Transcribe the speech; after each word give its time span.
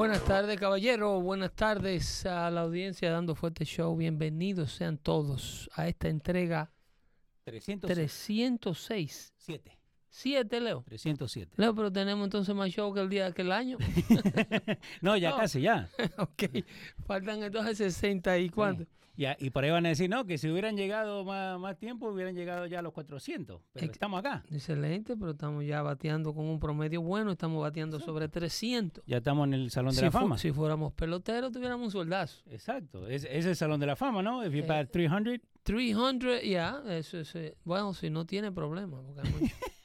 Buenas 0.00 0.24
tardes, 0.24 0.58
caballero. 0.58 1.20
Buenas 1.20 1.54
tardes 1.54 2.24
a 2.24 2.50
la 2.50 2.62
audiencia 2.62 3.10
Dando 3.10 3.34
Fuerte 3.34 3.66
Show. 3.66 3.94
Bienvenidos 3.94 4.72
sean 4.72 4.96
todos 4.96 5.68
a 5.74 5.88
esta 5.88 6.08
entrega 6.08 6.72
307. 7.44 7.94
306. 7.94 9.34
7, 9.36 9.78
Leo. 10.60 10.82
307. 10.86 11.52
Leo, 11.56 11.74
pero 11.74 11.92
tenemos 11.92 12.24
entonces 12.24 12.54
más 12.54 12.70
show 12.70 12.92
que 12.92 13.00
el 13.00 13.08
día 13.08 13.32
que 13.32 13.42
el 13.42 13.52
año. 13.52 13.78
No, 15.00 15.16
ya 15.16 15.30
No. 15.30 15.36
casi, 15.36 15.60
ya. 15.62 15.88
ok. 16.18 16.44
Faltan 17.06 17.42
entonces 17.42 17.78
60 17.78 18.38
y 18.38 18.48
cuánto. 18.50 18.86
Ya, 19.16 19.36
Y 19.38 19.50
por 19.50 19.64
ahí 19.64 19.70
van 19.70 19.84
a 19.84 19.90
decir, 19.90 20.08
no, 20.08 20.24
que 20.24 20.38
si 20.38 20.48
hubieran 20.48 20.76
llegado 20.78 21.24
más, 21.26 21.58
más 21.60 21.76
tiempo, 21.76 22.08
hubieran 22.08 22.34
llegado 22.34 22.64
ya 22.66 22.78
a 22.78 22.82
los 22.82 22.92
400. 22.94 23.60
Pero 23.72 23.86
que- 23.86 23.92
estamos 23.92 24.18
acá. 24.18 24.42
Excelente, 24.50 25.14
pero 25.14 25.32
estamos 25.32 25.62
ya 25.66 25.82
bateando 25.82 26.32
con 26.32 26.46
un 26.46 26.58
promedio 26.58 27.02
bueno. 27.02 27.32
Estamos 27.32 27.60
bateando 27.60 28.00
sobre 28.00 28.28
300. 28.30 29.04
Ya 29.06 29.18
estamos 29.18 29.46
en 29.48 29.54
el 29.54 29.70
Salón 29.70 29.90
de 29.90 29.96
si, 29.98 30.04
la 30.06 30.10
Fama. 30.10 30.38
si 30.38 30.52
fuéramos 30.52 30.94
peloteros, 30.94 31.52
tuviéramos 31.52 31.86
un 31.86 31.90
soldazo. 31.90 32.42
Exacto. 32.50 33.06
Es, 33.08 33.24
es 33.30 33.44
el 33.44 33.56
Salón 33.56 33.78
de 33.78 33.86
la 33.88 33.96
Fama, 33.96 34.22
¿no? 34.22 34.42
If 34.46 34.54
you 34.54 34.60
Eh, 34.62 34.66
bat 34.66 34.90
300, 34.90 35.38
300, 35.64 36.42
ya, 36.42 36.82
eso 36.88 37.18
eh, 37.38 37.56
Bueno, 37.64 37.92
si 37.92 38.08
no 38.08 38.24
tiene 38.24 38.50
problema, 38.52 39.02
porque 39.02 39.20
hay 39.28 39.32
muchos 39.34 39.58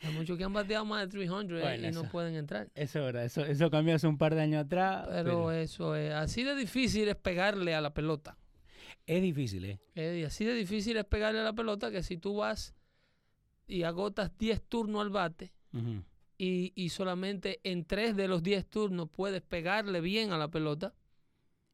hay 0.00 0.12
muchos 0.14 0.36
que 0.38 0.44
han 0.44 0.52
bateado 0.52 0.84
más 0.84 1.02
de 1.02 1.08
300 1.08 1.60
Bueno, 1.60 1.88
y 1.88 1.92
no 1.92 2.04
pueden 2.10 2.34
entrar. 2.34 2.70
eso, 2.74 2.98
es 3.00 3.04
verdad, 3.04 3.24
eso, 3.24 3.44
eso 3.44 3.70
cambió 3.70 3.94
hace 3.94 4.06
un 4.06 4.16
par 4.18 4.34
de 4.34 4.40
años 4.42 4.64
atrás. 4.64 5.06
Pero 5.08 5.24
Pero, 5.24 5.52
eso 5.52 5.94
es 5.96 6.12
así 6.12 6.42
de 6.42 6.54
difícil 6.54 7.08
es 7.08 7.16
pegarle 7.16 7.74
a 7.74 7.80
la 7.80 7.92
pelota. 7.92 8.36
es 9.06 9.20
difícil, 9.22 9.64
¿eh? 9.64 9.80
Y 10.20 10.24
así 10.24 10.44
de 10.44 10.54
difícil 10.54 10.96
es 10.96 11.04
pegarle 11.04 11.40
a 11.40 11.44
la 11.44 11.52
pelota 11.52 11.90
que 11.90 12.02
si 12.02 12.16
tú 12.16 12.36
vas 12.36 12.74
y 13.66 13.82
agotas 13.84 14.36
10 14.38 14.62
turnos 14.62 15.02
al 15.02 15.10
bate 15.10 15.52
y, 16.38 16.72
y 16.74 16.88
solamente 16.88 17.60
en 17.64 17.84
3 17.84 18.16
de 18.16 18.26
los 18.28 18.42
10 18.42 18.66
turnos 18.68 19.08
puedes 19.10 19.42
pegarle 19.42 20.00
bien 20.00 20.32
a 20.32 20.38
la 20.38 20.48
pelota, 20.48 20.94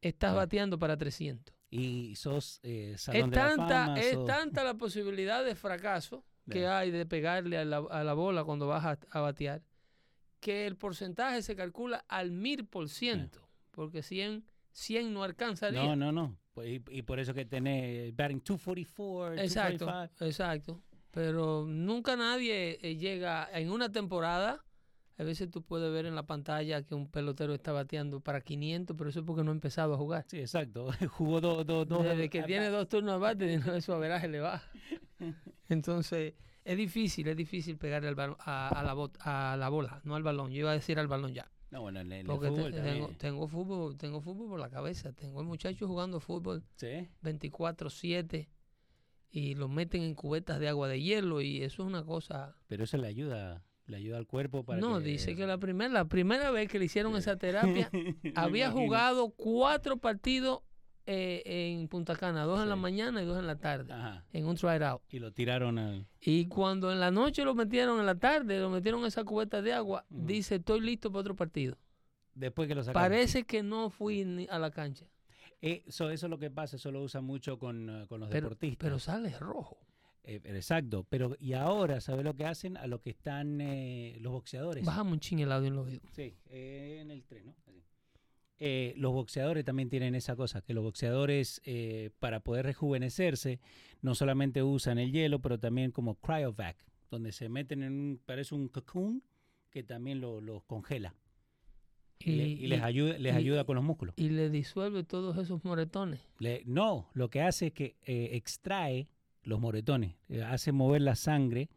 estás 0.01 0.33
Ah. 0.33 0.37
bateando 0.37 0.79
para 0.79 0.97
300. 0.97 1.55
Y 1.71 2.15
sos 2.17 2.61
eh, 2.63 2.95
Salón 2.99 3.25
Es 3.25 3.31
de 3.31 3.37
la 3.37 3.49
tanta, 3.49 3.87
Fama. 3.87 4.01
es 4.01 4.13
sos- 4.15 4.27
tanta 4.27 4.65
la 4.65 4.75
posibilidad 4.75 5.45
de 5.45 5.55
fracaso 5.55 6.25
que 6.51 6.67
hay 6.67 6.91
de 6.91 7.07
pegarle 7.07 7.59
a 7.59 7.65
la, 7.65 7.79
a 7.79 8.05
la 8.05 8.15
bola 8.15 8.45
cuando 8.45 8.67
vas 8.67 8.85
a, 8.85 8.99
a 9.11 9.21
batear, 9.21 9.63
que 10.41 10.67
el 10.67 10.77
porcentaje 10.77 11.43
se 11.43 11.57
calcula 11.57 12.05
al 12.09 12.31
mil 12.31 12.67
por 12.67 12.89
ciento, 12.89 13.49
porque 13.71 14.03
100, 14.03 14.45
100 14.73 15.13
no 15.13 15.25
alcanzaría. 15.25 15.83
No, 15.83 15.97
no, 15.97 16.13
no. 16.13 16.37
Pues, 16.55 16.69
Y, 16.69 16.83
y 16.91 17.03
por 17.03 17.19
eso 17.21 17.35
que 17.35 17.45
tenés 17.45 18.15
batting 18.17 18.43
244, 18.45 19.43
exacto, 19.43 19.87
245. 19.87 20.25
exacto. 20.25 20.83
Pero 21.11 21.65
nunca 21.67 22.15
nadie 22.17 22.79
eh, 22.83 22.97
llega 22.97 23.49
en 23.53 23.71
una 23.71 23.91
temporada. 23.91 24.63
A 25.19 25.23
veces 25.23 25.51
tú 25.51 25.63
puedes 25.63 25.91
ver 25.91 26.05
en 26.05 26.15
la 26.15 26.27
pantalla 26.27 26.83
que 26.83 26.95
un 26.95 27.11
pelotero 27.11 27.55
está 27.55 27.73
bateando 27.73 28.21
para 28.21 28.43
500, 28.43 28.95
pero 28.97 29.09
eso 29.09 29.21
es 29.21 29.25
porque 29.27 29.43
no 29.43 29.51
ha 29.51 29.55
empezado 29.55 29.95
a 29.95 29.97
jugar. 29.97 30.27
Sí, 30.29 30.39
exacto. 30.39 30.91
Jugó 31.11 31.41
dos, 31.41 31.65
dos, 31.67 31.89
dos. 31.89 32.05
Desde 32.05 32.29
que 32.29 32.43
tiene 32.43 32.69
dos 32.69 32.87
turnos 32.89 33.15
al 33.15 33.21
bate, 33.21 33.47
de 33.47 33.57
nuevo 33.59 33.81
su 33.81 33.93
averaje 33.95 34.29
le 34.29 34.41
baja. 34.41 34.71
Entonces, 35.69 36.35
es 36.65 36.77
difícil, 36.77 37.29
es 37.29 37.37
difícil 37.37 37.77
pegarle 37.79 38.09
al 38.09 38.17
balón- 38.17 38.37
a, 38.41 38.69
a 38.69 38.83
la 38.83 38.95
bot- 38.95 39.17
a 39.21 39.57
la 39.57 39.69
bola, 39.69 40.01
no 40.05 40.15
al 40.17 40.23
balón. 40.23 40.51
Yo 40.51 40.61
iba 40.61 40.71
a 40.71 40.75
decir 40.75 40.99
al 40.99 41.09
balón 41.09 41.33
ya. 41.33 41.51
No, 41.71 41.81
bueno, 41.83 42.01
en 42.01 42.13
el, 42.13 42.27
te- 42.27 42.33
fútbol 42.33 42.73
tengo, 42.73 43.09
tengo 43.19 43.49
fútbol, 43.49 43.97
tengo 43.99 44.21
fútbol 44.21 44.49
por 44.49 44.61
la 44.61 44.71
cabeza. 44.71 45.13
Tengo 45.13 45.41
el 45.41 45.47
muchacho 45.47 45.87
jugando 45.89 46.21
fútbol 46.21 46.63
Sí. 46.77 47.09
24-7 47.23 48.49
y 49.31 49.55
lo 49.55 49.69
meten 49.69 50.03
en 50.03 50.15
cubetas 50.15 50.61
de 50.61 50.69
agua 50.69 50.89
de 50.89 51.01
hielo 51.03 51.41
y 51.41 51.63
eso 51.63 51.83
es 51.83 51.89
una 51.89 52.05
cosa... 52.05 52.55
Pero 52.69 52.85
eso 52.85 52.97
le 52.97 53.07
ayuda, 53.09 53.65
le 53.87 53.97
ayuda 53.99 54.17
al 54.17 54.27
cuerpo 54.27 54.65
para 54.65 54.81
No, 54.81 54.99
que... 54.99 55.05
dice 55.05 55.35
que 55.37 55.47
la 55.47 55.59
primera, 55.59 55.93
la 55.93 56.05
primera 56.07 56.51
vez 56.51 56.69
que 56.71 56.79
le 56.79 56.87
hicieron 56.87 57.17
esa 57.17 57.37
terapia 57.37 57.91
había 58.35 58.67
imagino. 58.67 58.71
jugado 58.87 59.31
cuatro 59.31 59.99
partidos 59.99 60.61
eh, 61.07 61.43
en 61.79 61.89
Punta 61.89 62.17
Cana, 62.17 62.45
dos 62.45 62.61
en 62.63 62.69
la 62.69 62.77
mañana 62.77 63.23
y 63.23 63.25
dos 63.25 63.39
en 63.39 63.47
la 63.47 63.57
tarde, 63.57 63.93
Ajá. 63.93 64.25
en 64.33 64.47
un 64.47 64.57
try 64.57 64.83
out. 64.83 65.03
Y 65.11 65.19
lo 65.19 65.33
tiraron 65.33 65.79
al... 65.79 66.07
Y 66.21 66.47
cuando 66.47 66.93
en 66.93 67.01
la 67.01 67.11
noche 67.11 67.45
lo 67.45 67.55
metieron, 67.55 67.99
en 68.01 68.07
la 68.07 68.17
tarde 68.17 68.59
lo 68.59 68.71
metieron 68.71 69.01
en 69.01 69.07
esa 69.07 69.25
cubeta 69.25 69.63
de 69.63 69.73
agua, 69.73 70.05
dice, 70.11 70.57
estoy 70.57 70.81
listo 70.81 71.11
para 71.11 71.21
otro 71.21 71.37
partido. 71.37 71.77
Después 72.35 72.69
que 72.69 72.75
lo 72.75 72.83
sacaron. 72.83 73.09
Parece 73.11 73.45
que 73.45 73.63
no 73.63 73.89
fui 73.91 74.25
ni 74.25 74.47
a 74.51 74.59
la 74.59 74.71
cancha, 74.71 75.07
Eh, 75.63 75.85
Eso, 75.87 76.11
eso 76.11 76.27
es 76.27 76.31
lo 76.31 76.39
que 76.39 76.51
pasa, 76.51 76.77
eso 76.77 76.91
lo 76.93 77.03
usa 77.03 77.21
mucho 77.23 77.59
con, 77.59 77.89
eh, 77.89 78.07
con 78.09 78.21
los 78.21 78.29
pero, 78.29 78.49
deportistas. 78.49 78.77
pero 78.79 78.99
sale 78.99 79.31
rojo. 79.39 79.79
Eh, 80.29 80.41
pero 80.43 80.57
exacto. 80.57 81.07
Pero 81.09 81.37
y 81.39 81.53
ahora, 81.53 82.01
¿sabes 82.01 82.25
lo 82.25 82.35
que 82.35 82.45
hacen? 82.45 82.77
A 82.77 82.89
lo 82.89 83.01
que 83.01 83.11
están 83.11 83.61
eh, 83.61 84.17
los 84.21 84.33
boxeadores. 84.33 84.85
Bájame 84.85 85.13
un 85.13 85.21
ching 85.21 85.39
el 85.39 85.53
audio 85.53 85.69
en 85.69 85.77
los 85.77 85.87
oídos. 85.87 86.03
Sí, 86.13 86.35
eh, 86.51 86.99
en 87.01 87.11
el 87.13 87.23
tren, 87.25 87.47
¿no? 87.47 87.55
Eh, 88.59 88.95
los 88.97 89.13
boxeadores 89.13 89.65
también 89.65 89.91
tienen 89.91 90.15
esa 90.15 90.35
cosa, 90.35 90.63
que 90.63 90.73
los 90.73 90.83
boxeadores 90.83 91.61
eh, 91.65 92.11
para 92.21 92.41
poder 92.41 92.65
rejuvenecerse 92.67 93.61
no 94.01 94.15
solamente 94.15 94.63
usan 94.63 94.99
el 94.99 95.13
hielo, 95.13 95.41
pero 95.41 95.59
también 95.61 95.91
como 95.91 96.15
cryovac, 96.15 96.77
donde 97.11 97.33
se 97.33 97.49
meten 97.51 97.83
en 97.83 97.93
un, 97.93 98.21
parece 98.25 98.55
un 98.55 98.69
cocoon 98.69 99.23
que 99.71 99.83
también 99.83 100.21
lo- 100.21 100.41
los 100.41 100.63
congela 100.65 101.15
y, 102.19 102.33
le- 102.33 102.49
y 102.49 102.67
les, 102.67 102.83
ayuda, 102.83 103.19
les 103.19 103.35
y- 103.35 103.37
ayuda 103.37 103.65
con 103.65 103.77
los 103.77 103.85
músculos. 103.85 104.15
y 104.17 104.31
le 104.31 104.49
disuelve 104.49 105.05
todos 105.05 105.37
esos 105.37 105.63
moretones. 105.65 106.21
Le- 106.39 106.63
no, 106.65 107.11
lo 107.13 107.29
que 107.29 107.43
hace 107.43 107.67
es 107.67 107.73
que 107.75 107.97
eh, 108.05 108.31
extrae 108.33 109.09
los 109.43 109.61
moretones, 109.61 110.15
eh, 110.31 110.43
hace 110.43 110.73
mover 110.73 111.03
la 111.03 111.15
sangre 111.15 111.69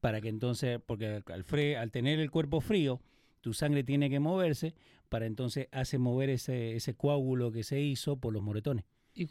para 0.00 0.20
que 0.20 0.28
entonces, 0.28 0.80
porque 0.86 1.06
al, 1.06 1.24
al 1.32 1.44
fre- 1.44 1.76
al 1.76 1.90
tener 1.90 2.20
el 2.20 2.30
cuerpo 2.30 2.60
frío, 2.60 3.00
tu 3.40 3.52
sangre 3.54 3.84
tiene 3.84 4.10
que 4.10 4.20
moverse 4.20 4.74
para 5.08 5.26
entonces 5.26 5.68
hace 5.72 5.98
mover 5.98 6.30
ese, 6.30 6.76
ese 6.76 6.94
coágulo 6.94 7.50
que 7.52 7.64
se 7.64 7.80
hizo 7.80 8.16
por 8.16 8.32
los 8.32 8.42
moretones. 8.42 8.84
Y, 9.14 9.26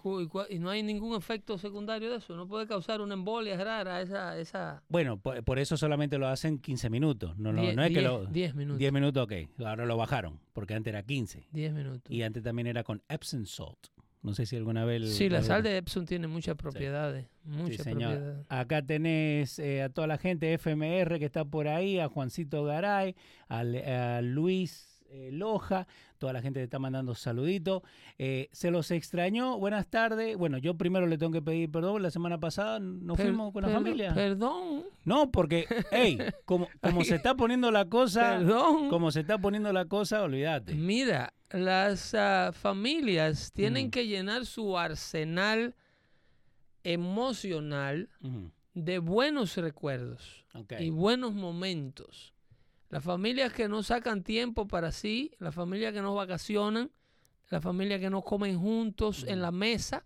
no 0.60 0.70
hay 0.70 0.84
ningún 0.84 1.16
efecto 1.16 1.58
secundario 1.58 2.12
de 2.12 2.18
eso. 2.18 2.36
No 2.36 2.46
puede 2.46 2.68
causar 2.68 3.00
una 3.00 3.14
embolia 3.14 3.56
rara 3.64 4.02
esa... 4.02 4.38
esa 4.38 4.84
Bueno, 4.90 5.18
por, 5.18 5.42
por 5.46 5.60
eso 5.60 5.78
solamente 5.78 6.18
lo 6.18 6.28
hacen 6.28 6.60
15 6.60 6.90
minutos. 6.90 7.38
No, 7.38 7.54
no, 7.54 7.62
die- 7.62 7.74
no 7.74 7.84
es 7.84 7.90
que 7.94 8.02
diez- 8.02 8.04
lo... 8.04 8.26
10 8.26 8.56
minutos. 8.56 8.80
10 8.80 8.92
minutos, 8.92 9.24
ok. 9.24 9.34
Ahora 9.66 9.86
lo 9.86 9.96
bajaron, 9.96 10.42
porque 10.52 10.74
antes 10.74 10.92
era 10.92 11.04
15. 11.04 11.48
10 11.54 11.74
minutos. 11.74 12.12
Y 12.12 12.22
antes 12.24 12.44
también 12.44 12.68
era 12.68 12.84
con 12.84 13.02
Epsom 13.08 13.46
salt. 13.46 13.88
No 14.28 14.34
sé 14.34 14.46
si 14.46 14.58
alguna 14.58 14.84
vez... 14.84 15.16
sí, 15.16 15.30
la 15.30 15.42
sal 15.42 15.64
de 15.64 15.78
Epsom 15.78 16.06
tiene 16.06 16.28
muchas 16.28 16.58
propiedades. 16.58 17.28
Muchas 17.46 17.86
propiedades. 17.86 18.46
Acá 18.50 18.82
tenés 18.82 19.58
eh, 19.58 19.84
a 19.84 19.88
toda 19.88 20.06
la 20.06 20.18
gente 20.18 20.54
FMR 20.58 21.18
que 21.18 21.24
está 21.24 21.46
por 21.46 21.70
ahí, 21.70 21.98
a 21.98 22.10
Juancito 22.10 22.66
Garay, 22.66 23.16
a, 23.48 23.60
a 23.60 24.22
Luis 24.22 25.02
eh, 25.10 25.30
Loja, 25.32 25.88
toda 26.18 26.34
la 26.34 26.42
gente 26.42 26.60
te 26.60 26.64
está 26.66 26.80
mandando 26.80 27.16
saluditos. 27.16 27.82
Eh, 28.18 28.50
se 28.52 28.72
los 28.72 28.92
extrañó, 28.92 29.58
buenas 29.58 29.88
tardes. 29.88 30.36
Bueno, 30.38 30.58
yo 30.58 30.76
primero 30.76 31.08
le 31.08 31.18
tengo 31.18 31.32
que 31.32 31.42
pedir 31.42 31.72
perdón, 31.72 32.02
la 32.04 32.12
semana 32.12 32.40
pasada 32.40 32.80
nos 32.80 33.18
Per- 33.18 33.28
fuimos 33.28 33.54
con 33.54 33.64
la 33.64 33.70
familia. 33.70 34.14
Perdón, 34.14 34.84
No, 35.06 35.32
porque, 35.32 35.66
hey, 35.92 36.18
como, 36.46 36.68
como 36.82 37.04
se 37.04 37.16
está 37.16 37.36
poniendo 37.36 37.72
la 37.72 37.86
cosa, 37.86 38.38
perdón. 38.40 38.90
como 38.90 39.12
se 39.12 39.22
está 39.22 39.38
poniendo 39.38 39.72
la 39.74 39.86
cosa, 39.86 40.24
olvídate. 40.24 40.74
Mira, 40.76 41.34
las 41.52 42.14
ah, 42.14 42.52
familias 42.54 43.52
tienen 43.54 43.88
Mm. 43.88 43.92
que 43.92 44.08
llenar 44.08 44.46
su 44.46 44.78
arsenal 44.78 45.76
emocional 46.84 48.10
de 48.74 49.00
buenos 49.00 49.58
recuerdos 49.58 50.46
ok. 50.54 50.74
y 50.80 50.90
buenos 50.90 51.34
momentos. 51.34 52.34
Las 52.90 53.04
familias 53.04 53.52
que 53.52 53.68
no 53.68 53.84
sacan 53.84 54.24
tiempo 54.24 54.68
para 54.68 54.92
sí, 54.92 55.32
las 55.40 55.54
familias 55.54 55.94
que 55.94 56.02
no 56.02 56.16
vacacionan, 56.16 56.92
las 57.50 57.62
familias 57.62 58.00
que 58.00 58.10
no 58.10 58.22
comen 58.22 58.58
juntos 58.60 59.26
en 59.28 59.42
la 59.42 59.52
mesa, 59.52 60.06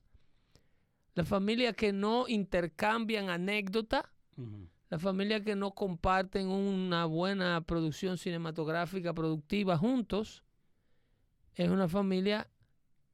las 1.14 1.28
familias 1.28 1.76
que 1.76 1.94
no 1.94 2.28
intercambian 2.28 3.30
anécdotas, 3.30 4.04
las 4.90 5.02
familias 5.02 5.42
que 5.42 5.56
no 5.56 5.72
comparten 5.72 6.48
una 6.48 7.06
buena 7.06 7.62
producción 7.62 8.18
cinematográfica 8.18 9.14
productiva 9.14 9.78
juntos, 9.78 10.44
es 11.56 11.70
una 11.70 11.88
familia 11.88 12.50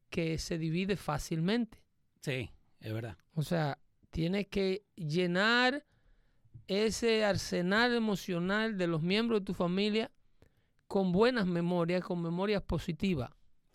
que 0.10 0.38
se 0.38 0.58
divide 0.58 0.96
fácilmente. 0.96 1.84
Sí, 2.22 2.52
es 2.80 2.94
verdad. 2.94 3.18
O 3.34 3.44
sea, 3.44 3.80
tienes 4.10 4.48
que 4.48 4.86
llenar 4.96 5.86
ese 6.68 7.24
arsenal 7.26 7.94
emocional 7.96 8.78
de 8.78 8.88
los 8.88 9.02
miembros 9.02 9.42
de 9.42 9.46
tu 9.46 9.54
familia 9.54 10.12
con 10.88 11.12
buenas 11.12 11.46
memorias, 11.48 12.04
con 12.04 12.22
memorias 12.22 12.62
positivas. 12.62 13.32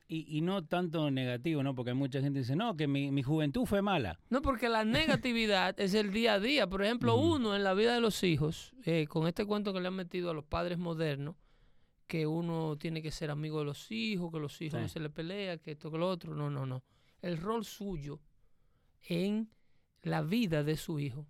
Y, 0.08 0.36
y 0.36 0.42
no 0.42 0.62
tanto 0.66 1.10
negativo, 1.10 1.62
¿no? 1.62 1.74
Porque 1.74 1.92
hay 1.92 1.96
mucha 1.96 2.20
gente 2.20 2.36
que 2.38 2.40
dice, 2.40 2.56
no, 2.56 2.76
que 2.76 2.86
mi, 2.86 3.10
mi 3.10 3.22
juventud 3.22 3.64
fue 3.64 3.80
mala. 3.80 4.18
No, 4.28 4.42
porque 4.42 4.68
la 4.68 4.84
negatividad 4.84 5.78
es 5.80 5.94
el 5.94 6.12
día 6.12 6.34
a 6.34 6.40
día. 6.40 6.66
Por 6.68 6.82
ejemplo, 6.84 7.16
uno 7.16 7.56
en 7.56 7.64
la 7.64 7.72
vida 7.72 7.94
de 7.94 8.00
los 8.02 8.22
hijos, 8.22 8.74
eh, 8.84 9.06
con 9.08 9.26
este 9.26 9.46
cuento 9.46 9.72
que 9.72 9.80
le 9.80 9.88
han 9.88 9.94
metido 9.94 10.30
a 10.30 10.34
los 10.34 10.44
padres 10.44 10.76
modernos, 10.76 11.36
que 12.06 12.26
uno 12.26 12.76
tiene 12.76 13.00
que 13.00 13.10
ser 13.10 13.30
amigo 13.30 13.60
de 13.60 13.64
los 13.64 13.90
hijos, 13.90 14.30
que 14.30 14.38
los 14.38 14.60
hijos 14.60 14.78
Sí. 14.78 14.82
no 14.82 14.88
se 14.88 15.00
le 15.00 15.08
pelea, 15.08 15.56
que 15.56 15.70
esto, 15.70 15.90
que 15.90 15.96
lo 15.96 16.08
otro. 16.10 16.34
No, 16.34 16.50
no, 16.50 16.66
no. 16.66 16.82
El 17.22 17.38
rol 17.38 17.64
suyo 17.64 18.20
en 19.08 19.48
la 20.02 20.20
vida 20.20 20.62
de 20.62 20.76
su 20.76 20.98
hijo 20.98 21.26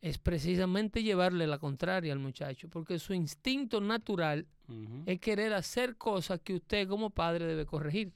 es 0.00 0.18
precisamente 0.18 1.02
llevarle 1.02 1.46
la 1.46 1.58
contraria 1.58 2.12
al 2.12 2.18
muchacho, 2.18 2.68
porque 2.68 2.98
su 2.98 3.14
instinto 3.14 3.80
natural 3.80 4.46
es 5.06 5.18
querer 5.18 5.54
hacer 5.54 5.96
cosas 5.96 6.40
que 6.40 6.54
usted 6.54 6.86
como 6.86 7.10
padre 7.10 7.46
debe 7.46 7.66
corregir. 7.66 8.12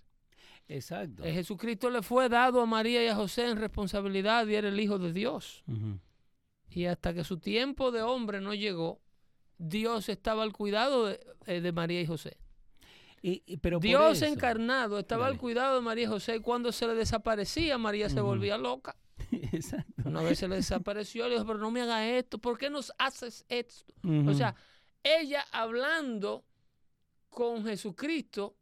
Exacto. 0.68 1.24
Eh, 1.24 1.32
Jesucristo 1.32 1.90
le 1.90 2.02
fue 2.02 2.28
dado 2.28 2.60
a 2.60 2.66
María 2.66 3.04
y 3.04 3.08
a 3.08 3.14
José 3.14 3.48
en 3.48 3.56
responsabilidad 3.58 4.46
y 4.46 4.54
era 4.54 4.68
el 4.68 4.78
Hijo 4.78 4.98
de 4.98 5.12
Dios. 5.12 5.64
Y 6.70 6.86
hasta 6.86 7.12
que 7.12 7.24
su 7.24 7.38
tiempo 7.38 7.90
de 7.90 8.02
hombre 8.02 8.40
no 8.40 8.54
llegó, 8.54 9.00
Dios 9.58 10.08
estaba 10.08 10.42
al 10.42 10.52
cuidado 10.52 11.06
de, 11.06 11.20
eh, 11.46 11.60
de 11.60 11.72
María 11.72 12.00
y 12.00 12.06
José. 12.06 12.38
Y- 13.22 13.42
y- 13.46 13.56
pero 13.58 13.78
por 13.78 13.86
Dios 13.86 14.16
eso- 14.20 14.26
encarnado 14.26 14.98
estaba 14.98 15.26
al 15.28 15.38
cuidado 15.38 15.76
de 15.76 15.80
María 15.82 16.08
José 16.08 16.36
y 16.36 16.40
cuando 16.40 16.72
se 16.72 16.86
le 16.86 16.94
desaparecía, 16.94 17.78
María 17.78 18.08
se 18.10 18.20
volvía 18.20 18.58
loca. 18.58 18.96
Exacto. 19.52 20.02
Una 20.04 20.22
vez 20.22 20.38
se 20.40 20.48
le 20.48 20.56
desapareció, 20.56 21.26
le 21.28 21.34
dijo, 21.34 21.46
pero 21.46 21.58
no 21.58 21.70
me 21.70 21.80
hagas 21.82 22.04
esto, 22.06 22.38
¿por 22.38 22.58
qué 22.58 22.68
nos 22.68 22.92
haces 22.98 23.44
esto? 23.48 23.94
O 24.26 24.34
sea, 24.34 24.54
ella 25.02 25.44
hablando 25.52 26.44
con 27.30 27.64
Jesucristo 27.64 28.56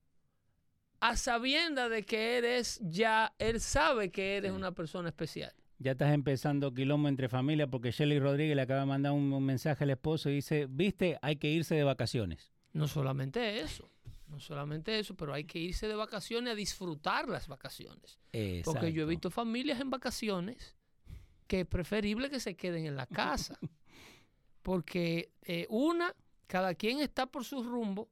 a 1.01 1.17
sabienda 1.17 1.89
de 1.89 2.05
que 2.05 2.37
eres 2.37 2.79
ya, 2.83 3.33
él 3.39 3.61
sabe 3.61 4.11
que 4.11 4.37
eres 4.37 4.51
Sí. 4.51 4.57
una 4.57 4.73
persona 4.73 5.09
especial. 5.09 5.53
Ya 5.79 5.93
estás 5.93 6.13
empezando 6.13 6.75
quilombo 6.75 7.09
entre 7.09 7.31
familia 7.31 7.67
porque 7.67 7.91
Shelly 7.91 8.19
Rodríguez 8.19 8.55
le 8.55 8.63
acaba 8.63 8.81
de 8.81 8.87
mandar 8.87 9.13
un, 9.13 9.33
un 9.33 9.45
mensaje 9.45 9.85
al 9.85 9.91
esposo 9.91 10.29
y 10.29 10.35
dice, 10.35 10.67
viste, 10.69 11.19
hay 11.23 11.37
que 11.37 11.49
irse 11.49 11.75
de 11.75 11.85
vacaciones. 11.85 12.53
No 12.75 12.87
solamente 12.87 13.61
eso, 13.61 13.91
no 14.31 14.39
solamente 14.41 14.99
eso, 14.99 15.15
pero 15.17 15.35
hay 15.35 15.45
que 15.45 15.59
irse 15.59 15.89
de 15.89 15.95
vacaciones 15.97 16.53
a 16.53 16.57
disfrutar 16.57 17.29
las 17.29 17.49
vacaciones. 17.49 18.19
Porque 18.65 18.93
yo 18.93 19.03
he 19.03 19.07
visto 19.07 19.31
familias 19.31 19.81
en 19.81 19.91
vacaciones 19.91 20.77
que 21.47 21.61
es 21.61 21.67
preferible 21.67 22.31
que 22.31 22.39
se 22.41 22.55
queden 22.55 22.87
en 22.87 22.95
la 22.97 23.07
casa. 23.07 23.59
Porque 24.63 25.33
eh, 25.43 25.67
una, 25.71 26.15
cada 26.47 26.75
quien 26.75 27.01
está 27.01 27.27
por 27.27 27.45
su 27.45 27.63
rumbo 27.65 28.09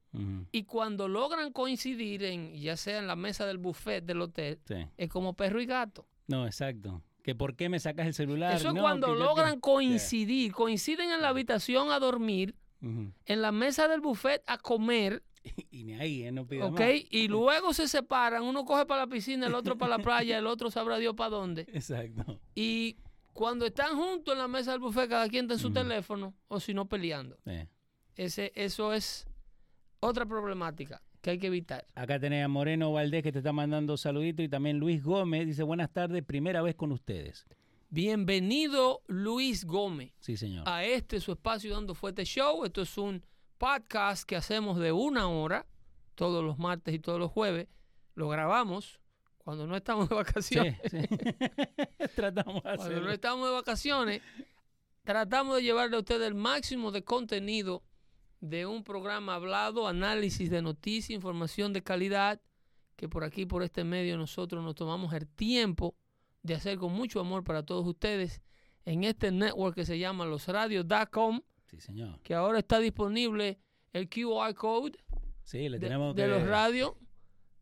y 0.50 0.64
cuando 0.64 1.06
logran 1.08 1.52
coincidir 1.52 2.24
en, 2.24 2.54
ya 2.54 2.76
sea 2.76 2.98
en 2.98 3.06
la 3.06 3.16
mesa 3.16 3.46
del 3.46 3.58
buffet 3.58 4.04
del 4.04 4.20
hotel, 4.22 4.58
Sí. 4.66 4.74
es 4.96 5.08
como 5.10 5.34
perro 5.34 5.60
y 5.60 5.66
gato. 5.66 6.06
No, 6.26 6.46
exacto. 6.46 7.02
Que 7.22 7.34
por 7.34 7.54
qué 7.54 7.68
me 7.68 7.78
sacas 7.78 8.06
el 8.06 8.14
celular. 8.14 8.56
Eso 8.56 8.68
es 8.68 8.74
No, 8.74 8.80
cuando 8.80 9.14
logran 9.14 9.60
coincidir, 9.60 10.52
coinciden 10.52 11.12
en 11.12 11.20
la 11.22 11.28
habitación 11.28 11.90
a 11.90 11.98
dormir, 12.00 12.54
en 12.80 13.42
la 13.42 13.50
mesa 13.52 13.86
del 13.88 14.00
buffet 14.00 14.42
a 14.46 14.56
comer, 14.56 15.22
Y 15.70 15.84
ni 15.84 15.94
ahí, 15.94 16.22
¿eh? 16.24 16.32
no 16.32 16.46
pida 16.46 16.66
¿ok? 16.66 16.78
más. 16.78 16.90
Y 17.10 17.28
luego 17.28 17.72
se 17.72 17.88
separan, 17.88 18.42
uno 18.42 18.64
coge 18.64 18.86
para 18.86 19.02
la 19.02 19.06
piscina, 19.06 19.46
el 19.46 19.54
otro 19.54 19.76
para 19.76 19.96
la 19.96 20.02
playa, 20.02 20.38
el 20.38 20.46
otro 20.46 20.70
sabrá 20.70 20.98
Dios 20.98 21.14
para 21.14 21.30
dónde. 21.30 21.62
Exacto. 21.72 22.40
Y 22.54 22.96
cuando 23.32 23.66
están 23.66 23.96
juntos 23.96 24.32
en 24.34 24.38
la 24.38 24.48
mesa 24.48 24.72
del 24.72 24.80
buffet, 24.80 25.08
cada 25.08 25.28
quien 25.28 25.44
está 25.44 25.54
en 25.54 25.60
su 25.60 25.72
teléfono 25.72 26.34
o 26.48 26.58
si 26.60 26.74
no 26.74 26.88
peleando. 26.88 27.38
Ese, 28.16 28.50
eso 28.56 28.92
es 28.92 29.26
otra 30.00 30.26
problemática 30.26 31.00
que 31.20 31.30
hay 31.30 31.38
que 31.38 31.46
evitar. 31.48 31.86
Acá 31.94 32.18
tenés 32.18 32.44
a 32.44 32.48
Moreno 32.48 32.92
Valdés 32.92 33.22
que 33.22 33.30
te 33.32 33.38
está 33.38 33.52
mandando 33.52 33.96
saluditos 33.96 34.44
y 34.44 34.48
también 34.48 34.78
Luis 34.78 35.02
Gómez 35.04 35.46
dice 35.46 35.62
buenas 35.62 35.92
tardes, 35.92 36.24
primera 36.24 36.62
vez 36.62 36.74
con 36.74 36.90
ustedes. 36.92 37.46
Bienvenido 37.90 39.02
Luis 39.06 39.64
Gómez 39.64 40.12
Sí, 40.20 40.36
señor. 40.36 40.68
a 40.68 40.84
este 40.84 41.20
su 41.20 41.32
espacio 41.32 41.72
Dando 41.74 41.94
Fuerte 41.94 42.24
Show. 42.24 42.64
Esto 42.64 42.82
es 42.82 42.98
un 42.98 43.24
podcast 43.58 44.26
que 44.26 44.36
hacemos 44.36 44.78
de 44.78 44.92
una 44.92 45.28
hora, 45.28 45.66
todos 46.14 46.44
los 46.44 46.58
martes 46.58 46.94
y 46.94 46.98
todos 46.98 47.18
los 47.18 47.30
jueves. 47.30 47.68
Lo 48.14 48.28
grabamos 48.28 49.00
cuando 49.38 49.66
no 49.66 49.76
estamos 49.76 50.08
de 50.08 50.14
vacaciones. 50.14 50.80
sí. 50.90 50.98
Tratamos 52.14 52.62
de 52.62 52.76
Cuando 52.76 53.00
no 53.00 53.10
estamos 53.10 53.48
de 53.48 53.54
vacaciones, 53.54 54.22
tratamos 55.04 55.56
de 55.56 55.62
llevarle 55.62 55.96
a 55.96 56.00
usted 56.00 56.20
el 56.22 56.34
máximo 56.34 56.90
de 56.90 57.02
contenido 57.02 57.82
de 58.40 58.66
un 58.66 58.84
programa 58.84 59.34
hablado, 59.34 59.88
análisis 59.88 60.50
de 60.50 60.62
noticias, 60.62 61.10
información 61.10 61.72
de 61.72 61.82
calidad, 61.82 62.40
que 62.96 63.08
por 63.08 63.24
aquí, 63.24 63.46
por 63.46 63.62
este 63.62 63.84
medio, 63.84 64.16
nosotros 64.16 64.62
nos 64.62 64.74
tomamos 64.74 65.12
el 65.12 65.26
tiempo 65.26 65.96
de 66.42 66.54
hacer 66.54 66.78
con 66.78 66.92
mucho 66.92 67.20
amor 67.20 67.44
para 67.44 67.64
todos 67.64 67.86
ustedes 67.86 68.42
en 68.84 69.04
este 69.04 69.30
network 69.30 69.74
que 69.74 69.84
se 69.84 69.98
llama 69.98 70.24
losradios.com, 70.24 71.42
Sí, 71.70 71.80
señor. 71.80 72.18
que 72.22 72.34
ahora 72.34 72.58
está 72.58 72.78
disponible 72.78 73.58
el 73.92 74.08
QR 74.08 74.54
code 74.54 74.98
Sí, 75.44 75.68
le 75.68 75.78
de, 75.78 75.86
tenemos 75.86 76.14
de 76.14 76.22
que... 76.22 76.28
los 76.28 76.46
radios 76.46 76.92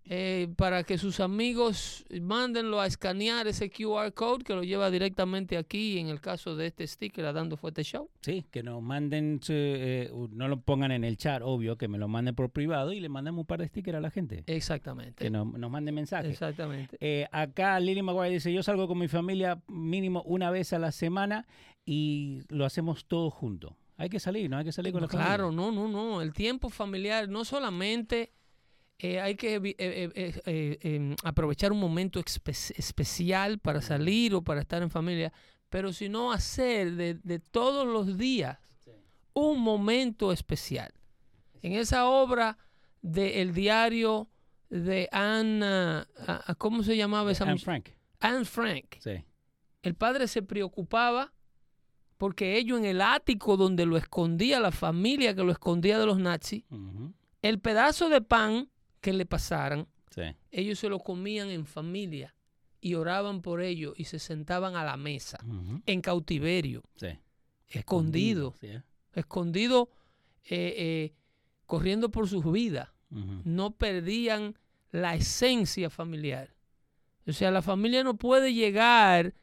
eh, 0.09 0.47
para 0.57 0.85
que 0.85 0.99
sus 0.99 1.19
amigos 1.19 2.05
mándenlo 2.21 2.81
a 2.81 2.87
escanear 2.87 3.49
ese 3.49 3.71
QR 3.71 4.13
code 4.13 4.45
que 4.45 4.55
lo 4.55 4.63
lleva 4.63 4.89
directamente 4.89 5.57
aquí 5.57 5.99
en 5.99 6.07
el 6.09 6.21
caso 6.21 6.55
de 6.55 6.69
este 6.69 6.87
sticker 6.87 7.25
a 7.25 7.33
Dando 7.33 7.57
Fuerte 7.57 7.83
Show. 7.83 8.09
Sí, 8.23 8.45
que 8.53 8.63
nos 8.63 8.81
manden, 8.81 9.41
eh, 9.49 10.09
no 10.31 10.47
lo 10.47 10.61
pongan 10.61 10.93
en 10.93 11.03
el 11.03 11.17
chat, 11.17 11.43
obvio, 11.45 11.77
que 11.77 11.89
me 11.89 11.99
lo 11.99 12.07
manden 12.07 12.37
por 12.37 12.51
privado 12.51 12.93
y 12.93 13.01
le 13.01 13.09
mandemos 13.09 13.41
un 13.41 13.47
par 13.47 13.59
de 13.59 13.67
stickers 13.67 13.97
a 13.99 14.01
la 14.01 14.11
gente. 14.13 14.45
Exactamente. 14.47 15.25
Que 15.25 15.31
nos, 15.31 15.53
nos 15.53 15.71
manden 15.73 15.97
mensajes. 15.97 16.31
Exactamente. 16.31 16.97
Eh, 17.01 17.27
acá 17.33 17.81
Lily 17.81 18.03
Maguire 18.03 18.35
dice, 18.35 18.53
yo 18.53 18.63
salgo 18.63 18.87
con 18.87 18.99
mi 18.99 19.09
familia 19.09 19.61
mínimo 19.67 20.23
una 20.23 20.53
vez 20.53 20.73
a 20.73 20.79
la 20.79 20.93
semana 20.93 21.49
y 21.85 22.43
lo 22.49 22.65
hacemos 22.65 23.07
todos 23.07 23.35
juntos. 23.35 23.75
Hay 23.97 24.09
que 24.11 24.21
salir, 24.21 24.51
¿no? 24.51 24.59
Hay 24.59 24.65
que 24.65 24.73
salir 24.73 24.93
con 24.93 25.03
la 25.03 25.09
claro, 25.09 25.47
familia. 25.51 25.71
no, 25.71 25.73
no, 25.73 25.89
no. 25.89 26.23
El 26.23 26.33
tiempo 26.33 26.69
familiar 26.69 27.29
no 27.29 27.45
solamente 27.45 28.33
eh, 28.99 29.21
hay 29.21 29.35
que 29.37 29.57
eh, 29.57 29.75
eh, 30.45 30.79
em, 30.83 31.17
aprovechar 31.25 31.73
un 31.73 31.81
momento 31.81 32.21
espe- 32.21 32.75
especial 32.77 33.59
para 33.59 33.81
salir 33.81 34.35
o 34.35 34.43
para 34.43 34.61
estar 34.61 34.83
en 34.83 34.91
familia, 34.91 35.33
pero 35.71 35.93
sino 35.93 36.33
hacer 36.33 36.93
de, 36.93 37.15
de 37.15 37.39
todos 37.39 37.87
los 37.87 38.19
días 38.19 38.59
un 39.33 39.61
momento 39.61 40.33
especial. 40.33 40.93
En 41.63 41.73
esa 41.73 42.07
obra 42.07 42.59
del 43.03 43.53
diario 43.55 44.29
de 44.71 45.09
Anne, 45.13 45.61
ah, 45.65 46.07
ah, 46.47 46.55
¿cómo 46.57 46.83
se 46.83 46.97
llamaba 46.97 47.33
esa 47.33 47.45
Anne? 47.45 47.59
Frank. 47.59 47.89
Anne 48.21 48.45
Frank. 48.45 48.97
Sí. 49.01 49.25
El 49.83 49.95
padre 49.95 50.27
se 50.29 50.43
preocupaba 50.43 51.33
porque 52.17 52.57
ellos 52.59 52.79
en 52.79 52.85
el 52.87 53.01
ático 53.03 53.57
donde 53.57 53.85
lo 53.87 53.97
escondía 53.97 54.61
la 54.61 54.73
familia 54.73 55.35
que 55.35 55.43
lo 55.45 55.53
escondía 55.53 55.99
de 55.99 56.07
los 56.07 56.19
nazis, 56.19 56.65
el 57.43 57.59
pedazo 57.61 58.09
de 58.09 58.21
pan 58.21 58.69
que 59.01 59.13
le 59.13 59.27
pasaran, 59.27 59.87
Sí. 60.11 60.23
ellos 60.51 60.79
se 60.79 60.89
lo 60.89 60.99
comían 60.99 61.51
en 61.51 61.67
familia 61.67 62.35
y 62.81 62.95
oraban 62.95 63.43
por 63.43 63.61
ellos 63.61 63.93
y 63.99 64.05
se 64.05 64.19
sentaban 64.19 64.75
a 64.77 64.85
la 64.85 64.97
mesa, 64.97 65.39
en 65.85 66.01
cautiverio, 66.01 66.83
Sí. 66.97 67.09
escondido, 67.69 68.55
Sí, 68.61 68.69
¿eh? 68.69 68.83
escondido, 69.13 69.91
eh, 70.45 70.75
eh, 70.79 71.15
corriendo 71.67 72.11
por 72.11 72.29
sus 72.29 72.51
vidas. 72.51 72.89
No 73.11 73.71
perdían 73.77 74.59
la 74.91 75.15
esencia 75.15 75.91
familiar. 75.91 76.55
O 77.27 77.33
sea, 77.33 77.51
la 77.51 77.63
familia 77.63 78.03
no 78.05 78.17
puede 78.17 78.53
llegar, 78.55 79.35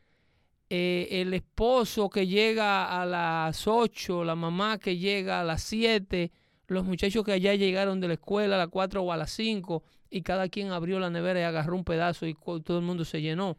eh, 0.76 1.22
el 1.22 1.36
esposo 1.36 2.10
que 2.10 2.26
llega 2.26 3.00
a 3.00 3.06
las 3.06 3.68
8, 3.68 4.24
la 4.24 4.34
mamá 4.36 4.80
que 4.80 4.98
llega 4.98 5.40
a 5.42 5.44
las 5.44 5.62
7, 5.62 6.32
los 6.68 6.84
muchachos 6.84 7.24
que 7.24 7.32
allá 7.34 7.54
llegaron 7.54 8.00
de 8.00 8.08
la 8.08 8.14
escuela 8.16 8.56
a 8.56 8.58
las 8.58 8.70
4 8.70 9.04
o 9.04 9.12
a 9.12 9.18
las 9.18 9.30
5 9.32 9.84
y 10.10 10.24
cada 10.24 10.50
quien 10.50 10.72
abrió 10.72 11.00
la 11.00 11.12
nevera 11.12 11.40
y 11.40 11.44
agarró 11.44 11.76
un 11.76 11.84
pedazo 11.84 12.26
y 12.26 12.34
todo 12.34 12.80
el 12.80 12.84
mundo 12.84 13.06
se 13.06 13.22
llenó. 13.22 13.56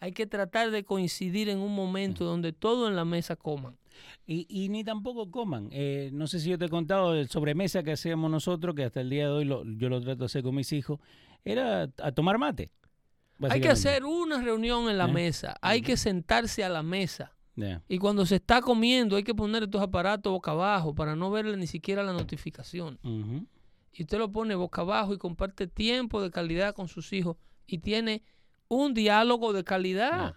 Hay 0.00 0.10
que 0.10 0.26
tratar 0.26 0.72
de 0.72 0.82
coincidir 0.82 1.48
en 1.48 1.58
un 1.58 1.72
momento 1.72 2.24
donde 2.24 2.52
todos 2.52 2.88
en 2.90 2.96
la 2.96 3.04
mesa 3.04 3.36
coman. 3.36 3.76
Y, 4.26 4.46
y 4.48 4.68
ni 4.68 4.82
tampoco 4.82 5.30
coman. 5.30 5.68
Eh, 5.70 6.10
no 6.12 6.26
sé 6.26 6.40
si 6.40 6.50
yo 6.50 6.58
te 6.58 6.64
he 6.64 6.68
contado 6.68 7.14
el 7.14 7.28
sobremesa 7.28 7.84
que 7.84 7.92
hacíamos 7.92 8.28
nosotros, 8.28 8.74
que 8.74 8.82
hasta 8.84 9.00
el 9.00 9.08
día 9.08 9.26
de 9.26 9.30
hoy 9.30 9.44
lo- 9.44 9.62
yo 9.64 9.88
lo 9.88 10.00
trato 10.00 10.18
de 10.18 10.24
hacer 10.26 10.42
con 10.42 10.54
mis 10.56 10.72
hijos, 10.72 10.98
era 11.44 11.88
a 12.02 12.12
tomar 12.12 12.38
mate. 12.38 12.70
Hay 13.50 13.60
que 13.60 13.68
hacer 13.68 14.04
una 14.04 14.40
reunión 14.40 14.88
en 14.88 14.98
la 14.98 15.04
¿Eh? 15.06 15.12
mesa, 15.12 15.56
hay 15.60 15.82
que 15.82 15.96
sentarse 15.96 16.64
a 16.64 16.68
la 16.68 16.82
mesa. 16.82 17.32
Y 17.88 17.98
cuando 17.98 18.26
se 18.26 18.36
está 18.36 18.60
comiendo 18.60 19.16
hay 19.16 19.22
que 19.24 19.34
poner 19.34 19.62
estos 19.62 19.80
aparatos 19.80 20.30
boca 20.30 20.50
abajo 20.50 20.94
para 20.94 21.16
no 21.16 21.30
verle 21.30 21.56
ni 21.56 21.66
siquiera 21.66 22.02
la 22.02 22.12
notificación. 22.12 22.98
Y 23.92 24.02
usted 24.02 24.18
lo 24.18 24.30
pone 24.30 24.54
boca 24.54 24.82
abajo 24.82 25.14
y 25.14 25.18
comparte 25.18 25.66
tiempo 25.66 26.20
de 26.20 26.30
calidad 26.30 26.74
con 26.74 26.86
sus 26.88 27.12
hijos 27.14 27.36
y 27.66 27.78
tiene 27.78 28.22
un 28.68 28.92
diálogo 28.92 29.52
de 29.54 29.64
calidad. 29.64 30.34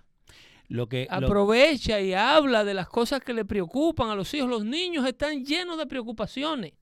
Lo 0.69 0.87
que, 0.87 1.07
lo- 1.09 1.17
Aprovecha 1.27 1.99
y 1.99 2.13
habla 2.13 2.63
de 2.63 2.73
las 2.73 2.87
cosas 2.87 3.19
que 3.21 3.33
le 3.33 3.43
preocupan 3.43 4.09
a 4.09 4.15
los 4.15 4.33
hijos. 4.33 4.49
Los 4.49 4.63
niños 4.63 5.05
están 5.05 5.43
llenos 5.43 5.77
de 5.77 5.87
preocupaciones. 5.87 6.73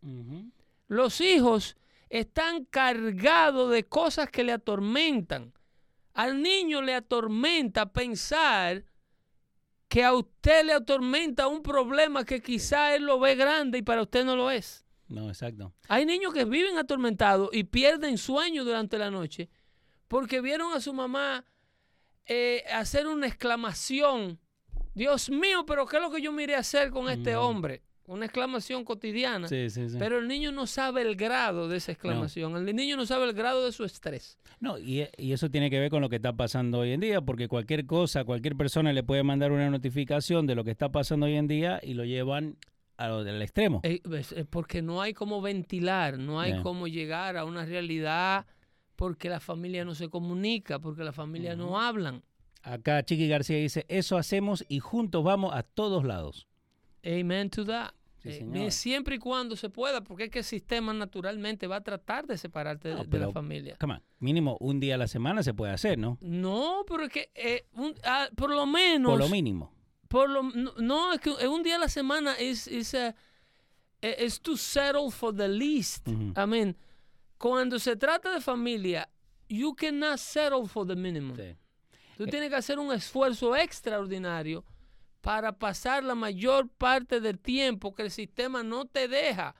Los 0.87 1.19
hijos 1.21 1.77
están 2.09 2.65
cargados 2.65 3.71
de 3.71 3.85
cosas 3.85 4.29
que 4.29 4.43
le 4.43 4.51
atormentan. 4.51 5.51
Al 6.17 6.41
niño 6.41 6.81
le 6.81 6.95
atormenta 6.95 7.93
pensar 7.93 8.83
que 9.87 10.03
a 10.03 10.15
usted 10.15 10.65
le 10.65 10.73
atormenta 10.73 11.47
un 11.47 11.61
problema 11.61 12.25
que 12.25 12.41
quizá 12.41 12.95
él 12.95 13.03
lo 13.03 13.19
ve 13.19 13.35
grande 13.35 13.77
y 13.77 13.81
para 13.83 14.01
usted 14.01 14.25
no 14.25 14.35
lo 14.35 14.49
es. 14.49 14.83
No, 15.09 15.29
exacto. 15.29 15.75
Hay 15.87 16.07
niños 16.07 16.33
que 16.33 16.43
viven 16.43 16.79
atormentados 16.79 17.51
y 17.53 17.65
pierden 17.65 18.17
sueño 18.17 18.65
durante 18.65 18.97
la 18.97 19.11
noche 19.11 19.51
porque 20.07 20.41
vieron 20.41 20.73
a 20.73 20.81
su 20.81 20.91
mamá 20.91 21.45
eh, 22.25 22.63
hacer 22.73 23.05
una 23.05 23.27
exclamación. 23.27 24.39
Dios 24.95 25.29
mío, 25.29 25.67
pero 25.67 25.85
¿qué 25.85 25.97
es 25.97 26.01
lo 26.01 26.09
que 26.09 26.23
yo 26.23 26.31
miré 26.31 26.55
a 26.55 26.61
hacer 26.61 26.89
con 26.89 27.09
este 27.09 27.35
hombre? 27.35 27.83
Una 28.07 28.25
exclamación 28.25 28.85
cotidiana. 28.85 29.47
Sí, 29.49 29.69
sí, 29.69 29.89
sí. 29.89 29.97
Pero 29.99 30.17
el 30.19 30.27
niño 30.29 30.51
no 30.53 30.65
sabe 30.65 31.01
el 31.01 31.15
grado 31.17 31.67
de 31.67 31.75
esa 31.77 31.91
exclamación. 31.91 32.55
El 32.67 32.73
niño 32.75 32.95
no 32.95 33.05
sabe 33.05 33.25
el 33.25 33.33
grado 33.33 33.65
de 33.65 33.71
su 33.73 33.83
estrés. 33.83 34.37
No, 34.61 34.79
y, 34.79 35.05
y 35.17 35.33
eso 35.33 35.49
tiene 35.51 35.69
que 35.69 35.77
ver 35.79 35.89
con 35.89 36.01
lo 36.01 36.07
que 36.09 36.15
está 36.15 36.31
pasando 36.31 36.79
hoy 36.79 36.93
en 36.93 37.01
día, 37.01 37.19
porque 37.21 37.49
cualquier 37.49 37.85
cosa, 37.85 38.23
cualquier 38.23 38.55
persona 38.55 38.93
le 38.93 39.03
puede 39.03 39.23
mandar 39.23 39.51
una 39.51 39.69
notificación 39.69 40.47
de 40.47 40.55
lo 40.55 40.63
que 40.63 40.71
está 40.71 40.89
pasando 40.89 41.25
hoy 41.25 41.35
en 41.35 41.47
día 41.47 41.81
y 41.83 41.95
lo 41.95 42.05
llevan 42.05 42.55
a 42.95 43.09
lo 43.09 43.25
del 43.25 43.41
extremo. 43.41 43.81
Eh, 43.83 43.99
es- 44.17 44.31
es 44.31 44.45
porque 44.45 44.81
no 44.81 45.01
hay 45.01 45.13
cómo 45.13 45.41
ventilar, 45.41 46.17
no 46.17 46.39
hay 46.39 46.53
Ya. 46.53 46.61
cómo 46.63 46.87
llegar 46.87 47.35
a 47.35 47.43
una 47.43 47.65
realidad 47.65 48.45
porque 48.95 49.27
la 49.29 49.41
familia 49.41 49.83
no 49.83 49.93
se 49.95 50.07
comunica, 50.09 50.79
porque 50.79 51.03
la 51.03 51.11
familia 51.11 51.55
no 51.57 51.79
hablan. 51.79 52.23
Acá 52.63 53.03
Chiqui 53.03 53.27
García 53.27 53.57
dice, 53.57 53.85
eso 53.89 54.17
hacemos 54.17 54.65
y 54.69 54.79
juntos 54.79 55.23
vamos 55.25 55.53
a 55.53 55.61
todos 55.63 56.05
lados. 56.05 56.47
Amen 57.05 57.49
to 57.49 57.63
that. 57.65 57.91
Sí, 58.33 58.45
Eh, 58.53 58.71
siempre 58.71 59.15
y 59.15 59.19
cuando 59.19 59.55
se 59.55 59.69
pueda, 59.69 60.03
porque 60.03 60.25
es 60.25 60.29
que 60.29 60.39
el 60.39 60.45
sistema 60.45 60.93
naturalmente 60.93 61.67
va 61.67 61.77
a 61.77 61.81
tratar 61.81 62.25
de 62.27 62.37
separarte 62.37 62.89
de- 62.89 62.95
No, 62.95 63.03
de, 63.03 63.09
pero- 63.09 63.25
la 63.27 63.31
familia. 63.31 63.75
Come 63.79 63.95
on, 63.95 64.03
mínimo 64.19 64.57
un 64.59 64.79
día 64.79 64.95
a 64.95 64.97
la 64.97 65.07
semana 65.07 65.43
se 65.43 65.53
puede 65.53 65.71
hacer, 65.73 65.97
¿no? 65.97 66.17
No, 66.21 66.83
pero 66.87 67.03
es 67.05 67.09
que 67.11 67.31
eh, 67.35 67.65
un- 67.73 67.95
ah, 68.03 68.29
por 68.35 68.49
lo 68.49 68.65
menos... 68.65 69.11
Por 69.11 69.19
lo 69.19 69.29
mínimo. 69.29 69.71
Por 70.07 70.29
lo, 70.29 70.43
no, 70.43 70.73
no, 70.77 71.13
es 71.13 71.19
que 71.19 71.29
un 71.47 71.63
día 71.63 71.75
a 71.75 71.79
la 71.79 71.89
semana 71.89 72.33
es 72.39 72.67
es 72.67 72.93
eh, 72.93 73.13
eh, 74.01 74.15
es 74.19 74.39
to 74.41 74.55
settle 74.55 75.11
for 75.11 75.35
the 75.35 75.47
least. 75.49 76.07
Ujú. 76.07 76.33
I 76.41 76.47
mean, 76.47 76.77
cuando 77.37 77.77
se 77.77 77.95
trata 77.97 78.31
de 78.33 78.39
familia, 78.39 79.09
you 79.49 79.75
cannot 79.75 80.17
settle 80.17 80.65
for 80.67 80.87
the 80.87 80.95
minimum. 80.95 81.35
Sí. 81.35 81.55
Tú 82.17 82.25
tienes 82.25 82.49
que 82.49 82.55
hacer 82.55 82.79
un 82.79 82.91
esfuerzo 82.93 83.55
extraordinario 83.55 84.63
para 85.21 85.53
pasar 85.57 86.03
la 86.03 86.15
mayor 86.15 86.69
parte 86.69 87.19
del 87.19 87.39
tiempo 87.39 87.93
que 87.93 88.03
el 88.03 88.11
sistema 88.11 88.63
no 88.63 88.85
te 88.85 89.07
deja. 89.07 89.55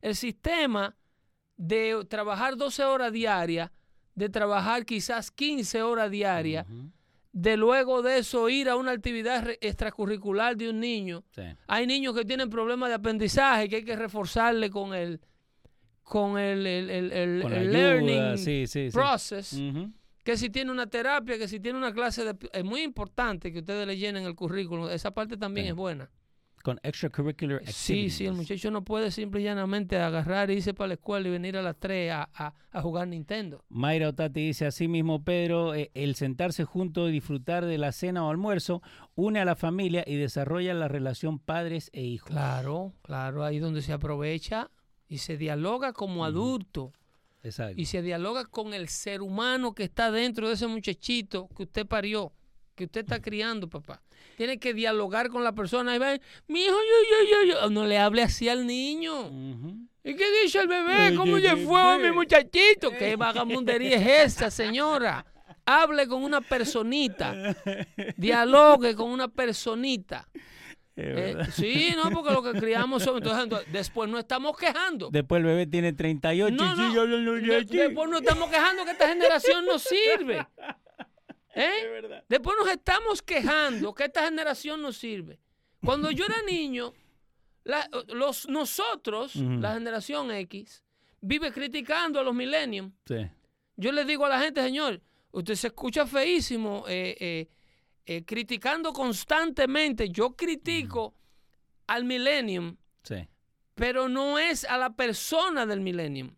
El 0.00 0.14
sistema 0.16 0.96
de 1.56 2.04
trabajar 2.08 2.56
12 2.56 2.84
horas 2.84 3.12
diarias, 3.12 3.70
de 4.14 4.28
trabajar 4.28 4.84
quizás 4.84 5.30
15 5.30 5.82
horas 5.82 6.10
diarias, 6.10 6.66
de 7.32 7.56
luego 7.56 8.02
de 8.02 8.18
eso 8.18 8.48
ir 8.48 8.68
a 8.68 8.76
una 8.76 8.90
actividad 8.92 9.48
extracurricular 9.60 10.56
de 10.56 10.68
un 10.70 10.80
niño. 10.80 11.24
Sí. 11.34 11.42
Hay 11.66 11.86
niños 11.86 12.14
que 12.14 12.24
tienen 12.24 12.50
problemas 12.50 12.88
de 12.90 12.94
aprendizaje 12.96 13.68
que 13.68 13.76
hay 13.76 13.84
que 13.84 13.96
reforzarle 13.96 14.70
con 14.70 14.94
el 14.94 15.20
con 16.02 16.36
el, 16.38 16.66
el- 16.66 16.90
el- 16.90 17.12
el- 17.12 17.42
Con 17.42 17.52
la 17.52 17.56
el 17.58 17.68
ayuda, 17.68 17.78
learning 17.78 18.38
sí, 18.38 18.66
sí, 18.66 18.90
sí. 18.90 18.94
process. 18.94 19.58
Que 20.22 20.36
si 20.36 20.50
tiene 20.50 20.70
una 20.70 20.86
terapia, 20.86 21.36
que 21.38 21.48
si 21.48 21.58
tiene 21.60 21.78
una 21.78 21.92
clase 21.92 22.24
de... 22.24 22.36
Es 22.52 22.64
muy 22.64 22.82
importante 22.82 23.52
que 23.52 23.58
ustedes 23.60 23.86
le 23.86 23.96
llenen 23.96 24.24
el 24.24 24.34
currículum, 24.34 24.88
esa 24.90 25.10
parte 25.12 25.36
también 25.36 25.66
Sí. 25.66 25.70
es 25.70 25.74
buena. 25.76 26.10
Con 26.62 26.78
extracurricular 26.84 27.60
Sí, 27.66 27.72
sí, 28.08 28.22
el 28.24 28.30
activities. 28.30 28.32
muchacho 28.36 28.70
no 28.70 28.84
puede 28.84 29.10
simple 29.10 29.40
y 29.40 29.44
llanamente 29.44 29.96
agarrar, 29.98 30.48
irse 30.48 30.72
para 30.74 30.86
la 30.88 30.94
escuela 30.94 31.26
y 31.26 31.32
venir 31.32 31.56
a 31.56 31.62
las 31.62 31.76
3 31.76 32.12
a, 32.12 32.28
a- 32.32 32.54
a 32.70 32.82
jugar 32.82 33.08
Nintendo. 33.08 33.64
Mayra 33.68 34.10
Otati 34.10 34.46
dice 34.46 34.66
así 34.66 34.86
mismo, 34.86 35.24
Pedro, 35.24 35.74
eh, 35.74 35.90
el 35.94 36.14
sentarse 36.14 36.64
juntos 36.64 37.08
y 37.08 37.12
disfrutar 37.12 37.64
de 37.66 37.78
la 37.78 37.90
cena 37.90 38.24
o 38.24 38.30
almuerzo 38.30 38.80
une 39.16 39.40
a 39.40 39.44
la 39.44 39.56
familia 39.56 40.04
y 40.06 40.14
desarrolla 40.14 40.72
la 40.72 40.86
relación 40.86 41.40
padres 41.40 41.90
e 41.92 42.02
hijos. 42.02 42.30
Claro, 42.30 42.92
claro, 43.02 43.42
ahí 43.42 43.58
donde 43.58 43.82
se 43.82 43.92
aprovecha 43.92 44.70
y 45.08 45.18
se 45.18 45.36
dialoga 45.36 45.92
como 45.92 46.24
adulto. 46.24 46.92
Exacto. 47.42 47.80
y 47.80 47.86
se 47.86 48.02
dialoga 48.02 48.44
con 48.44 48.72
el 48.72 48.88
ser 48.88 49.20
humano 49.20 49.74
que 49.74 49.84
está 49.84 50.10
dentro 50.10 50.48
de 50.48 50.54
ese 50.54 50.66
muchachito 50.66 51.48
que 51.56 51.64
usted 51.64 51.86
parió, 51.86 52.32
que 52.74 52.84
usted 52.84 53.00
está 53.00 53.20
criando, 53.20 53.68
papá. 53.68 54.02
Tiene 54.36 54.58
que 54.58 54.72
dialogar 54.72 55.28
con 55.28 55.44
la 55.44 55.52
persona 55.52 55.94
y 55.94 55.98
va, 55.98 56.16
mi 56.46 56.62
hijo, 56.62 56.72
yo, 56.72 57.10
yo, 57.10 57.30
yo, 57.30 57.60
yo. 57.60 57.70
No 57.70 57.86
le 57.86 57.98
hable 57.98 58.22
así 58.22 58.48
al 58.48 58.66
niño. 58.66 59.30
¿Y 60.04 60.14
qué 60.14 60.24
dice 60.42 60.60
el 60.60 60.68
bebé? 60.68 61.14
¿Cómo 61.16 61.36
le 61.38 61.56
fue 61.56 61.80
a 61.80 61.98
mi 61.98 62.10
muchachito? 62.12 62.90
¿Qué 62.90 63.16
vagamundería 63.16 63.96
es 63.96 64.34
esa, 64.34 64.50
señora? 64.50 65.24
Hable 65.64 66.08
con 66.08 66.24
una 66.24 66.40
personita. 66.40 67.56
Dialogue 68.16 68.94
con 68.94 69.10
una 69.10 69.28
personita. 69.28 70.28
Eh, 70.94 71.36
sí, 71.52 71.94
no, 71.96 72.10
porque 72.10 72.32
lo 72.34 72.42
que 72.42 72.52
criamos 72.52 73.02
son. 73.02 73.16
Entonces, 73.16 73.72
después 73.72 74.10
no 74.10 74.18
estamos 74.18 74.56
quejando. 74.56 75.08
Después 75.10 75.40
el 75.40 75.46
bebé 75.46 75.66
tiene 75.66 75.92
38 75.94 76.54
No, 76.54 76.72
y 76.72 76.94
no. 76.94 77.32
De- 77.34 77.64
después 77.64 78.10
nos 78.10 78.20
estamos 78.20 78.50
quejando 78.50 78.84
que 78.84 78.90
esta 78.90 79.08
generación 79.08 79.64
no 79.64 79.78
sirve. 79.78 80.46
¿Eh? 81.54 82.22
Después 82.28 82.56
nos 82.58 82.68
estamos 82.70 83.22
quejando 83.22 83.94
que 83.94 84.04
esta 84.04 84.24
generación 84.24 84.80
no 84.80 84.92
sirve. 84.92 85.38
Cuando 85.84 86.10
yo 86.10 86.24
era 86.24 86.36
niño, 86.46 86.92
la- 87.64 87.88
los, 88.08 88.48
nosotros, 88.48 89.36
la 89.36 89.74
generación 89.74 90.30
X, 90.30 90.82
vive 91.20 91.52
criticando 91.52 92.20
a 92.20 92.22
los 92.22 92.34
millennials. 92.34 92.92
Sí. 93.06 93.26
Yo 93.76 93.92
le 93.92 94.04
digo 94.04 94.24
a 94.26 94.28
la 94.28 94.40
gente, 94.40 94.62
señor, 94.62 95.00
usted 95.30 95.54
se 95.54 95.68
escucha 95.68 96.06
feísimo 96.06 96.84
eh, 96.88 97.48
eh, 98.06 98.24
criticando 98.24 98.92
constantemente. 98.92 100.08
Yo 100.10 100.34
critico 100.36 101.14
al 101.86 102.04
millennium 102.04 102.76
Sí. 103.02 103.28
pero 103.74 104.08
no 104.08 104.38
es 104.38 104.64
a 104.64 104.78
la 104.78 104.90
persona 104.94 105.66
del 105.66 105.80
millennium. 105.80 106.34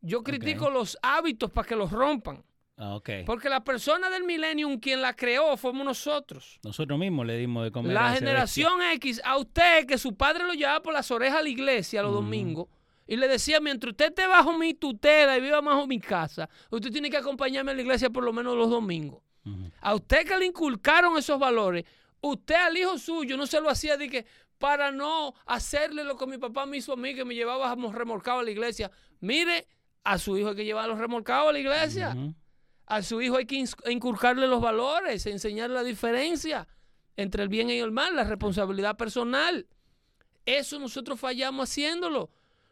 Yo 0.00 0.22
critico 0.22 0.70
los 0.70 0.96
hábitos 1.02 1.50
para 1.50 1.66
que 1.68 1.76
los 1.76 1.90
rompan. 1.90 2.44
Ah, 2.76 2.94
ok. 2.94 3.10
Porque 3.26 3.48
la 3.48 3.64
persona 3.64 4.08
del 4.08 4.22
millennium, 4.22 4.78
quien 4.78 5.02
la 5.02 5.12
creó, 5.14 5.56
fuimos 5.56 5.84
nosotros. 5.84 6.60
Nosotros 6.62 6.96
mismos 6.98 7.26
le 7.26 7.36
dimos 7.36 7.64
de 7.64 7.72
comer. 7.72 7.92
La 7.92 8.12
generación 8.12 8.80
X, 8.94 9.20
a 9.24 9.36
usted 9.36 9.84
que 9.86 9.98
su 9.98 10.14
padre 10.14 10.44
lo 10.46 10.54
llevaba 10.54 10.80
por 10.80 10.92
las 10.94 11.10
orejas 11.10 11.40
a 11.40 11.42
la 11.42 11.48
iglesia 11.48 12.02
los 12.02 12.12
domingos 12.14 12.68
y 13.08 13.16
le 13.16 13.26
decía, 13.26 13.58
mientras 13.58 13.90
usted 13.90 14.10
esté 14.10 14.26
bajo 14.28 14.56
mi 14.56 14.74
tutela 14.74 15.36
y 15.36 15.40
viva 15.40 15.60
bajo 15.60 15.88
mi 15.88 15.98
casa, 15.98 16.48
usted 16.70 16.92
tiene 16.92 17.10
que 17.10 17.16
acompañarme 17.16 17.72
a 17.72 17.74
la 17.74 17.82
iglesia 17.82 18.10
por 18.10 18.22
lo 18.22 18.32
menos 18.32 18.56
los 18.56 18.70
domingos. 18.70 19.22
A 19.80 19.94
usted 19.94 20.26
que 20.26 20.36
le 20.36 20.46
inculcaron 20.46 21.16
esos 21.16 21.38
valores, 21.38 21.84
usted 22.20 22.54
al 22.54 22.76
hijo 22.76 22.98
suyo 22.98 23.36
no 23.36 23.46
se 23.46 23.60
lo 23.60 23.70
hacía 23.70 23.96
de 23.96 24.08
que 24.08 24.26
para 24.58 24.90
no 24.90 25.34
hacerle 25.46 26.04
lo 26.04 26.16
que 26.16 26.26
mi 26.26 26.38
papá 26.38 26.66
me 26.66 26.78
hizo 26.78 26.92
a 26.92 26.96
mí, 26.96 27.14
que 27.14 27.24
me 27.24 27.34
llevaba 27.34 27.74
remolcado 27.92 28.40
a 28.40 28.42
la 28.42 28.50
iglesia. 28.50 28.90
Mire, 29.20 29.68
a 30.04 30.18
su 30.18 30.36
hijo 30.36 30.50
hay 30.50 30.56
que 30.56 30.64
llevarlo 30.64 30.96
remolcado 30.96 31.48
a 31.48 31.52
la 31.52 31.58
iglesia. 31.58 32.16
A 32.86 33.02
su 33.02 33.20
hijo 33.20 33.36
hay 33.36 33.46
que 33.46 33.64
inculcarle 33.90 34.46
los 34.46 34.60
valores, 34.60 35.26
enseñarle 35.26 35.74
la 35.74 35.84
diferencia 35.84 36.66
entre 37.16 37.42
el 37.42 37.48
bien 37.48 37.68
y 37.70 37.78
el 37.78 37.92
mal, 37.92 38.16
la 38.16 38.24
responsabilidad 38.24 38.96
personal. 38.96 39.66
Eso 40.46 40.78
nosotros 40.78 41.20
fallamos 41.20 41.68
haciéndolo. 41.68 42.30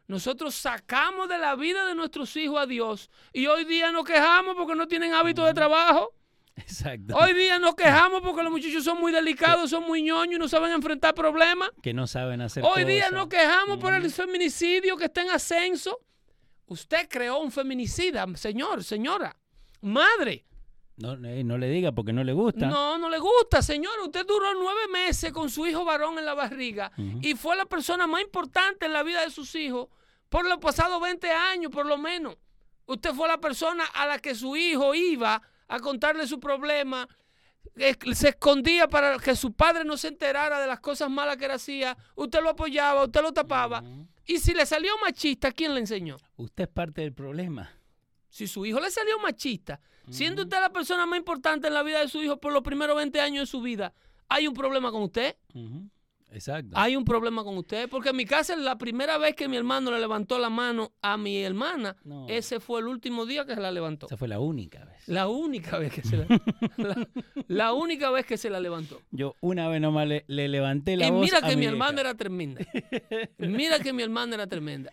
Nosotros 0.08 0.54
sacamos 0.54 1.28
de 1.28 1.36
la 1.38 1.56
vida 1.56 1.84
de 1.84 1.94
nuestros 1.94 2.34
hijos 2.36 2.60
a 2.60 2.66
Dios 2.66 3.10
y 3.32 3.46
hoy 3.46 3.64
día 3.64 3.90
nos 3.90 4.04
quejamos 4.04 4.54
porque 4.56 4.74
no 4.74 4.86
tienen 4.86 5.12
hábitos 5.12 5.44
de 5.46 5.52
trabajo. 5.52 6.14
Exacto. 6.56 7.14
Hoy 7.16 7.34
día 7.34 7.58
nos 7.58 7.74
quejamos 7.74 8.22
porque 8.22 8.42
los 8.42 8.50
muchachos 8.50 8.82
son 8.82 8.98
muy 8.98 9.12
delicados, 9.12 9.70
son 9.70 9.84
muy 9.84 10.02
ñoños 10.02 10.36
y 10.36 10.38
no 10.38 10.48
saben 10.48 10.72
enfrentar 10.72 11.14
problemas. 11.14 11.70
que 11.82 11.92
no 11.92 12.06
saben 12.06 12.40
hacer 12.40 12.64
Hoy 12.64 12.84
día 12.84 13.10
nos 13.10 13.28
quejamos 13.28 13.78
por 13.78 13.92
el 13.92 14.10
feminicidio 14.10 14.96
que 14.96 15.04
está 15.04 15.22
en 15.22 15.30
ascenso. 15.30 16.00
Usted 16.66 17.08
creó 17.08 17.38
un 17.38 17.52
feminicida, 17.52 18.26
señor, 18.34 18.82
señora, 18.82 19.36
madre. 19.82 20.44
No, 20.96 21.12
eh, 21.28 21.44
no 21.44 21.58
le 21.58 21.68
diga 21.68 21.92
porque 21.92 22.14
no 22.14 22.24
le 22.24 22.32
gusta. 22.32 22.66
No, 22.66 22.96
no 22.96 23.10
le 23.10 23.18
gusta, 23.18 23.60
señor. 23.60 23.92
Usted 24.02 24.26
duró 24.26 24.54
nueve 24.54 24.88
meses 24.90 25.30
con 25.30 25.50
su 25.50 25.66
hijo 25.66 25.84
varón 25.84 26.18
en 26.18 26.24
la 26.24 26.32
barriga 26.32 26.90
y 27.20 27.34
fue 27.34 27.54
la 27.54 27.66
persona 27.66 28.06
más 28.06 28.22
importante 28.22 28.86
en 28.86 28.94
la 28.94 29.02
vida 29.02 29.20
de 29.20 29.30
sus 29.30 29.54
hijos 29.54 29.88
por 30.30 30.48
los 30.48 30.58
pasados 30.58 31.00
20 31.00 31.30
años, 31.30 31.70
por 31.70 31.84
lo 31.84 31.98
menos. 31.98 32.36
Usted 32.86 33.12
fue 33.12 33.28
la 33.28 33.38
persona 33.38 33.84
a 33.92 34.06
la 34.06 34.18
que 34.18 34.34
su 34.34 34.56
hijo 34.56 34.94
iba 34.94 35.42
a 35.68 35.80
contarle 35.80 36.26
su 36.26 36.38
problema. 36.40 37.08
Se 38.14 38.28
escondía 38.28 38.88
para 38.88 39.18
que 39.18 39.36
su 39.36 39.52
padre 39.52 39.84
no 39.84 39.96
se 39.96 40.08
enterara 40.08 40.60
de 40.60 40.66
las 40.66 40.80
cosas 40.80 41.10
malas 41.10 41.36
que 41.36 41.46
él 41.46 41.50
hacía. 41.50 41.96
Usted 42.14 42.40
lo 42.42 42.50
apoyaba, 42.50 43.04
usted 43.04 43.22
lo 43.22 43.32
tapaba. 43.32 43.82
Y 44.24 44.38
si 44.38 44.54
le 44.54 44.66
salió 44.66 44.92
machista, 45.04 45.52
¿quién 45.52 45.74
le 45.74 45.80
enseñó? 45.80 46.16
Usted 46.36 46.64
es 46.64 46.70
parte 46.70 47.02
del 47.02 47.12
problema. 47.12 47.70
Si 48.28 48.46
su 48.46 48.66
hijo 48.66 48.80
le 48.80 48.90
salió 48.90 49.18
machista, 49.18 49.80
siendo 50.10 50.42
usted 50.42 50.60
la 50.60 50.70
persona 50.72 51.06
más 51.06 51.18
importante 51.18 51.68
en 51.68 51.74
la 51.74 51.82
vida 51.82 52.00
de 52.00 52.08
su 52.08 52.22
hijo 52.22 52.38
por 52.38 52.52
los 52.52 52.62
primeros 52.62 52.96
20 52.96 53.20
años 53.20 53.42
de 53.42 53.46
su 53.46 53.60
vida, 53.62 53.92
¿hay 54.28 54.46
un 54.46 54.54
problema 54.54 54.90
con 54.90 55.02
usted? 55.02 55.36
Exacto. 56.36 56.70
Hay 56.74 56.96
un 56.96 57.04
problema 57.04 57.42
con 57.44 57.56
usted. 57.58 57.88
Porque 57.88 58.10
en 58.10 58.16
mi 58.16 58.24
casa, 58.24 58.54
la 58.56 58.78
primera 58.78 59.18
vez 59.18 59.34
que 59.34 59.48
mi 59.48 59.56
hermano 59.56 59.90
le 59.90 59.98
levantó 60.00 60.38
la 60.38 60.50
mano 60.50 60.92
a 61.02 61.16
mi 61.16 61.38
hermana, 61.42 61.96
No. 62.04 62.26
ese 62.28 62.60
fue 62.60 62.80
el 62.80 62.86
último 62.86 63.26
día 63.26 63.44
que 63.46 63.54
se 63.54 63.60
la 63.60 63.70
levantó. 63.72 64.06
Esa 64.06 64.16
fue 64.16 64.28
la 64.28 64.38
única 64.38 64.84
vez. 64.84 65.08
La 65.08 65.28
única 65.28 65.78
vez 65.78 65.92
que 65.92 66.02
se 66.02 66.16
la, 66.18 66.26
la, 66.76 67.08
la 67.48 67.72
única 67.72 68.10
vez 68.10 68.26
que 68.26 68.36
se 68.36 68.50
la 68.50 68.60
levantó. 68.60 69.00
Yo 69.10 69.34
una 69.40 69.68
vez 69.68 69.80
nomás 69.80 70.06
le, 70.06 70.24
le 70.28 70.48
levanté 70.48 70.96
la 70.96 71.06
Y 71.06 71.10
voz 71.10 71.20
mira 71.22 71.38
a 71.38 71.42
que 71.42 71.54
mi 71.56 71.60
vieja. 71.60 71.72
hermana 71.72 72.00
era 72.00 72.14
tremenda. 72.14 72.64
Mira 73.38 73.78
que 73.80 73.92
mi 73.92 74.02
hermana 74.02 74.34
era 74.34 74.46
tremenda. 74.46 74.92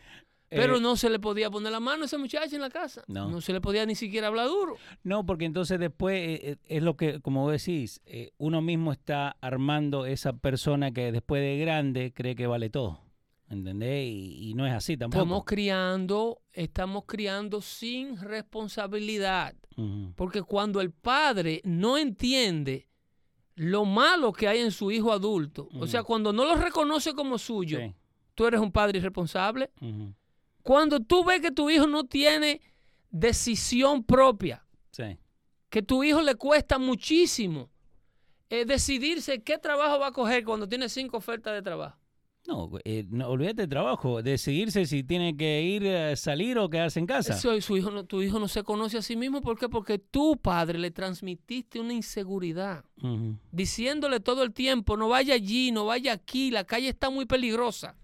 Pero 0.56 0.78
Eh, 0.78 0.82
no 0.82 0.96
se 0.96 1.10
le 1.10 1.20
podía 1.20 1.50
poner 1.50 1.72
la 1.72 1.80
mano 1.80 2.04
a 2.04 2.06
esa 2.06 2.18
muchacha 2.18 2.56
en 2.56 2.62
la 2.62 2.70
casa. 2.70 3.04
No. 3.08 3.30
no 3.30 3.42
se 3.42 3.54
le 3.54 3.62
podía 3.62 3.86
ni 3.86 3.96
siquiera 3.96 4.28
hablar 4.28 4.48
duro. 4.48 4.76
No, 5.04 5.26
porque 5.26 5.46
entonces 5.46 5.80
después 5.80 6.16
eh, 6.18 6.40
eh, 6.52 6.56
es 6.66 6.84
lo 6.84 6.96
que, 6.98 7.20
como 7.22 7.50
decís, 7.50 8.02
eh, 8.06 8.32
uno 8.38 8.62
mismo 8.62 8.92
está 8.92 9.36
armando 9.42 10.06
esa 10.06 10.34
persona 10.34 10.92
que 10.92 11.12
después 11.12 11.42
de 11.42 11.58
grande 11.58 12.14
cree 12.14 12.36
que 12.36 12.48
vale 12.48 12.70
todo. 12.70 13.00
¿Entendés? 13.50 14.08
Y, 14.08 14.50
y 14.50 14.54
no 14.56 14.66
es 14.66 14.74
así 14.74 14.98
tampoco. 14.98 15.22
Estamos 15.24 15.44
criando, 15.46 16.42
estamos 16.54 17.04
criando 17.06 17.62
sin 17.62 18.18
responsabilidad. 18.20 19.54
Porque 20.16 20.42
cuando 20.44 20.82
el 20.82 20.92
padre 20.92 21.62
no 21.64 21.98
entiende 21.98 22.88
lo 23.56 23.86
malo 23.86 24.32
que 24.34 24.48
hay 24.48 24.60
en 24.60 24.72
su 24.72 24.92
hijo 24.92 25.12
adulto, 25.12 25.68
o 25.80 25.88
sea, 25.88 26.04
cuando 26.04 26.32
no 26.34 26.46
lo 26.46 26.56
reconoce 26.56 27.14
como 27.14 27.38
suyo, 27.38 27.80
Sí. 27.80 27.94
tú 28.36 28.46
eres 28.48 28.60
un 28.60 28.72
padre 28.72 28.98
irresponsable. 29.00 29.72
Cuando 30.64 31.00
tú 31.02 31.24
ves 31.24 31.42
que 31.42 31.52
tu 31.52 31.70
hijo 31.70 31.86
no 31.88 32.06
tiene 32.06 32.62
decisión 33.12 34.04
propia, 34.04 34.66
Sí. 34.92 35.18
que 35.70 35.82
tu 35.82 36.04
hijo 36.04 36.22
le 36.22 36.36
cuesta 36.36 36.78
muchísimo 36.78 37.70
eh, 38.50 38.66
decidirse 38.66 39.42
qué 39.42 39.58
trabajo 39.58 39.98
va 40.00 40.08
a 40.08 40.12
coger 40.12 40.44
cuando 40.44 40.68
tiene 40.68 40.88
cinco 40.90 41.18
ofertas 41.18 41.54
de 41.54 41.62
trabajo. 41.64 41.98
No, 42.46 42.70
eh, 42.84 43.06
no, 43.10 43.30
olvídate 43.30 43.62
de 43.64 43.68
trabajo, 43.68 44.22
decidirse 44.22 44.86
si 44.86 45.02
tiene 45.04 45.36
que 45.38 45.62
ir 45.64 45.88
a 45.88 46.16
salir 46.18 46.58
o 46.60 46.70
quedarse 46.70 47.00
en 47.00 47.06
casa. 47.08 47.34
Eso, 47.36 47.60
su 47.62 47.78
hijo 47.78 47.90
no- 47.90 48.04
tu 48.06 48.22
hijo 48.22 48.38
no 48.40 48.48
se 48.50 48.62
conoce 48.64 48.98
a 48.98 49.02
sí 49.02 49.16
mismo. 49.16 49.42
¿Por 49.42 49.58
qué? 49.58 49.70
Porque 49.70 49.98
tú, 49.98 50.38
padre, 50.38 50.78
le 50.78 50.92
transmitiste 50.92 51.80
una 51.80 51.94
inseguridad. 51.94 52.84
Diciéndole 53.52 54.20
todo 54.20 54.44
el 54.44 54.54
tiempo, 54.54 54.98
no 54.98 55.08
vaya 55.10 55.36
allí, 55.36 55.72
no 55.72 55.86
vaya 55.86 56.12
aquí, 56.14 56.52
la 56.52 56.66
calle 56.66 56.90
está 56.90 57.10
muy 57.10 57.26
peligrosa. 57.26 57.96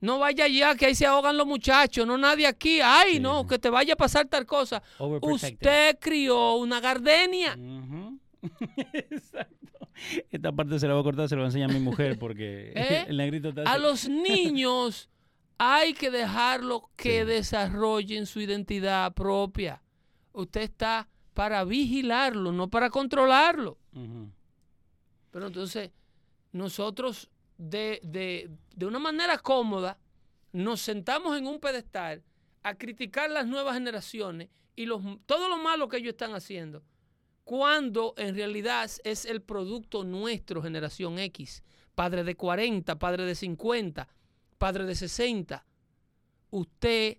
No 0.00 0.18
vaya 0.20 0.44
allá, 0.44 0.74
que 0.76 0.86
ahí 0.86 0.94
se 0.94 1.06
ahogan 1.06 1.36
los 1.36 1.46
muchachos, 1.46 2.06
no 2.06 2.16
nadie 2.16 2.46
aquí, 2.46 2.80
ay, 2.80 3.14
Sí, 3.14 3.20
no, 3.20 3.46
que 3.46 3.58
te 3.58 3.68
vaya 3.68 3.94
a 3.94 3.96
pasar 3.96 4.26
tal 4.28 4.46
cosa. 4.46 4.82
Usted 4.98 5.98
crió 6.00 6.54
una 6.56 6.80
gardenia. 6.80 7.56
Exacto. 8.92 9.56
Esta 10.30 10.52
parte 10.52 10.78
se 10.78 10.86
la 10.86 10.94
voy 10.94 11.00
a 11.00 11.04
cortar, 11.04 11.28
se 11.28 11.34
la 11.34 11.40
voy 11.40 11.46
a 11.46 11.48
enseñar 11.48 11.70
a 11.70 11.72
mi 11.74 11.80
mujer 11.80 12.18
porque 12.18 12.72
¿Eh? 12.76 13.06
el 13.08 13.16
negrito 13.16 13.48
está 13.48 13.62
A 13.64 13.78
los 13.78 14.08
niños 14.08 15.08
hay 15.58 15.92
que 15.94 16.10
dejarlos 16.10 16.82
que 16.96 17.20
Sí. 17.22 17.26
desarrollen 17.26 18.26
su 18.26 18.40
identidad 18.40 19.12
propia. 19.14 19.82
Usted 20.32 20.60
está 20.62 21.08
para 21.34 21.64
vigilarlo, 21.64 22.52
no 22.52 22.68
para 22.68 22.90
controlarlo. 22.90 23.78
Pero 25.32 25.46
entonces, 25.48 25.90
nosotros 26.52 27.28
de, 27.58 28.00
de- 28.02 28.50
de 28.74 28.86
una 28.86 28.98
manera 28.98 29.36
cómoda 29.38 29.98
nos 30.52 30.80
sentamos 30.80 31.36
en 31.36 31.46
un 31.46 31.60
pedestal 31.60 32.22
a 32.62 32.74
criticar 32.74 33.30
las 33.30 33.46
nuevas 33.46 33.74
generaciones 33.74 34.48
y 34.76 34.86
los, 34.86 35.02
todo 35.26 35.48
lo 35.48 35.58
malo 35.58 35.88
que 35.88 35.98
ellos 35.98 36.12
están 36.12 36.34
haciendo, 36.34 36.82
cuando 37.44 38.14
en 38.16 38.34
realidad 38.34 38.90
es 39.04 39.24
el 39.24 39.42
producto 39.42 40.04
nuestro, 40.04 40.62
generación 40.62 41.18
X, 41.18 41.62
padre 41.94 42.22
de 42.24 42.36
40, 42.36 42.98
padre 42.98 43.24
de 43.24 43.34
50, 43.34 44.08
padre 44.56 44.84
de 44.86 44.94
60. 44.94 45.66
Usted 46.50 47.18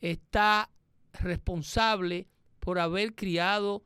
está 0.00 0.70
responsable 1.12 2.28
por 2.60 2.78
haber 2.78 3.14
criado 3.14 3.84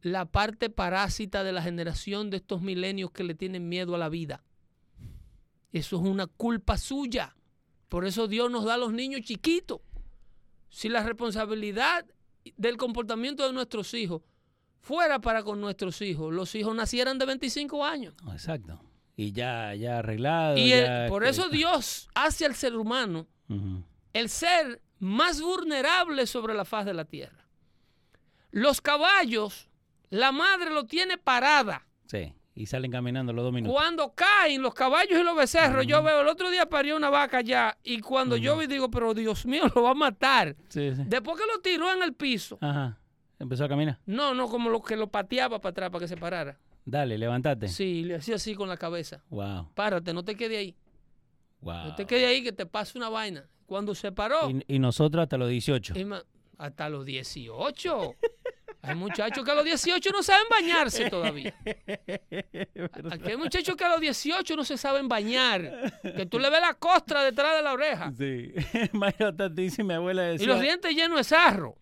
la 0.00 0.26
parte 0.26 0.70
parásita 0.70 1.42
de 1.42 1.52
la 1.52 1.62
generación 1.62 2.30
de 2.30 2.36
estos 2.38 2.62
milenios 2.62 3.10
que 3.10 3.24
le 3.24 3.34
tienen 3.34 3.68
miedo 3.68 3.94
a 3.94 3.98
la 3.98 4.08
vida. 4.08 4.44
Eso 5.72 5.96
es 5.96 6.02
una 6.02 6.26
culpa 6.26 6.78
suya. 6.78 7.34
Por 7.88 8.04
eso 8.06 8.28
Dios 8.28 8.50
nos 8.50 8.64
da 8.64 8.74
a 8.74 8.78
los 8.78 8.92
niños 8.92 9.22
chiquitos. 9.22 9.80
Si 10.70 10.88
la 10.88 11.02
responsabilidad 11.02 12.04
del 12.56 12.76
comportamiento 12.76 13.46
de 13.46 13.52
nuestros 13.52 13.92
hijos 13.94 14.22
fuera 14.80 15.18
para 15.20 15.42
con 15.42 15.60
nuestros 15.60 16.00
hijos, 16.02 16.32
los 16.32 16.54
hijos 16.54 16.74
nacieran 16.74 17.18
de 17.18 17.26
25 17.26 17.84
años. 17.84 18.14
No, 18.22 18.32
exacto. 18.32 18.80
Y 19.16 19.32
ya, 19.32 19.74
ya 19.74 19.98
arreglado. 19.98 20.56
Y 20.58 20.72
el- 20.72 20.84
ya- 20.84 21.06
por 21.08 21.24
eso 21.24 21.48
Dios 21.48 22.08
hace 22.14 22.46
al 22.46 22.54
ser 22.54 22.76
humano 22.76 23.26
el 24.12 24.28
ser 24.28 24.80
más 24.98 25.40
vulnerable 25.40 26.26
sobre 26.26 26.54
la 26.54 26.64
faz 26.64 26.84
de 26.86 26.94
la 26.94 27.04
tierra. 27.04 27.46
Los 28.50 28.80
caballos, 28.80 29.68
la 30.10 30.32
madre 30.32 30.70
lo 30.70 30.84
tiene 30.86 31.18
parada. 31.18 31.86
Sí. 32.06 32.32
Y 32.58 32.66
salen 32.66 32.90
caminando 32.90 33.32
los 33.32 33.44
dos 33.44 33.52
minutos. 33.52 33.72
Cuando 33.74 34.12
caen 34.14 34.62
los 34.62 34.74
caballos 34.74 35.20
y 35.20 35.22
los 35.22 35.36
becerros, 35.36 35.86
yo 35.86 36.02
veo, 36.02 36.22
el 36.22 36.26
otro 36.28 36.50
día 36.50 36.66
parió 36.66 36.96
una 36.96 37.08
vaca 37.08 37.38
allá 37.38 37.78
y 37.84 38.00
cuando 38.00 38.36
yo 38.36 38.56
vi 38.58 38.66
digo, 38.66 38.90
pero 38.90 39.14
Dios 39.14 39.46
mío, 39.46 39.62
lo 39.74 39.82
va 39.84 39.90
a 39.92 39.94
matar. 39.94 40.56
Sí, 40.68 40.92
sí. 40.94 41.02
Después 41.06 41.36
que 41.40 41.46
lo 41.46 41.60
tiró 41.60 41.92
en 41.92 42.02
el 42.02 42.14
piso, 42.14 42.58
Ajá. 42.60 42.98
Empezó 43.38 43.64
a 43.64 43.68
caminar. 43.68 44.00
no, 44.06 44.34
no, 44.34 44.48
como 44.48 44.70
lo 44.70 44.82
que 44.82 44.96
lo 44.96 45.06
pateaba 45.06 45.60
para 45.60 45.70
atrás 45.70 45.90
para 45.90 46.00
que 46.00 46.08
se 46.08 46.16
parara. 46.16 46.58
Dale, 46.84 47.16
levántate. 47.16 47.68
Sí, 47.68 48.02
le 48.02 48.16
hacía 48.16 48.34
así 48.34 48.54
con 48.56 48.68
la 48.68 48.76
cabeza. 48.76 49.22
Wow. 49.30 49.68
Párate, 49.74 50.12
no 50.12 50.24
te 50.24 50.34
quedes 50.34 50.58
ahí. 50.58 50.76
Wow. 51.60 51.84
No 51.84 51.94
te 51.94 52.06
quedes 52.06 52.26
ahí 52.26 52.42
que 52.42 52.50
te 52.52 52.66
pase 52.66 52.98
una 52.98 53.08
vaina. 53.08 53.44
Cuando 53.66 53.94
se 53.94 54.10
paró, 54.10 54.50
Y, 54.50 54.64
y 54.66 54.78
nosotros 54.80 55.22
hasta 55.22 55.36
los 55.36 55.48
18. 55.50 55.96
y 55.96 56.04
ma- 56.04 56.24
hasta 56.56 56.88
los 56.88 57.04
18. 57.04 58.14
Hay 58.82 58.94
muchachos 58.94 59.44
que 59.44 59.50
a 59.50 59.54
los 59.54 59.64
18 59.64 60.10
no 60.12 60.22
saben 60.22 60.46
bañarse 60.50 61.10
todavía. 61.10 61.52
Aquí 63.10 63.30
hay 63.30 63.36
muchachos 63.36 63.74
que 63.76 63.84
a 63.84 63.88
los 63.88 64.00
18 64.00 64.56
no 64.56 64.64
se 64.64 64.76
saben 64.76 65.08
bañar. 65.08 65.92
Que 66.02 66.26
tú 66.26 66.38
le 66.38 66.48
ves 66.50 66.60
la 66.60 66.74
costra 66.74 67.22
detrás 67.24 67.56
de 67.56 67.62
la 67.62 67.72
oreja. 67.72 68.12
Sí. 68.16 68.52
Imagínate, 68.92 69.48
dice 69.50 69.82
mi 69.84 69.94
abuela 69.94 70.28
Y 70.28 70.32
decía, 70.32 70.46
los 70.48 70.60
dientes 70.60 70.94
llenos 70.94 71.18
de 71.18 71.24
sarro. 71.24 71.76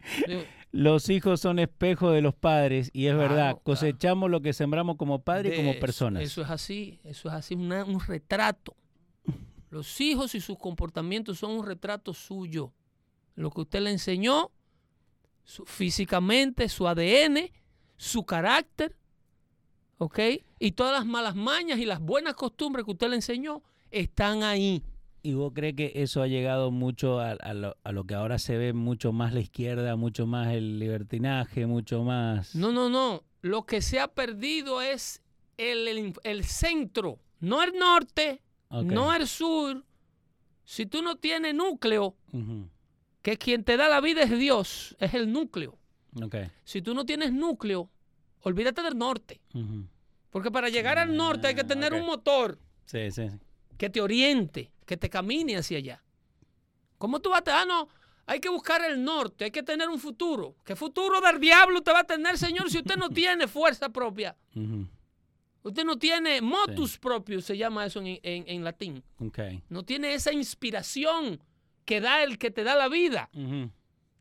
Los 0.73 1.09
hijos 1.09 1.41
son 1.41 1.59
espejos 1.59 2.13
de 2.15 2.21
los 2.23 2.35
padres 2.35 2.91
y 2.93 3.07
es 3.07 3.15
Claro, 3.15 3.29
verdad, 3.29 3.45
claro. 3.51 3.61
cosechamos 3.63 4.31
lo 4.31 4.41
que 4.43 4.53
sembramos 4.53 4.97
como 4.97 5.23
padres 5.23 5.53
y 5.55 5.57
como 5.57 5.71
eso, 5.73 5.81
personas. 5.81 6.23
Eso 6.23 6.43
es 6.43 6.51
así. 6.51 7.01
Eso 7.05 7.29
es 7.29 7.35
así. 7.35 7.55
una- 7.55 7.85
un 7.85 8.01
retrato. 8.01 8.75
Los 9.71 10.01
hijos 10.01 10.35
y 10.35 10.41
sus 10.41 10.59
comportamientos 10.59 11.39
son 11.39 11.53
un 11.53 11.67
retrato 11.67 12.13
suyo. 12.15 12.73
Lo 13.35 13.51
que 13.51 13.63
usted 13.63 13.81
le 13.81 13.91
enseñó 13.91 14.51
su- 15.47 15.65
físicamente, 15.65 16.69
su 16.69 16.87
ADN, 16.87 17.51
su 17.97 18.25
carácter, 18.27 18.95
¿ok? 19.99 20.19
Y 20.59 20.73
todas 20.73 20.93
las 20.93 21.07
malas 21.07 21.35
mañas 21.35 21.79
y 21.79 21.87
las 21.87 22.01
buenas 22.01 22.35
costumbres 22.35 22.85
que 22.85 22.91
usted 22.91 23.09
le 23.09 23.17
enseñó 23.17 23.63
están 23.91 24.43
ahí. 24.43 24.83
¿Y 25.23 25.33
vos 25.35 25.53
crees 25.55 25.75
que 25.75 25.93
eso 25.97 26.21
ha 26.23 26.27
llegado 26.29 26.71
mucho 26.71 27.19
a, 27.21 27.31
a 27.33 27.55
lo, 27.55 27.77
a 27.83 27.93
lo 27.93 28.05
que 28.05 28.15
ahora 28.15 28.39
se 28.39 28.57
ve 28.59 28.73
mucho 28.73 29.13
más 29.13 29.33
la 29.33 29.41
izquierda, 29.41 29.97
mucho 29.97 30.27
más 30.27 30.49
el 30.53 30.79
libertinaje, 30.79 31.67
mucho 31.67 32.03
más... 32.05 32.55
No, 32.55 32.71
no, 32.71 32.89
no. 32.91 33.23
Lo 33.43 33.65
que 33.65 33.81
se 33.83 33.99
ha 33.99 34.09
perdido 34.09 34.83
es 34.83 35.23
el, 35.57 35.89
el- 35.89 36.15
el 36.23 36.45
centro, 36.45 37.19
no 37.41 37.63
el 37.63 37.73
norte, 37.79 38.43
no 38.71 39.15
el 39.15 39.27
sur, 39.27 39.85
Si 40.65 40.87
tú 40.87 41.01
no 41.03 41.17
tienes 41.17 41.55
núcleo. 41.55 42.17
Que 43.27 43.37
quien 43.39 43.65
te 43.65 43.77
da 43.77 43.89
la 43.89 44.01
vida 44.01 44.23
es 44.23 44.31
Dios, 44.39 44.95
es 45.01 45.13
el 45.15 45.33
núcleo. 45.33 45.77
Si 46.63 46.81
tú 46.81 46.95
no 46.95 47.05
tienes 47.05 47.33
núcleo, 47.33 47.91
olvídate 48.43 48.83
del 48.83 48.97
norte. 48.97 49.41
Porque 50.31 50.53
para 50.53 50.69
llegar 50.69 50.97
al 51.01 51.17
norte 51.17 51.49
hay 51.49 51.57
que 51.57 51.63
Ah, 51.63 51.67
tener 51.67 51.93
un 51.93 52.07
motor 52.07 52.57
Sí, 52.85 53.11
sí, 53.11 53.29
sí. 53.29 53.37
que 53.77 53.91
te 53.91 54.01
oriente, 54.01 54.71
que 54.85 54.97
te 54.97 55.11
camine 55.11 55.57
hacia 55.57 55.79
allá. 55.79 56.05
¿Cómo 56.99 57.19
tú 57.19 57.31
vas 57.31 57.43
a... 57.49 57.63
Ah, 57.63 57.65
no, 57.65 57.89
hay 58.27 58.39
que 58.39 58.49
buscar 58.49 58.81
el 58.85 59.03
norte, 59.03 59.47
hay 59.47 59.51
que 59.51 59.65
tener 59.65 59.89
un 59.89 59.99
futuro. 59.99 60.55
¿Qué 60.65 60.77
futuro 60.77 61.21
del 61.21 61.41
diablo 61.41 61.79
usted 61.79 61.93
va 61.95 62.01
a 62.01 62.05
tener, 62.05 62.39
señor, 62.39 62.71
si 62.71 62.79
usted 62.79 62.95
no 62.97 63.09
tiene 63.21 63.49
fuerza 63.49 63.89
propia? 63.89 64.37
Usted 65.65 65.85
no 65.85 65.99
tiene 65.99 66.41
motus 66.41 66.97
propio, 66.97 67.41
se 67.41 67.57
llama 67.57 67.87
eso 67.87 67.99
en, 68.01 68.21
en- 68.23 68.45
en 68.47 68.63
latín. 68.63 69.03
No 69.69 69.83
tiene 69.83 70.15
esa 70.15 70.33
inspiración 70.33 71.41
que 71.87 72.01
da 72.03 72.23
el 72.23 72.37
que 72.39 72.51
te 72.51 72.63
da 72.65 72.75
la 72.75 72.89
vida. 72.89 73.31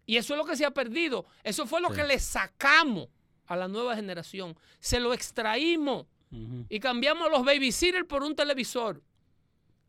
Y 0.06 0.18
eso 0.18 0.34
es 0.34 0.38
lo 0.38 0.46
que 0.46 0.56
se 0.56 0.64
ha 0.66 0.72
perdido. 0.72 1.26
Eso 1.44 1.66
fue 1.68 1.82
lo 1.82 1.90
Sí. 1.90 1.96
que 1.96 2.04
le 2.06 2.20
sacamos 2.20 3.10
a 3.48 3.56
la 3.58 3.68
nueva 3.68 3.96
generación. 3.96 4.58
Se 4.80 5.00
lo 5.00 5.14
extraímos 5.14 6.06
y 6.70 6.80
cambiamos 6.80 7.30
los 7.32 7.44
babysitters 7.44 8.06
por 8.08 8.24
un 8.24 8.36
televisor. 8.36 9.02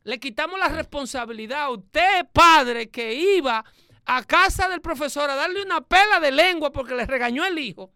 Le 0.04 0.18
quitamos 0.20 0.58
la 0.60 0.68
responsabilidad 0.68 1.62
a 1.64 1.70
usted, 1.70 2.26
padre, 2.32 2.88
que 2.90 3.14
iba 3.14 3.64
a 4.04 4.22
casa 4.24 4.68
del 4.68 4.80
profesor 4.80 5.28
a 5.28 5.34
darle 5.34 5.62
una 5.62 5.80
pela 5.80 6.20
de 6.20 6.30
lengua 6.30 6.70
porque 6.70 6.94
le 6.94 7.04
regañó 7.06 7.44
el 7.44 7.58
hijo. 7.58 7.90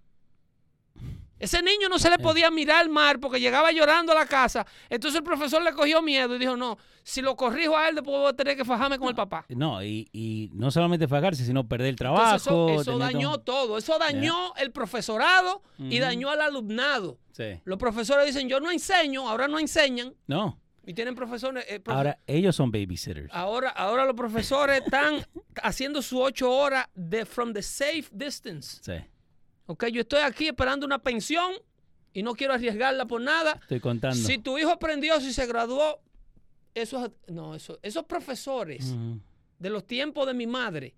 Ese 1.40 1.60
niño 1.62 1.88
no 1.88 1.98
se 1.98 2.08
le 2.10 2.18
podía 2.18 2.50
mirar 2.50 2.82
al 2.82 2.88
mar 2.90 3.18
porque 3.18 3.40
llegaba 3.40 3.72
llorando 3.72 4.12
a 4.12 4.14
la 4.14 4.26
casa. 4.26 4.64
Entonces 4.88 5.18
el 5.18 5.24
profesor 5.24 5.60
le 5.62 5.72
cogió 5.72 6.00
miedo 6.02 6.36
y 6.36 6.38
dijo, 6.38 6.56
no, 6.56 6.78
si 7.02 7.22
lo 7.22 7.34
corrijo 7.34 7.76
a 7.76 7.88
él, 7.88 7.96
después 7.96 8.16
voy 8.16 8.28
a 8.28 8.32
tener 8.34 8.56
que 8.56 8.64
fajarme 8.64 8.98
con 8.98 9.08
el 9.08 9.14
papá. 9.16 9.46
No, 9.48 9.82
y, 9.82 10.08
y 10.12 10.50
no 10.52 10.70
solamente 10.70 11.08
fajarse, 11.08 11.44
sino 11.44 11.66
perder 11.66 11.88
el 11.88 11.96
trabajo. 11.96 12.36
Entonces 12.36 12.80
eso, 12.82 12.98
dañó 12.98 13.38
todo- 13.38 13.66
todo. 13.66 13.78
Eso 13.78 13.98
dañó 13.98 14.54
el 14.56 14.70
profesorado 14.70 15.62
y 15.78 15.98
dañó 15.98 16.28
al 16.30 16.40
alumnado. 16.42 17.18
Sí. 17.32 17.58
Los 17.64 17.78
profesores 17.78 18.26
dicen, 18.26 18.48
yo 18.48 18.60
no 18.60 18.70
enseño, 18.70 19.28
ahora 19.28 19.48
no 19.48 19.58
enseñan. 19.58 20.14
No. 20.26 20.60
Y 20.86 20.94
tienen 20.94 21.14
profesores... 21.14 21.64
eh, 21.68 21.80
Ahora 21.86 22.18
ellos 22.26 22.56
son 22.56 22.70
babysitters. 22.72 23.28
ahora, 23.32 23.68
ahora 23.70 24.04
los 24.04 24.14
profesores 24.16 24.82
están 24.82 25.24
haciendo 25.62 26.02
sus 26.02 26.18
ocho 26.20 26.50
horas 26.50 26.86
de 26.94 27.24
from 27.24 27.52
the 27.52 27.62
safe 27.62 28.04
distance. 28.10 28.78
Sí. 28.82 28.92
Ok, 29.70 29.86
yo 29.86 30.00
estoy 30.00 30.20
aquí 30.22 30.48
esperando 30.48 30.84
una 30.84 30.98
pensión 30.98 31.52
y 32.12 32.24
no 32.24 32.34
quiero 32.34 32.54
arriesgarla 32.54 33.06
por 33.06 33.20
nada. 33.20 33.52
Estoy 33.62 33.78
contando. 33.78 34.16
Si 34.16 34.38
tu 34.38 34.58
hijo 34.58 34.70
aprendió, 34.72 35.20
si 35.20 35.32
se 35.32 35.46
graduó, 35.46 36.00
esos, 36.74 37.12
no, 37.28 37.54
eso- 37.54 37.78
esos 37.82 38.04
profesores 38.04 38.94
de 39.60 39.70
los 39.70 39.86
tiempos 39.86 40.26
de 40.26 40.34
mi 40.34 40.48
madre 40.48 40.94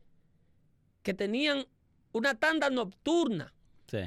que 1.03 1.13
tenían 1.13 1.67
una 2.13 2.35
tanda 2.35 2.71
nocturna. 2.71 3.53
Sí. 3.89 3.99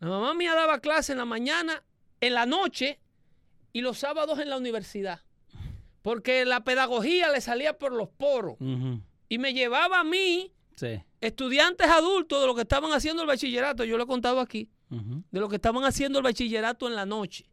La 0.00 0.08
mamá 0.08 0.32
mía 0.32 0.54
daba 0.54 0.80
clase 0.80 1.12
en 1.12 1.18
la 1.18 1.24
mañana, 1.26 1.82
en 2.22 2.32
la 2.32 2.46
noche 2.46 2.98
y 3.74 3.82
los 3.82 3.98
sábados 3.98 4.38
en 4.38 4.48
la 4.48 4.56
universidad. 4.56 5.20
Porque 6.00 6.46
la 6.46 6.64
pedagogía 6.64 7.30
le 7.30 7.42
salía 7.42 7.76
por 7.76 7.92
los 7.92 8.08
poros 8.08 8.56
y 9.28 9.36
me 9.38 9.52
llevaba 9.52 10.00
a 10.00 10.04
mí, 10.04 10.52
Sí. 10.76 11.02
estudiantes 11.20 11.86
adultos 11.88 12.40
de 12.40 12.46
lo 12.46 12.54
que 12.54 12.60
estaban 12.62 12.92
haciendo 12.92 13.22
el 13.22 13.28
bachillerato, 13.28 13.82
yo 13.84 13.96
lo 13.96 14.04
he 14.04 14.06
contado 14.06 14.40
aquí, 14.40 14.70
de 14.88 15.40
lo 15.40 15.48
que 15.48 15.56
estaban 15.56 15.82
haciendo 15.84 16.18
el 16.18 16.22
bachillerato 16.22 16.86
en 16.86 16.94
la 16.94 17.04
noche, 17.06 17.46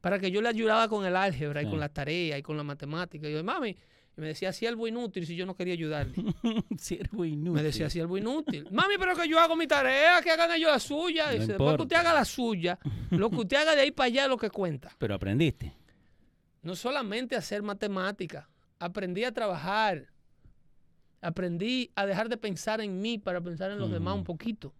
para 0.00 0.18
que 0.18 0.30
yo 0.30 0.40
le 0.42 0.48
ayudaba 0.48 0.86
con 0.88 1.04
el 1.04 1.16
álgebra 1.16 1.62
y 1.62 1.68
con 1.68 1.80
las 1.80 1.92
tareas 1.92 2.38
y 2.38 2.42
con 2.42 2.56
la 2.56 2.62
matemática. 2.62 3.28
Y 3.28 3.32
yo, 3.32 3.42
mami, 3.42 3.70
y 3.70 4.20
me 4.20 4.28
decía, 4.28 4.52
siervo 4.52 4.86
inútil 4.86 5.26
si 5.26 5.34
yo 5.34 5.44
no 5.44 5.54
quería 5.54 5.74
ayudarle. 5.74 6.14
Siervo 6.78 7.24
inútil. 7.24 7.52
Me 7.52 7.62
decía 7.62 7.90
siervo 7.90 8.16
inútil. 8.16 8.66
Mami, 8.70 8.94
pero 8.98 9.14
que 9.14 9.28
yo 9.28 9.38
hago 9.40 9.56
mi 9.56 9.66
tarea, 9.66 10.22
que 10.22 10.30
hagan 10.30 10.52
ellos 10.52 10.70
la 10.70 10.78
suya. 10.78 11.26
No 11.26 11.32
Y 11.32 11.38
dice, 11.40 11.46
después 11.48 11.56
que 11.58 11.62
importa. 11.64 11.82
usted 11.82 11.96
haga 11.96 12.14
la 12.14 12.24
suya, 12.24 12.78
lo 13.10 13.28
que 13.30 13.36
usted 13.36 13.56
haga 13.58 13.74
de 13.74 13.80
ahí 13.82 13.90
para 13.90 14.06
allá 14.06 14.22
es 14.24 14.28
lo 14.30 14.36
que 14.38 14.48
cuenta. 14.50 14.90
Pero 14.98 15.14
aprendiste. 15.14 15.74
No 16.62 16.74
solamente 16.76 17.34
a 17.34 17.38
hacer 17.40 17.62
matemática, 17.62 18.48
aprendí 18.78 19.24
a 19.24 19.32
trabajar. 19.32 20.06
Aprendí 21.22 21.90
a 21.94 22.06
dejar 22.06 22.28
de 22.28 22.36
pensar 22.36 22.80
en 22.80 23.00
mí 23.00 23.18
para 23.18 23.40
pensar 23.40 23.70
en 23.70 23.78
los 23.78 23.90
demás 23.90 24.14
un 24.14 24.24
poquito. 24.24 24.72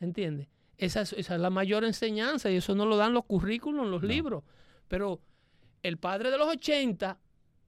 ¿Entiendes? 0.00 0.48
Esa 0.78 1.02
es, 1.02 1.12
esa 1.12 1.34
es 1.34 1.40
la 1.40 1.50
mayor 1.50 1.84
enseñanza 1.84 2.50
y 2.50 2.56
eso 2.56 2.74
no 2.74 2.86
lo 2.86 2.96
dan 2.96 3.12
los 3.12 3.24
currículos, 3.26 3.86
los 3.86 4.02
No. 4.02 4.08
libros. 4.08 4.44
Pero 4.88 5.20
el 5.82 5.98
padre 5.98 6.30
de 6.30 6.38
los 6.38 6.48
80, 6.48 7.18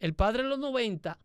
el 0.00 0.14
padre 0.14 0.42
de 0.42 0.48
los 0.48 0.58
90, 0.58 1.18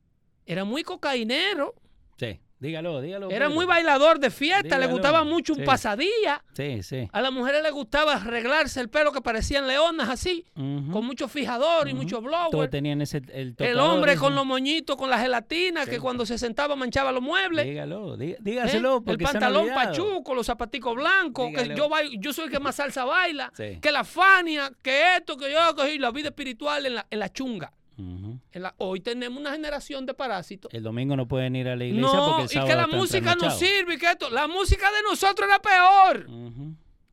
era 0.45 0.63
muy 0.65 0.83
cocainero, 0.83 1.75
Sí. 2.17 2.39
Dígalo, 2.59 3.01
dígalo. 3.01 3.29
era 3.29 3.49
muy 3.49 3.65
bailador 3.65 4.19
de 4.19 4.31
fiesta, 4.31 4.79
le 4.79 4.87
gustaba 4.87 5.23
mucho 5.23 5.53
un 5.53 5.59
Sí. 5.59 5.65
pasadía. 5.65 6.43
Sí, 6.53 6.81
sí. 6.81 7.07
A 7.11 7.21
las 7.21 7.31
mujeres 7.31 7.61
les 7.61 7.71
gustaba 7.71 8.13
arreglarse 8.15 8.79
el 8.81 8.89
pelo 8.89 9.11
que 9.11 9.21
parecían 9.21 9.67
leonas 9.67 10.09
así, 10.09 10.43
con 10.55 11.05
mucho 11.05 11.27
fijador 11.27 11.87
y 11.87 11.93
mucho 11.93 12.17
Todos 12.17 12.49
blower. 12.51 12.69
tenían 12.69 13.01
ese. 13.01 13.21
El, 13.31 13.55
El 13.59 13.79
hombre 13.79 14.15
con 14.15 14.33
los 14.33 14.45
moñitos, 14.45 14.95
con 14.95 15.09
la 15.09 15.19
gelatina, 15.19 15.85
que 15.85 15.99
cuando 15.99 16.25
se 16.25 16.37
sentaba 16.37 16.75
manchaba 16.75 17.11
los 17.11 17.21
muebles. 17.21 17.65
Dígalo, 17.65 18.17
dí- 18.17 18.31
¿eh? 18.31 18.37
dígaselo. 18.39 18.97
El 18.97 19.03
Porque 19.03 19.23
pantalón 19.23 19.67
pachuco, 19.73 20.33
los 20.33 20.45
zapaticos 20.47 20.95
blancos, 20.95 21.51
que 21.55 21.75
yo, 21.75 21.87
bailo- 21.89 22.19
yo 22.19 22.33
soy 22.33 22.45
el 22.45 22.51
que 22.51 22.59
más 22.59 22.75
salsa 22.75 23.05
baila, 23.05 23.51
Sí. 23.55 23.77
que 23.79 23.91
la 23.91 24.03
fania, 24.03 24.71
que 24.81 25.15
esto, 25.17 25.37
que 25.37 25.51
yo, 25.51 25.75
que 25.75 25.99
la 25.99 26.11
vida 26.11 26.29
espiritual 26.29 26.85
en 26.85 26.95
la, 26.95 27.07
en 27.09 27.19
la 27.19 27.31
chunga. 27.31 27.71
Ujú. 27.97 28.39
En 28.51 28.61
la- 28.61 28.75
hoy 28.77 28.99
tenemos 29.01 29.39
una 29.39 29.51
generación 29.51 30.05
de 30.05 30.13
parásitos. 30.13 30.73
El 30.73 30.83
domingo 30.83 31.15
no 31.15 31.27
pueden 31.27 31.55
ir 31.55 31.67
a 31.67 31.75
la 31.75 31.85
iglesia 31.85 32.01
No, 32.11 32.25
porque 32.27 32.43
el 32.43 32.49
y 32.49 32.53
sábado 32.53 32.67
que 32.69 32.75
la 32.75 32.87
música 32.87 33.35
no 33.35 33.51
sirve 33.51 33.93
y 33.95 33.97
que 33.97 34.11
esto. 34.11 34.29
La 34.29 34.47
música 34.47 34.91
de 34.91 35.01
nosotros 35.03 35.47
era 35.49 35.59
peor. 35.61 36.27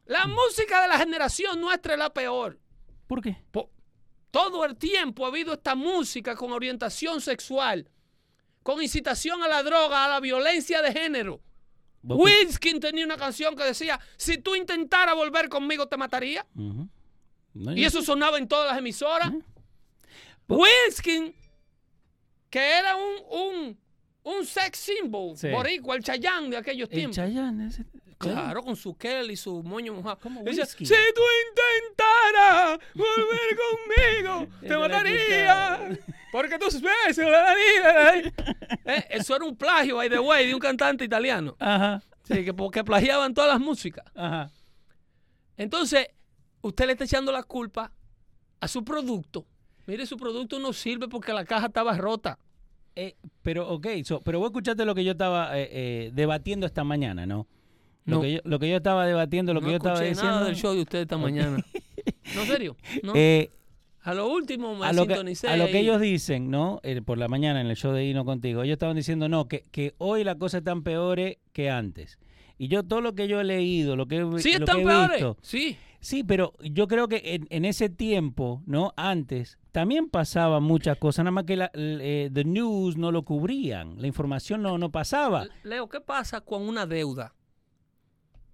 La 0.07 0.27
música 0.27 0.83
de 0.83 0.89
la 0.89 0.99
generación 0.99 1.61
nuestra 1.61 1.95
es 1.95 1.99
la 1.99 2.13
peor. 2.13 2.59
¿Por 3.07 3.23
qué? 3.23 3.37
Todo 4.31 4.65
el 4.65 4.77
tiempo 4.77 5.25
ha 5.25 5.29
habido 5.29 5.55
esta 5.55 5.75
música 5.75 6.35
con 6.35 6.53
orientación 6.53 7.21
sexual, 7.21 7.89
con 8.63 8.83
incitación 8.83 9.43
a 9.43 9.49
la 9.49 9.63
droga, 9.63 10.05
a 10.05 10.09
la 10.09 10.21
violencia 10.21 10.83
de 10.83 10.93
género. 10.93 11.41
¿Vos 12.03 12.19
Wilskin 12.19 12.81
tenía 12.81 13.05
una 13.05 13.17
canción 13.17 13.57
que 13.57 13.63
decía, 13.65 13.99
si 14.17 14.37
tú 14.39 14.55
intentaras 14.57 15.15
volver 15.15 15.49
conmigo 15.49 15.87
te 15.87 15.97
mataría. 15.97 16.45
No, 16.55 16.91
Y 17.77 17.85
eso 17.85 18.03
sonaba 18.03 18.37
en 18.39 18.49
todas 18.49 18.69
las 18.69 18.79
emisoras. 18.79 19.31
Wilskin, 20.49 21.35
que 22.51 22.79
era 22.79 22.97
un, 22.97 23.15
un, 23.31 23.79
un 24.23 24.47
sex 24.47 24.79
symbol, 24.79 25.37
Sí. 25.37 25.49
boricua, 25.51 25.97
el 25.97 26.03
Chayán 26.05 26.51
de 26.51 26.57
aquellos 26.57 26.89
El 26.91 26.95
tiempos. 26.97 27.17
Chayanne. 27.17 27.69
ese- 27.69 27.85
Claro, 28.17 28.63
con 28.63 28.75
su 28.77 28.97
Kelly 28.97 29.35
y 29.35 29.37
su 29.37 29.63
moño 29.63 29.93
mojado. 29.93 30.19
Decía, 30.45 30.63
whisky. 30.63 30.87
si 30.87 30.95
tú 31.15 31.21
intentaras 31.51 32.79
volver 32.95 33.59
conmigo, 34.39 34.57
te 34.61 34.79
mataría. 34.79 35.99
Porque 36.33 36.59
tus 36.59 36.81
besos. 36.81 37.27
Eh, 38.87 39.05
Eso 39.11 39.37
era 39.37 39.45
un 39.45 39.57
plagio, 39.57 39.97
by 39.97 40.09
the 40.09 40.19
way, 40.19 40.47
de 40.47 40.55
un 40.55 40.61
cantante 40.61 41.05
italiano. 41.05 41.57
Ajá. 41.59 42.03
Sí, 42.23 42.45
que, 42.45 42.55
porque 42.55 42.83
plagiaban 42.85 43.35
todas 43.35 43.51
las 43.51 43.61
músicas. 43.61 44.05
Ajá. 44.15 44.51
Entonces, 45.57 46.07
usted 46.63 46.87
le 46.87 46.93
está 46.93 47.05
echando 47.05 47.31
la 47.33 47.43
culpa 47.43 47.93
a 48.61 48.69
su 48.69 48.85
producto. 48.85 49.47
Mire, 49.87 50.07
su 50.07 50.17
producto 50.17 50.59
no 50.59 50.73
sirve 50.73 51.09
porque 51.09 51.33
la 51.33 51.45
caja 51.45 51.67
estaba 51.67 51.97
rota. 51.97 52.39
Eh, 52.97 53.17
pero, 53.43 53.69
ok, 53.69 53.87
so, 54.05 54.21
pero 54.21 54.39
vos 54.39 54.47
escuchaste 54.49 54.85
lo 54.85 54.95
que 54.95 55.05
yo 55.05 55.13
estaba 55.13 55.59
eh, 55.59 55.69
eh, 55.73 56.11
debatiendo 56.15 56.65
esta 56.67 56.85
mañana, 56.85 57.27
¿no? 57.27 57.47
Lo, 58.05 58.17
No. 58.17 58.23
que 58.23 58.33
yo, 58.35 58.41
lo 58.45 58.59
que 58.59 58.69
yo 58.71 58.77
estaba 58.77 59.07
debatiendo, 59.07 59.53
lo 59.55 59.61
no 59.61 59.67
que 59.67 59.73
yo 59.73 59.77
estaba 59.79 60.01
diciendo. 60.01 60.31
nada 60.31 60.45
del 60.47 60.57
show 60.57 60.75
de 60.75 60.83
usted 60.83 61.01
esta 61.01 61.17
mañana. 61.19 61.57
¿No, 62.35 62.41
en 62.43 62.47
serio? 62.47 62.77
¿No? 63.03 63.13
eh, 63.17 63.51
a 64.03 64.13
lo 64.15 64.29
último 64.31 64.75
me 64.77 64.87
a, 64.87 64.93
lo 64.93 65.07
que, 65.07 65.15
sintonicé. 65.15 65.49
a 65.49 65.57
lo 65.57 65.67
que 65.67 65.81
ellos 65.81 66.01
dicen, 66.01 66.51
¿no? 66.51 66.81
Por 67.07 67.17
la 67.19 67.27
mañana 67.27 67.61
en 67.63 67.67
el 67.69 67.77
show 67.77 67.93
de 67.93 68.05
Hino 68.05 68.25
contigo, 68.27 68.63
ellos 68.63 68.75
estaban 68.75 68.97
diciendo, 68.97 69.29
no, 69.31 69.49
que, 69.49 69.63
que 69.71 69.95
hoy 69.99 70.23
las 70.25 70.37
cosas 70.37 70.59
están 70.59 70.83
peores 70.83 71.39
que 71.55 71.71
antes. 71.71 72.19
Y 72.59 72.69
yo 72.69 72.83
todo 72.85 73.01
lo 73.01 73.15
que 73.15 73.27
yo 73.29 73.41
he 73.41 73.45
leído, 73.45 73.97
lo 73.97 74.07
que, 74.07 74.19
he- 74.19 74.39
Sí, 74.41 74.53
lo 74.53 74.59
están 74.59 74.77
que 74.77 74.83
he 74.83 74.87
peores. 74.87 75.11
visto, 75.13 75.37
Sí. 75.43 75.77
Sí, 76.05 76.23
pero 76.23 76.53
yo 76.63 76.87
creo 76.87 77.09
que 77.09 77.23
en, 77.35 77.47
en 77.49 77.65
ese 77.65 77.89
tiempo, 77.89 78.63
¿no? 78.67 78.93
Antes, 78.95 79.59
también 79.73 80.11
pasaban 80.11 80.63
muchas 80.63 80.99
cosas, 80.99 81.25
nada 81.25 81.31
más 81.33 81.45
que 81.45 81.57
la, 81.57 81.71
eh, 81.73 82.29
the 82.31 82.45
news 82.45 82.99
no 82.99 83.11
lo 83.11 83.25
cubrían, 83.25 83.99
la 84.03 84.07
información 84.07 84.61
no, 84.61 84.77
no 84.77 84.91
pasaba. 84.93 85.47
Leo, 85.63 85.89
¿qué 85.89 86.03
pasa 86.03 86.43
con 86.43 86.69
una 86.69 86.85
deuda? 86.85 87.35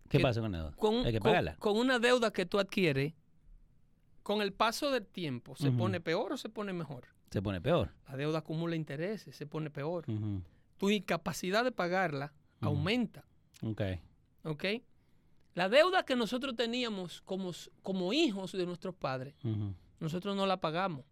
¿Qué 0.08 0.18
que- 0.18 0.22
pasa 0.22 0.40
con 0.40 0.54
eso? 0.54 0.72
Con, 0.76 0.94
un- 0.94 1.06
Hay 1.06 1.12
que 1.12 1.20
pagarla. 1.20 1.56
con 1.56 1.76
una 1.76 1.98
deuda 1.98 2.32
que 2.32 2.46
tú 2.46 2.60
adquieres, 2.60 3.14
con 4.22 4.42
el 4.42 4.52
paso 4.52 4.92
del 4.92 5.06
tiempo, 5.06 5.56
¿se 5.56 5.72
pone 5.72 6.00
peor 6.00 6.32
o 6.32 6.36
se 6.36 6.50
pone 6.50 6.72
mejor? 6.72 7.06
Se 7.32 7.42
pone 7.42 7.60
peor. 7.60 7.90
La 8.08 8.16
deuda 8.16 8.38
acumula 8.38 8.76
intereses, 8.76 9.34
se 9.34 9.46
pone 9.46 9.70
peor. 9.70 10.04
Tu 10.76 10.90
incapacidad 10.90 11.64
de 11.64 11.72
pagarla 11.72 12.32
aumenta, 12.60 13.24
Ok. 13.62 13.82
¿ok? 14.44 14.64
La 15.54 15.68
deuda 15.68 16.04
que 16.04 16.14
nosotros 16.16 16.54
teníamos 16.56 17.22
como, 17.22 17.50
como 17.82 18.12
hijos 18.12 18.52
de 18.52 18.64
nuestros 18.66 18.94
padres, 18.94 19.34
nosotros 19.98 20.36
no 20.36 20.46
la 20.46 20.60
pagamos. 20.60 21.04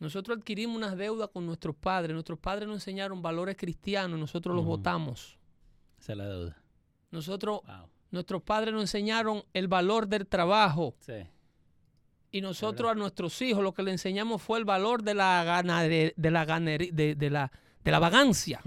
Nosotros 0.00 0.38
adquirimos 0.38 0.76
unas 0.76 0.96
deudas 0.96 1.28
con 1.32 1.44
nuestros 1.46 1.74
padres. 1.74 2.12
Nuestros 2.14 2.38
padres 2.38 2.68
nos 2.68 2.76
enseñaron 2.76 3.20
valores 3.20 3.56
cristianos, 3.56 4.18
nosotros 4.18 4.54
los 4.54 4.64
votamos. 4.64 5.38
Esa 5.98 6.12
es 6.12 6.18
la 6.18 6.28
deuda. 6.28 6.62
Nosotros, 7.10 7.60
Wow. 7.66 7.88
nuestros 8.12 8.42
padres 8.42 8.72
nos 8.72 8.82
enseñaron 8.82 9.42
el 9.52 9.66
valor 9.66 10.06
del 10.06 10.26
trabajo. 10.26 10.94
Sí. 11.00 11.14
Y 12.30 12.40
nosotros 12.42 12.90
a 12.90 12.94
nuestros 12.94 13.40
hijos 13.42 13.62
lo 13.62 13.72
que 13.72 13.82
le 13.82 13.90
enseñamos 13.90 14.40
fue 14.42 14.58
el 14.58 14.64
valor 14.64 15.02
de 15.02 15.14
la 15.14 15.44
ganade- 15.44 16.12
de 16.16 16.30
la 16.30 16.44
de, 16.46 17.14
de 17.16 17.30
la 17.30 17.50
de 17.82 17.90
la 17.90 17.98
vagancia. 17.98 18.60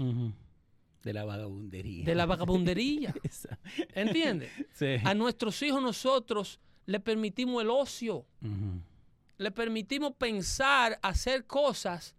De 1.02 1.12
la 1.12 1.24
vagabundería. 1.24 2.04
de 2.04 2.14
la 2.14 2.26
vagabundería. 2.26 3.14
¿Entiendes? 3.94 4.50
Sí. 4.72 4.96
A 5.04 5.14
nuestros 5.14 5.60
hijos 5.62 5.82
nosotros 5.82 6.60
le 6.86 7.00
permitimos 7.00 7.62
el 7.62 7.70
ocio, 7.70 8.26
le 9.38 9.50
permitimos 9.50 10.12
pensar, 10.14 10.98
hacer 11.02 11.46
cosas 11.46 12.14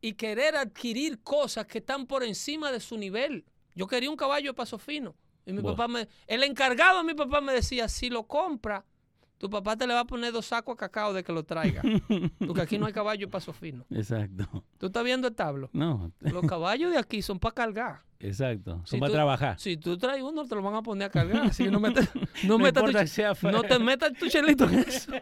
y 0.00 0.12
querer 0.14 0.56
adquirir 0.56 1.20
cosas 1.22 1.66
que 1.66 1.78
están 1.78 2.06
por 2.06 2.22
encima 2.22 2.70
de 2.70 2.80
su 2.80 2.96
nivel. 2.96 3.44
Yo 3.74 3.86
quería 3.86 4.10
un 4.10 4.16
caballo 4.16 4.50
de 4.50 4.54
paso 4.54 4.78
fino. 4.78 5.14
Y 5.46 5.52
mi 5.52 5.62
papá 5.62 5.88
me, 5.88 6.06
el 6.26 6.42
encargado 6.42 6.98
de 6.98 7.04
mi 7.04 7.14
papá 7.14 7.40
me 7.40 7.52
decía, 7.54 7.88
si 7.88 8.10
lo 8.10 8.24
compra, 8.26 8.84
tu 9.38 9.48
papá 9.48 9.76
te 9.76 9.86
le 9.86 9.94
va 9.94 10.00
a 10.00 10.04
poner 10.04 10.32
dos 10.32 10.46
sacos 10.46 10.74
de 10.74 10.78
cacao 10.80 11.12
de 11.12 11.22
que 11.24 11.32
lo 11.32 11.44
traiga. 11.44 11.80
Porque 12.38 12.60
aquí 12.60 12.76
no 12.76 12.86
hay 12.86 12.92
caballo 12.92 13.26
de 13.26 13.30
paso 13.30 13.52
fino. 13.52 13.86
Exacto. 13.90 14.64
¿Tú 14.78 14.86
estás 14.86 15.04
viendo 15.04 15.28
el 15.28 15.34
tablo? 15.34 15.70
No, 15.72 16.12
Los 16.20 16.44
caballos 16.46 16.90
de 16.90 16.98
aquí 16.98 17.22
son 17.22 17.38
para 17.38 17.54
cargar. 17.54 18.02
Exacto. 18.20 18.82
Si 18.84 18.90
Son 18.90 19.00
para 19.00 19.10
tú- 19.10 19.14
trabajar. 19.14 19.58
Si 19.60 19.76
tú 19.76 19.96
traes 19.98 20.22
uno, 20.22 20.46
te 20.46 20.54
lo 20.54 20.62
van 20.62 20.74
a 20.74 20.82
poner 20.82 21.08
a 21.08 21.10
cargar. 21.10 21.46
Así 21.46 21.64
que 21.64 21.70
no, 21.70 21.80
metas, 21.80 22.08
no, 22.44 22.58
No 22.58 22.72
tu 22.72 22.86
no 23.50 23.62
te 23.62 23.78
metas 23.78 24.12
tu 24.14 24.28
chelito 24.28 24.64
en 24.68 24.78
eso. 24.80 25.12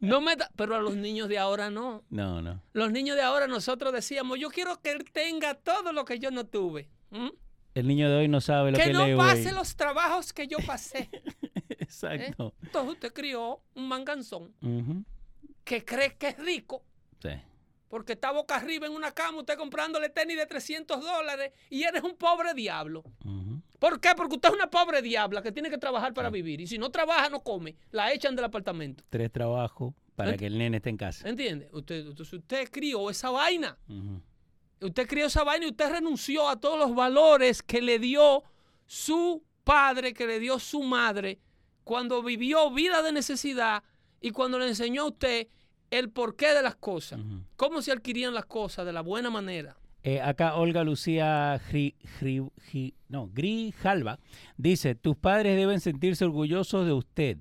No 0.00 0.20
metas, 0.20 0.50
pero 0.56 0.74
a 0.76 0.80
los 0.80 0.96
niños 0.96 1.28
de 1.28 1.38
ahora 1.38 1.70
no. 1.70 2.04
No, 2.10 2.40
no. 2.42 2.62
Los 2.72 2.90
niños 2.92 3.16
de 3.16 3.22
ahora 3.22 3.46
nosotros 3.46 3.92
decíamos, 3.92 4.38
yo 4.38 4.50
quiero 4.50 4.80
que 4.80 4.92
él 4.92 5.04
tenga 5.12 5.54
todo 5.54 5.92
lo 5.92 6.04
que 6.04 6.18
yo 6.18 6.30
no 6.30 6.44
tuve. 6.46 6.88
¿Mm? 7.10 7.28
El 7.74 7.86
niño 7.88 8.08
de 8.08 8.16
hoy 8.16 8.28
no 8.28 8.40
sabe 8.40 8.70
lo 8.72 8.78
que, 8.78 8.84
Que 8.84 8.92
no 8.94 9.16
pase 9.18 9.52
los 9.52 9.76
trabajos 9.76 10.32
que 10.32 10.48
yo 10.48 10.56
pasé. 10.66 11.10
Exacto. 11.68 12.54
Entonces 12.62 12.92
usted 12.92 13.12
crió 13.12 13.60
un 13.74 13.88
manganzón 13.88 14.54
que 15.64 15.84
cree 15.84 16.16
que 16.16 16.28
es 16.28 16.38
rico 16.38 16.82
Sí. 17.20 17.30
Porque 17.88 18.14
está 18.14 18.32
boca 18.32 18.56
arriba 18.56 18.86
en 18.86 18.92
una 18.92 19.12
cama, 19.12 19.38
usted 19.38 19.56
comprándole 19.56 20.08
tenis 20.08 20.36
de 20.36 20.46
300 20.46 21.00
dólares 21.00 21.52
y 21.70 21.82
eres 21.84 22.02
un 22.02 22.16
pobre 22.16 22.52
diablo. 22.54 23.04
¿Por 23.78 24.00
qué? 24.00 24.10
Porque 24.16 24.36
usted 24.36 24.48
es 24.48 24.54
una 24.54 24.68
pobre 24.70 25.02
diabla 25.02 25.42
que 25.42 25.52
tiene 25.52 25.70
que 25.70 25.78
trabajar 25.78 26.12
para 26.14 26.28
Ah. 26.28 26.30
vivir. 26.30 26.60
Y 26.60 26.66
si 26.66 26.78
no 26.78 26.90
trabaja, 26.90 27.28
no 27.28 27.40
come. 27.42 27.76
La 27.90 28.12
echan 28.12 28.34
del 28.34 28.46
apartamento. 28.46 29.04
Tres 29.10 29.30
trabajos 29.30 29.92
para 30.14 30.32
Ent- 30.32 30.38
que 30.38 30.46
el 30.46 30.56
nene 30.58 30.78
esté 30.78 30.90
en 30.90 30.96
casa. 30.96 31.28
¿Entiende? 31.28 31.68
Usted, 31.72 32.06
entonces 32.06 32.32
usted 32.32 32.68
crió 32.70 33.10
esa 33.10 33.30
vaina. 33.30 33.78
Usted 34.80 35.06
crió 35.06 35.26
esa 35.26 35.44
vaina 35.44 35.66
y 35.66 35.70
usted 35.70 35.90
renunció 35.90 36.48
a 36.48 36.56
todos 36.60 36.78
los 36.78 36.94
valores 36.94 37.62
que 37.62 37.80
le 37.80 37.98
dio 37.98 38.42
su 38.86 39.42
padre, 39.64 40.12
que 40.14 40.26
le 40.26 40.38
dio 40.38 40.58
su 40.58 40.82
madre, 40.82 41.38
cuando 41.84 42.22
vivió 42.22 42.70
vida 42.70 43.02
de 43.02 43.12
necesidad 43.12 43.82
y 44.20 44.30
cuando 44.30 44.58
le 44.58 44.68
enseñó 44.68 45.02
a 45.02 45.06
usted 45.06 45.48
el 45.90 46.10
porqué 46.10 46.52
de 46.54 46.62
las 46.62 46.76
cosas. 46.76 47.20
Cómo 47.56 47.82
se 47.82 47.92
adquirían 47.92 48.34
las 48.34 48.46
cosas 48.46 48.84
de 48.86 48.92
la 48.92 49.00
buena 49.02 49.30
manera. 49.30 49.76
Eh, 50.02 50.20
acá 50.20 50.54
Olga 50.54 50.84
Lucía 50.84 51.60
Gri, 51.68 51.96
Gri- 52.20 52.50
Gi- 52.70 52.94
no, 53.08 53.28
Grijalva 53.32 54.20
dice, 54.56 54.94
tus 54.94 55.16
padres 55.16 55.56
deben 55.56 55.80
sentirse 55.80 56.24
orgullosos 56.24 56.86
de 56.86 56.92
usted. 56.92 57.38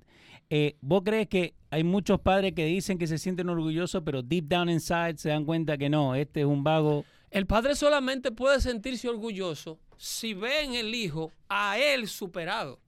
Eh, 0.50 0.76
¿Vos 0.82 1.04
crees 1.06 1.28
que 1.28 1.54
hay 1.70 1.84
muchos 1.84 2.20
padres 2.22 2.54
que 2.54 2.66
dicen 2.66 2.98
que 2.98 3.06
se 3.08 3.18
sienten 3.20 3.50
orgullosos, 3.50 4.02
pero 4.04 4.24
deep 4.24 4.46
down 4.48 4.70
inside 4.70 5.18
se 5.18 5.30
dan 5.30 5.46
cuenta 5.46 5.78
que 5.78 5.90
no, 5.90 6.16
este 6.16 6.40
es 6.42 6.46
un 6.48 6.64
vago? 6.64 7.06
El 7.30 7.46
padre 7.46 7.76
solamente 7.76 8.32
puede 8.32 8.60
sentirse 8.62 9.10
orgulloso 9.10 9.78
si 9.98 10.34
ve 10.34 10.64
en 10.64 10.74
el 10.74 10.94
hijo 10.96 11.32
a 11.50 11.78
él 11.78 12.08
superado. 12.08 12.80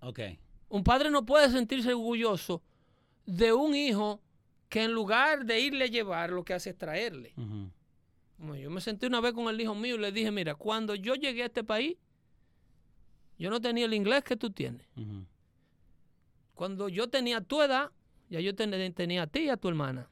Ok. 0.00 0.20
Un 0.70 0.82
padre 0.82 1.10
no 1.10 1.24
puede 1.26 1.50
sentirse 1.50 1.92
orgulloso 1.92 2.62
de 3.26 3.52
un 3.52 3.74
hijo 3.76 4.20
que 4.70 4.84
en 4.84 4.92
lugar 4.92 5.44
de 5.44 5.60
irle 5.60 5.84
a 5.84 5.88
llevar, 5.88 6.30
lo 6.30 6.42
que 6.44 6.54
hace 6.54 6.70
es 6.70 6.78
traerle. 6.78 7.34
Yo 8.58 8.70
me 8.70 8.80
senté 8.80 9.06
una 9.06 9.20
vez 9.20 9.34
con 9.34 9.48
el 9.48 9.60
hijo 9.60 9.74
mío 9.74 9.96
y 9.96 9.98
le 9.98 10.10
dije, 10.12 10.30
mira, 10.30 10.54
cuando 10.54 10.94
yo 10.94 11.14
llegué 11.14 11.42
a 11.42 11.46
este 11.46 11.62
país, 11.62 11.96
yo 13.38 13.50
no 13.50 13.60
tenía 13.60 13.84
el 13.84 13.92
inglés 13.92 14.24
que 14.24 14.36
tú 14.36 14.48
tienes. 14.50 14.86
Cuando 16.54 16.88
yo 16.88 17.08
tenía 17.08 17.40
tu 17.40 17.62
edad, 17.62 17.90
ya 18.28 18.40
yo 18.40 18.54
ten- 18.54 18.92
tenía 18.94 19.22
a 19.22 19.26
ti 19.26 19.40
y 19.40 19.48
a 19.48 19.56
tu 19.56 19.68
hermana. 19.68 20.08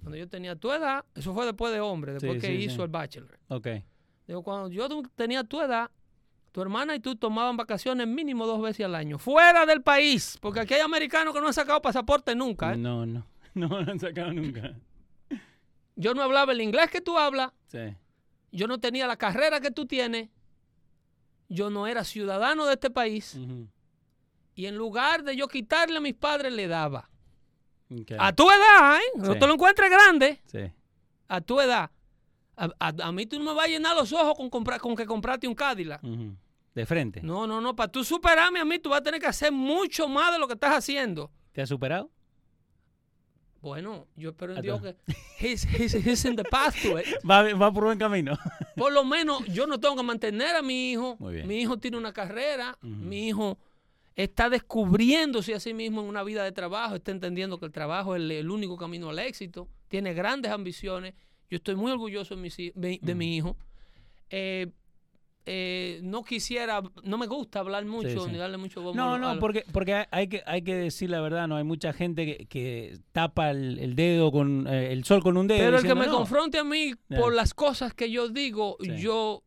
Cuando 0.00 0.16
yo 0.16 0.28
tenía 0.28 0.54
tu 0.56 0.70
edad, 0.72 1.04
eso 1.14 1.32
fue 1.34 1.46
después 1.46 1.72
de 1.72 1.80
hombre, 1.80 2.12
después 2.14 2.34
Sí, 2.34 2.40
que 2.40 2.46
sí, 2.58 2.64
hizo 2.64 2.76
sí. 2.76 2.82
el 2.82 2.88
bachelor. 2.88 3.38
Ok. 3.48 3.68
Digo, 4.26 4.42
cuando 4.42 4.68
yo 4.70 4.88
tenía 5.14 5.44
tu 5.44 5.60
edad, 5.60 5.90
tu 6.52 6.62
hermana 6.62 6.94
y 6.94 7.00
tú 7.00 7.16
tomaban 7.16 7.56
vacaciones 7.56 8.06
mínimo 8.06 8.46
dos 8.46 8.60
veces 8.62 8.86
al 8.86 8.94
año, 8.94 9.18
fuera 9.18 9.66
del 9.66 9.82
país, 9.82 10.38
porque 10.40 10.60
aquí 10.60 10.74
hay 10.74 10.80
americanos 10.80 11.34
que 11.34 11.40
no 11.40 11.46
han 11.48 11.54
sacado 11.54 11.80
pasaporte 11.82 12.34
nunca. 12.34 12.74
¿eh? 12.74 12.76
No, 12.76 13.04
no. 13.06 13.26
No 13.68 13.68
lo 13.68 13.90
han 13.90 13.98
sacado 14.00 14.32
nunca. 14.32 14.74
Yo 15.96 16.12
no 16.14 16.22
hablaba 16.22 16.52
el 16.52 16.60
inglés 16.60 16.90
que 16.90 17.00
tú 17.00 17.16
hablas, 17.18 17.52
Sí. 17.68 17.94
yo 18.50 18.66
no 18.66 18.80
tenía 18.80 19.06
la 19.06 19.16
carrera 19.16 19.60
que 19.60 19.70
tú 19.70 19.86
tienes, 19.86 20.28
yo 21.48 21.70
no 21.70 21.86
era 21.86 22.02
ciudadano 22.04 22.66
de 22.66 22.74
este 22.74 22.90
país, 22.90 23.38
y 24.56 24.66
en 24.66 24.76
lugar 24.76 25.22
de 25.22 25.36
yo 25.36 25.46
quitarle 25.48 25.98
a 25.98 26.00
mis 26.00 26.14
padres, 26.14 26.52
le 26.52 26.66
daba. 26.66 27.10
Ok. 27.90 28.12
A 28.18 28.32
tu 28.32 28.48
edad, 28.50 28.96
¿eh? 28.96 29.18
No 29.18 29.34
Sí. 29.34 29.38
te 29.38 29.46
lo 29.46 29.54
encuentres 29.54 29.90
grande, 29.90 30.40
Sí. 30.46 30.72
a 31.28 31.40
tu 31.40 31.60
edad. 31.60 31.90
A, 32.56 32.68
a- 32.80 32.94
a 33.08 33.12
mí 33.12 33.26
tú 33.26 33.38
no 33.38 33.44
me 33.46 33.54
vas 33.54 33.66
a 33.66 33.68
llenar 33.68 33.94
los 33.96 34.12
ojos 34.12 34.34
con, 34.36 34.48
comprar, 34.50 34.80
con 34.80 34.96
que 34.96 35.06
compraste 35.06 35.46
un 35.46 35.54
Cadillac. 35.54 36.00
De 36.74 36.86
frente. 36.86 37.20
No, 37.22 37.46
no, 37.46 37.60
no. 37.60 37.76
Para 37.76 37.90
tú 37.90 38.02
superarme 38.02 38.58
a 38.58 38.64
mí, 38.64 38.78
tú 38.80 38.88
vas 38.90 39.00
a 39.00 39.02
tener 39.02 39.20
que 39.20 39.26
hacer 39.28 39.52
mucho 39.52 40.08
más 40.08 40.32
de 40.32 40.38
lo 40.40 40.46
que 40.48 40.54
estás 40.54 40.74
haciendo. 40.76 41.30
¿Te 41.52 41.62
has 41.62 41.68
superado? 41.68 42.10
Bueno, 43.64 44.06
yo 44.16 44.30
espero 44.30 44.54
en 44.54 44.62
Dios 44.62 44.80
que 44.82 44.94
he's, 45.40 45.66
he's- 45.66 45.94
he's 46.06 46.24
in 46.24 46.36
the 46.36 46.44
path 46.44 46.74
to 46.82 46.98
it. 47.00 47.06
Va, 47.28 47.42
va 47.54 47.72
por 47.72 47.84
buen 47.84 47.98
camino. 47.98 48.38
Por 48.76 48.92
lo 48.92 49.04
menos 49.04 49.44
yo 49.46 49.66
no 49.66 49.78
tengo 49.80 49.96
que 49.96 50.02
mantener 50.02 50.54
a 50.56 50.62
mi 50.62 50.92
hijo. 50.92 51.16
Muy 51.18 51.34
bien. 51.34 51.48
Mi 51.48 51.60
hijo 51.60 51.76
tiene 51.78 51.96
una 51.96 52.12
carrera. 52.12 52.76
Mi 52.82 53.28
hijo 53.28 53.56
está 54.16 54.48
descubriéndose 54.50 55.54
a 55.54 55.60
sí 55.60 55.72
mismo 55.74 56.02
en 56.02 56.08
una 56.08 56.22
vida 56.24 56.44
de 56.44 56.52
trabajo. 56.52 56.96
Está 56.96 57.10
entendiendo 57.12 57.58
que 57.58 57.66
el 57.66 57.72
trabajo 57.72 58.14
es 58.16 58.20
el, 58.22 58.30
el 58.32 58.50
único 58.50 58.76
camino 58.76 59.10
al 59.10 59.18
éxito. 59.20 59.68
Tiene 59.88 60.12
grandes 60.12 60.50
ambiciones. 60.52 61.14
Yo 61.50 61.56
estoy 61.56 61.74
muy 61.76 61.92
orgulloso 61.92 62.34
de, 62.36 62.72
de- 62.74 62.98
de 63.00 63.14
mi 63.14 63.36
hijo. 63.36 63.56
Eh, 64.30 64.68
eh, 65.46 66.00
no 66.02 66.24
quisiera, 66.24 66.82
no 67.02 67.18
me 67.18 67.26
gusta 67.26 67.60
hablar 67.60 67.84
mucho 67.84 68.08
Sí, 68.08 68.18
sí. 68.18 68.30
ni 68.32 68.38
darle 68.38 68.56
mucho 68.56 68.80
bombo 68.82 68.96
No, 68.96 69.14
a 69.14 69.18
no, 69.18 69.34
lo- 69.34 69.40
porque, 69.40 69.64
porque 69.72 70.06
hay- 70.10 70.28
que, 70.28 70.42
hay 70.46 70.62
que 70.62 70.74
decir 70.74 71.10
la 71.10 71.20
verdad, 71.20 71.46
no 71.48 71.56
hay 71.56 71.64
mucha 71.64 71.92
gente 71.92 72.24
que, 72.24 72.46
que 72.46 72.98
tapa 73.12 73.50
el, 73.50 73.78
el 73.78 73.94
dedo 73.94 74.32
con 74.32 74.66
eh, 74.66 74.92
el 74.92 75.04
sol 75.04 75.22
con 75.22 75.36
un 75.36 75.46
dedo. 75.46 75.58
Pero 75.58 75.78
el 75.78 75.82
que 75.84 75.94
me 75.94 76.06
"No". 76.06 76.12
confronte 76.18 76.58
a 76.58 76.64
mí 76.64 76.92
por 77.14 77.34
las 77.34 77.52
cosas 77.54 77.92
que 77.94 78.10
yo 78.10 78.28
digo, 78.28 78.76
Sí. 78.80 78.96
yo 78.96 79.42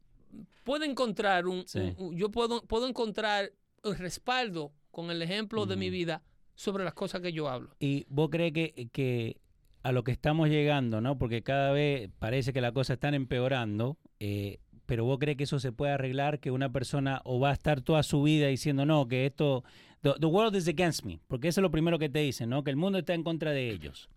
puedo 0.64 0.84
encontrar 0.84 1.48
un, 1.48 1.66
yo 2.14 2.30
puedo, 2.30 2.62
puedo 2.64 2.88
encontrar 2.88 3.52
el 3.84 3.98
respaldo 3.98 4.72
con 4.92 5.10
el 5.12 5.22
ejemplo 5.22 5.66
de 5.66 5.78
mi 5.78 5.90
vida 5.90 6.22
sobre 6.56 6.84
las 6.84 6.94
cosas 6.94 7.22
que 7.22 7.32
yo 7.32 7.48
hablo. 7.50 7.70
Y 7.80 8.06
vos 8.10 8.30
crees 8.32 8.52
que, 8.54 8.90
que 8.92 9.38
a 9.84 9.92
lo 9.92 10.04
que 10.04 10.12
estamos 10.12 10.50
llegando, 10.50 11.00
¿no? 11.02 11.18
Porque 11.18 11.42
cada 11.44 11.72
vez 11.72 12.10
parece 12.20 12.52
que 12.52 12.62
las 12.62 12.74
cosas 12.74 12.96
están 12.96 13.14
empeorando, 13.14 13.98
eh, 14.20 14.60
pero 14.88 15.06
vos 15.06 15.20
crees 15.20 15.38
que 15.38 15.44
eso 15.44 15.60
se 15.60 15.72
puede 15.72 15.92
arreglar, 15.92 16.40
que 16.40 16.50
una 16.50 16.72
persona 16.72 17.22
o 17.26 17.40
va 17.40 17.52
a 17.52 17.54
estar 17.54 17.82
toda 17.82 18.02
su 18.02 18.24
vida 18.24 18.48
diciendo, 18.48 18.86
no, 18.86 19.08
que 19.08 19.28
esto, 19.28 19.64
the, 20.02 20.14
the 20.20 20.26
world 20.26 20.56
is 20.56 20.68
against 20.68 21.04
me, 21.06 21.20
porque 21.28 21.50
eso 21.50 21.62
es 21.62 21.64
lo 21.64 21.70
primero 21.70 22.00
que 22.00 22.10
te 22.10 22.20
dicen, 22.20 22.50
¿no? 22.50 22.64
Que 22.64 22.72
el 22.72 22.78
mundo 22.78 22.98
está 22.98 23.14
en 23.14 23.22
contra 23.24 23.52
de 23.52 23.70
ellos. 23.70 24.10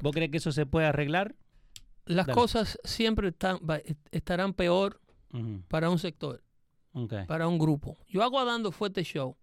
¿Vos 0.00 0.12
crees 0.12 0.30
que 0.30 0.36
eso 0.36 0.52
se 0.52 0.66
puede 0.66 0.86
arreglar? 0.86 1.34
Las 2.04 2.26
Dale. 2.26 2.34
cosas 2.34 2.78
siempre 2.84 3.28
están, 3.28 3.58
estarán 4.10 4.54
peor 4.54 5.00
para 5.68 5.88
un 5.90 5.98
sector, 5.98 6.42
para 7.26 7.48
un 7.48 7.58
grupo. 7.58 7.98
Yo 8.08 8.22
hago 8.22 8.38
a 8.40 8.44
dando 8.44 8.72
fuerte 8.72 9.04
show 9.04 9.36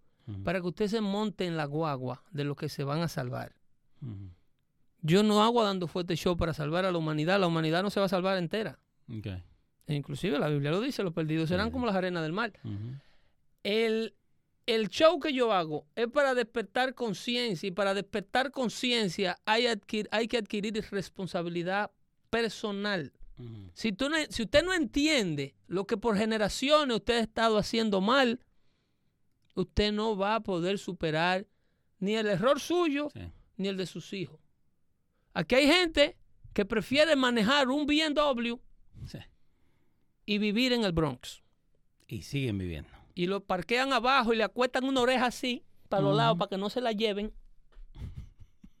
para 0.44 0.60
que 0.60 0.66
usted 0.66 0.88
se 0.88 1.00
monte 1.00 1.46
en 1.46 1.56
la 1.56 1.64
guagua 1.64 2.22
de 2.32 2.44
lo 2.44 2.54
que 2.56 2.68
se 2.68 2.84
van 2.84 3.00
a 3.00 3.08
salvar. 3.08 3.54
Yo 5.00 5.22
no 5.22 5.42
hago 5.42 5.62
a 5.62 5.64
dando 5.64 5.86
fuerte 5.86 6.16
show 6.16 6.36
para 6.36 6.52
salvar 6.52 6.84
a 6.84 6.92
la 6.92 6.98
humanidad. 6.98 7.38
La 7.38 7.46
humanidad 7.46 7.82
no 7.82 7.90
se 7.90 8.00
va 8.00 8.06
a 8.06 8.10
salvar 8.10 8.36
entera. 8.38 8.78
ok, 9.08 9.26
E 9.26 9.42
inclusive 9.94 10.38
la 10.38 10.48
Biblia 10.48 10.70
lo 10.72 10.80
dice, 10.80 11.02
los 11.02 11.12
perdidos 11.12 11.48
serán 11.48 11.66
Sí. 11.68 11.72
como 11.72 11.86
las 11.86 11.94
arenas 11.94 12.22
del 12.22 12.32
mar. 12.32 12.52
El, 13.62 14.14
el 14.66 14.88
show 14.88 15.18
que 15.20 15.32
yo 15.32 15.52
hago 15.52 15.86
es 15.94 16.08
para 16.08 16.34
despertar 16.34 16.94
conciencia 16.94 17.66
y 17.68 17.70
para 17.72 17.94
despertar 17.94 18.50
conciencia 18.50 19.38
hay, 19.44 19.64
adquir- 19.66 20.08
hay 20.10 20.28
que 20.28 20.38
adquirir 20.38 20.84
responsabilidad 20.90 21.90
personal. 22.30 23.12
Si, 23.74 23.92
tú 23.92 24.08
no- 24.08 24.16
si 24.30 24.44
usted 24.44 24.64
no 24.64 24.72
entiende 24.72 25.54
lo 25.66 25.86
que 25.86 25.98
por 25.98 26.16
generaciones 26.16 26.96
usted 26.96 27.18
ha 27.18 27.20
estado 27.20 27.58
haciendo 27.58 28.00
mal, 28.00 28.40
usted 29.54 29.92
no 29.92 30.16
va 30.16 30.36
a 30.36 30.40
poder 30.40 30.78
superar 30.78 31.46
ni 31.98 32.14
el 32.14 32.26
error 32.28 32.60
suyo 32.60 33.08
Sí. 33.12 33.20
ni 33.58 33.68
el 33.68 33.76
de 33.76 33.84
sus 33.86 34.12
hijos. 34.14 34.40
Aquí 35.34 35.54
hay 35.54 35.66
gente 35.66 36.16
que 36.54 36.64
prefieren 36.64 37.18
manejar 37.18 37.68
un 37.68 37.84
BMW 37.86 38.58
Sí. 39.06 39.18
Y 40.26 40.38
vivir 40.38 40.72
en 40.72 40.84
el 40.84 40.92
Bronx. 40.92 41.42
Y 42.06 42.22
siguen 42.22 42.58
viviendo. 42.58 42.90
Y 43.14 43.26
lo 43.26 43.40
parquean 43.42 43.92
abajo 43.92 44.32
y 44.34 44.36
le 44.36 44.44
acuestan 44.44 44.84
una 44.84 45.00
oreja 45.00 45.26
así, 45.26 45.64
para 45.88 46.02
los 46.02 46.16
lados, 46.16 46.36
para 46.36 46.48
que 46.50 46.58
no 46.58 46.68
se 46.68 46.80
la 46.82 46.92
lleven. 46.92 47.32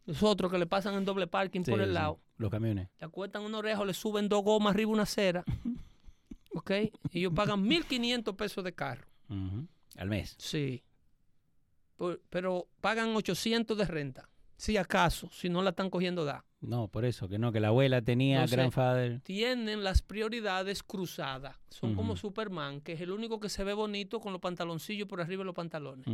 Los 0.04 0.22
otros 0.22 0.52
que 0.52 0.58
le 0.58 0.66
pasan 0.66 0.94
en 0.94 1.04
doble 1.04 1.26
parking 1.26 1.62
Sí, 1.64 1.70
por 1.70 1.80
el 1.80 1.88
sí, 1.88 1.94
lado. 1.94 2.20
Los 2.36 2.50
camiones. 2.50 2.88
Le 3.00 3.06
acuestan 3.06 3.42
una 3.42 3.58
oreja 3.58 3.84
le 3.84 3.94
suben 3.94 4.28
dos 4.28 4.44
gomas 4.44 4.74
arriba 4.74 4.90
una 4.92 5.02
acera. 5.04 5.44
¿Ok? 6.52 6.70
Y 7.10 7.18
ellos 7.18 7.32
pagan 7.34 7.64
1.500 7.64 8.34
pesos 8.36 8.62
de 8.64 8.72
carro. 8.74 9.06
Al 9.96 10.08
mes. 10.08 10.36
Sí. 10.38 10.82
Por- 11.96 12.20
pero 12.30 12.68
pagan 12.80 13.14
800 13.16 13.76
de 13.76 13.84
renta. 13.84 14.28
Si 14.56 14.76
acaso, 14.76 15.28
si 15.32 15.48
no 15.50 15.60
la 15.62 15.70
están 15.70 15.90
cogiendo 15.90 16.24
da. 16.24 16.44
No, 16.60 16.88
por 16.88 17.04
eso, 17.04 17.28
que 17.28 17.38
no, 17.38 17.52
que 17.52 17.60
la 17.60 17.68
abuela 17.68 18.00
tenía 18.02 18.40
No 18.40 18.48
sé. 18.48 18.56
grandfather. 18.56 19.20
Tienen 19.20 19.84
las 19.84 20.02
prioridades 20.02 20.82
cruzadas. 20.82 21.56
Son 21.68 21.94
como. 21.94 22.16
Superman, 22.16 22.80
que 22.80 22.92
es 22.94 23.00
el 23.00 23.10
único 23.10 23.38
que 23.38 23.48
se 23.48 23.62
ve 23.62 23.74
bonito 23.74 24.20
con 24.20 24.32
los 24.32 24.40
pantaloncillos 24.40 25.06
por 25.06 25.20
arriba 25.20 25.40
de 25.42 25.44
los 25.46 25.54
pantalones. 25.54 26.06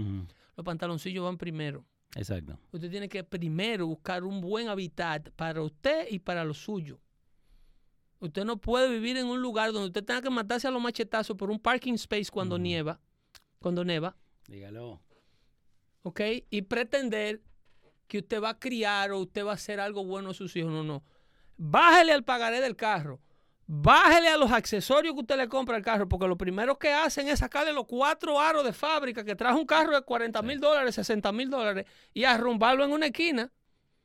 Los 0.56 0.64
pantaloncillos 0.64 1.24
van 1.24 1.38
primero. 1.38 1.84
Exacto. 2.14 2.58
Usted 2.72 2.90
tiene 2.90 3.08
que 3.08 3.24
primero 3.24 3.86
buscar 3.86 4.24
un 4.24 4.40
buen 4.40 4.68
hábitat 4.68 5.30
para 5.30 5.62
usted 5.62 6.08
y 6.10 6.18
para 6.18 6.44
lo 6.44 6.52
suyo. 6.54 7.00
Usted 8.18 8.44
no 8.44 8.60
puede 8.60 8.88
vivir 8.90 9.16
en 9.16 9.26
un 9.26 9.40
lugar 9.40 9.72
donde 9.72 9.86
usted 9.88 10.04
tenga 10.04 10.20
que 10.22 10.30
matarse 10.30 10.68
a 10.68 10.70
los 10.70 10.82
machetazos 10.82 11.36
por 11.36 11.50
un 11.50 11.58
parking 11.58 11.94
space 11.94 12.26
cuando 12.30 12.58
nieva, 12.58 13.00
cuando 13.58 13.84
neva, 13.84 14.16
Dígalo. 14.46 15.00
¿ok? 16.02 16.20
Y 16.50 16.62
pretender 16.62 17.40
que 18.12 18.18
usted 18.18 18.42
va 18.42 18.50
a 18.50 18.58
criar 18.58 19.10
o 19.12 19.20
usted 19.20 19.42
va 19.42 19.52
a 19.52 19.54
hacer 19.54 19.80
algo 19.80 20.04
bueno 20.04 20.30
a 20.30 20.34
sus 20.34 20.54
hijos. 20.54 20.70
No, 20.70 20.84
no. 20.84 21.02
Bájele 21.56 22.12
al 22.12 22.24
pagaré 22.24 22.60
del 22.60 22.76
carro. 22.76 23.22
Bájele 23.66 24.28
a 24.28 24.36
los 24.36 24.52
accesorios 24.52 25.14
que 25.14 25.20
usted 25.20 25.38
le 25.38 25.48
compra 25.48 25.76
al 25.76 25.82
carro, 25.82 26.06
porque 26.06 26.28
lo 26.28 26.36
primero 26.36 26.78
que 26.78 26.92
hacen 26.92 27.28
es 27.28 27.38
sacarle 27.38 27.72
los 27.72 27.86
cuatro 27.86 28.38
aros 28.38 28.66
de 28.66 28.74
fábrica 28.74 29.24
que 29.24 29.34
trajo 29.34 29.58
un 29.58 29.64
carro 29.64 29.94
de 29.94 30.02
40 30.02 30.42
mil 30.42 30.60
dólares, 30.60 30.94
60 30.94 31.32
mil 31.32 31.48
dólares 31.48 31.86
y 32.12 32.24
arrumbarlo 32.24 32.84
en 32.84 32.92
una 32.92 33.06
esquina 33.06 33.50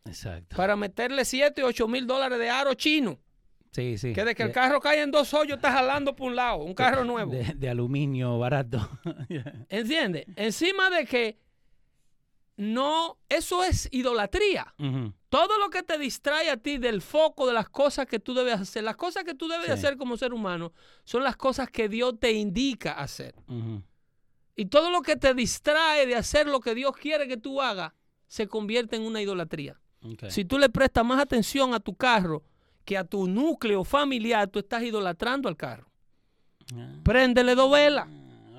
Exacto. 0.06 0.56
para 0.56 0.78
meterle 0.78 1.26
7, 1.26 1.62
8 1.64 1.88
mil 1.90 2.08
dólares 2.08 2.40
de 2.40 2.50
aro 2.50 2.76
chino. 2.76 3.20
Sí, 3.74 3.98
sí. 3.98 4.14
Que 4.14 4.24
de 4.24 4.36
que 4.36 4.44
el 4.44 4.54
carro 4.54 4.80
cae 4.80 5.02
en 5.02 5.12
dos 5.12 5.34
hoyos, 5.34 5.58
está 5.58 5.74
jalando 5.74 6.16
por 6.16 6.30
un 6.30 6.38
lado, 6.38 6.60
un 6.60 6.74
carro 6.74 7.04
nuevo. 7.04 7.30
De, 7.34 7.56
de 7.58 7.70
aluminio 7.70 8.40
barato. 8.40 8.90
¿Entiendes? 9.68 10.28
Encima 10.38 10.90
de 10.90 11.06
que 11.06 11.47
no, 12.58 13.18
eso 13.30 13.64
es 13.64 13.88
idolatría. 13.92 14.74
Todo 15.30 15.58
lo 15.60 15.70
que 15.70 15.84
te 15.84 15.98
distrae 15.98 16.50
a 16.50 16.58
ti 16.58 16.78
del 16.78 17.02
foco 17.02 17.46
de 17.48 17.54
las 17.54 17.70
cosas 17.70 18.06
que 18.08 18.20
tú 18.20 18.34
debes 18.34 18.56
hacer, 18.60 18.84
las 18.84 18.96
cosas 18.96 19.24
que 19.24 19.34
tú 19.36 19.48
debes 19.48 19.68
de 19.68 19.74
Sí. 19.78 19.80
hacer 19.86 19.98
como 19.98 20.18
ser 20.18 20.34
humano, 20.34 20.74
son 21.04 21.24
las 21.24 21.38
cosas 21.38 21.70
que 21.70 21.88
Dios 21.88 22.16
te 22.20 22.32
indica 22.34 22.94
hacer. 22.94 23.36
Y 24.56 24.66
todo 24.66 24.90
lo 24.90 25.02
que 25.02 25.16
te 25.16 25.34
distrae 25.34 26.06
de 26.08 26.16
hacer 26.16 26.48
lo 26.48 26.60
que 26.60 26.74
Dios 26.74 26.96
quiere 26.98 27.28
que 27.28 27.38
tú 27.38 27.62
hagas, 27.62 27.94
se 28.28 28.48
convierte 28.48 28.96
en 28.96 29.04
una 29.04 29.22
idolatría. 29.22 29.80
Si 30.30 30.44
tú 30.46 30.58
le 30.58 30.70
prestas 30.70 31.06
más 31.06 31.20
atención 31.22 31.74
a 31.74 31.80
tu 31.80 31.96
carro 31.96 32.44
que 32.86 32.98
a 32.98 33.04
tu 33.04 33.28
núcleo 33.28 33.84
familiar, 33.84 34.48
tú 34.48 34.60
estás 34.60 34.82
idolatrando 34.84 35.48
al 35.50 35.58
carro. 35.58 35.90
Ah, 36.74 36.96
Préndele 37.04 37.54
dos 37.56 37.70
velas. 37.72 38.08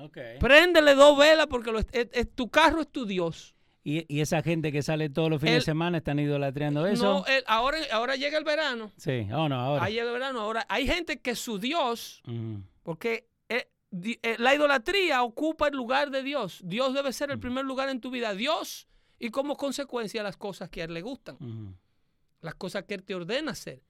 ok. 0.01 0.17
Préndele 0.39 0.95
dos 0.95 1.17
velas 1.17 1.47
porque 1.47 1.71
lo 1.71 1.79
es- 1.79 1.87
es- 1.91 2.09
es- 2.13 2.35
tu 2.35 2.49
carro 2.49 2.81
es 2.81 2.87
tu 2.87 3.05
Dios. 3.05 3.55
¿Y, 3.91 4.05
y 4.07 4.21
esa 4.21 4.41
gente 4.43 4.71
que 4.71 4.81
sale 4.83 5.09
todos 5.09 5.29
los 5.29 5.39
fines 5.39 5.55
El- 5.55 5.59
de 5.61 5.65
semana 5.65 5.97
están 5.97 6.19
idolatrando 6.19 6.85
eso. 6.85 7.03
No, 7.03 7.25
el- 7.25 7.43
ahora, 7.47 7.77
ahora 7.91 8.15
llega 8.15 8.37
el 8.37 8.43
verano. 8.43 8.91
sí, 8.97 9.27
oh 9.33 9.49
no, 9.49 9.55
ahora. 9.55 9.85
Ahí 9.85 9.93
llega 9.93 10.07
el 10.07 10.13
verano. 10.13 10.41
Ahora 10.41 10.65
hay 10.69 10.85
gente 10.85 11.19
que 11.19 11.33
su 11.35 11.57
Dios, 11.57 12.21
Ujú. 12.27 12.61
porque 12.83 13.27
eh, 13.49 13.67
eh, 14.21 14.35
la 14.37 14.53
idolatría 14.53 15.23
ocupa 15.23 15.67
el 15.69 15.75
lugar 15.75 16.11
de 16.11 16.21
Dios. 16.21 16.61
Dios 16.63 16.93
debe 16.93 17.11
ser 17.13 17.31
el 17.31 17.39
primer 17.39 17.65
lugar 17.65 17.89
en 17.89 17.99
tu 17.99 18.11
vida. 18.11 18.33
Dios 18.35 18.87
y 19.17 19.29
como 19.31 19.57
consecuencia 19.57 20.21
las 20.23 20.37
cosas 20.37 20.69
que 20.69 20.81
a 20.81 20.85
Él 20.85 20.93
le 20.93 21.01
gustan. 21.01 21.35
Ujú. 21.39 21.73
las 22.41 22.55
cosas 22.55 22.83
que 22.85 22.93
Él 22.93 23.03
te 23.03 23.15
ordena 23.15 23.51
hacer. 23.51 23.81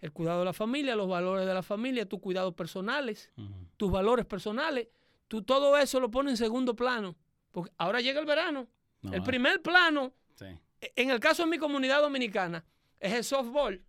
El 0.00 0.12
cuidado 0.12 0.40
de 0.40 0.44
la 0.44 0.52
familia, 0.52 0.94
los 0.96 1.08
valores 1.08 1.46
de 1.46 1.54
la 1.54 1.62
familia, 1.62 2.06
tus 2.06 2.20
cuidados 2.20 2.52
personales, 2.54 3.30
tus 3.78 3.90
valores 3.90 4.26
personales. 4.26 4.88
Tú 5.28 5.42
todo 5.42 5.78
eso 5.78 6.00
lo 6.00 6.10
pones 6.10 6.32
en 6.32 6.36
segundo 6.36 6.74
plano. 6.76 7.16
Porque 7.50 7.70
ahora 7.78 8.00
llega 8.02 8.20
el 8.20 8.26
verano. 8.26 8.68
No, 9.04 9.12
el 9.12 9.20
ah, 9.20 9.24
primer 9.24 9.62
plano, 9.62 10.12
Sí. 10.34 10.46
e- 10.80 10.92
en 10.96 11.10
el 11.10 11.20
caso 11.20 11.44
de 11.44 11.50
mi 11.50 11.58
comunidad 11.58 12.00
dominicana, 12.02 12.64
es 13.00 13.12
el 13.12 13.22
softball. 13.24 13.80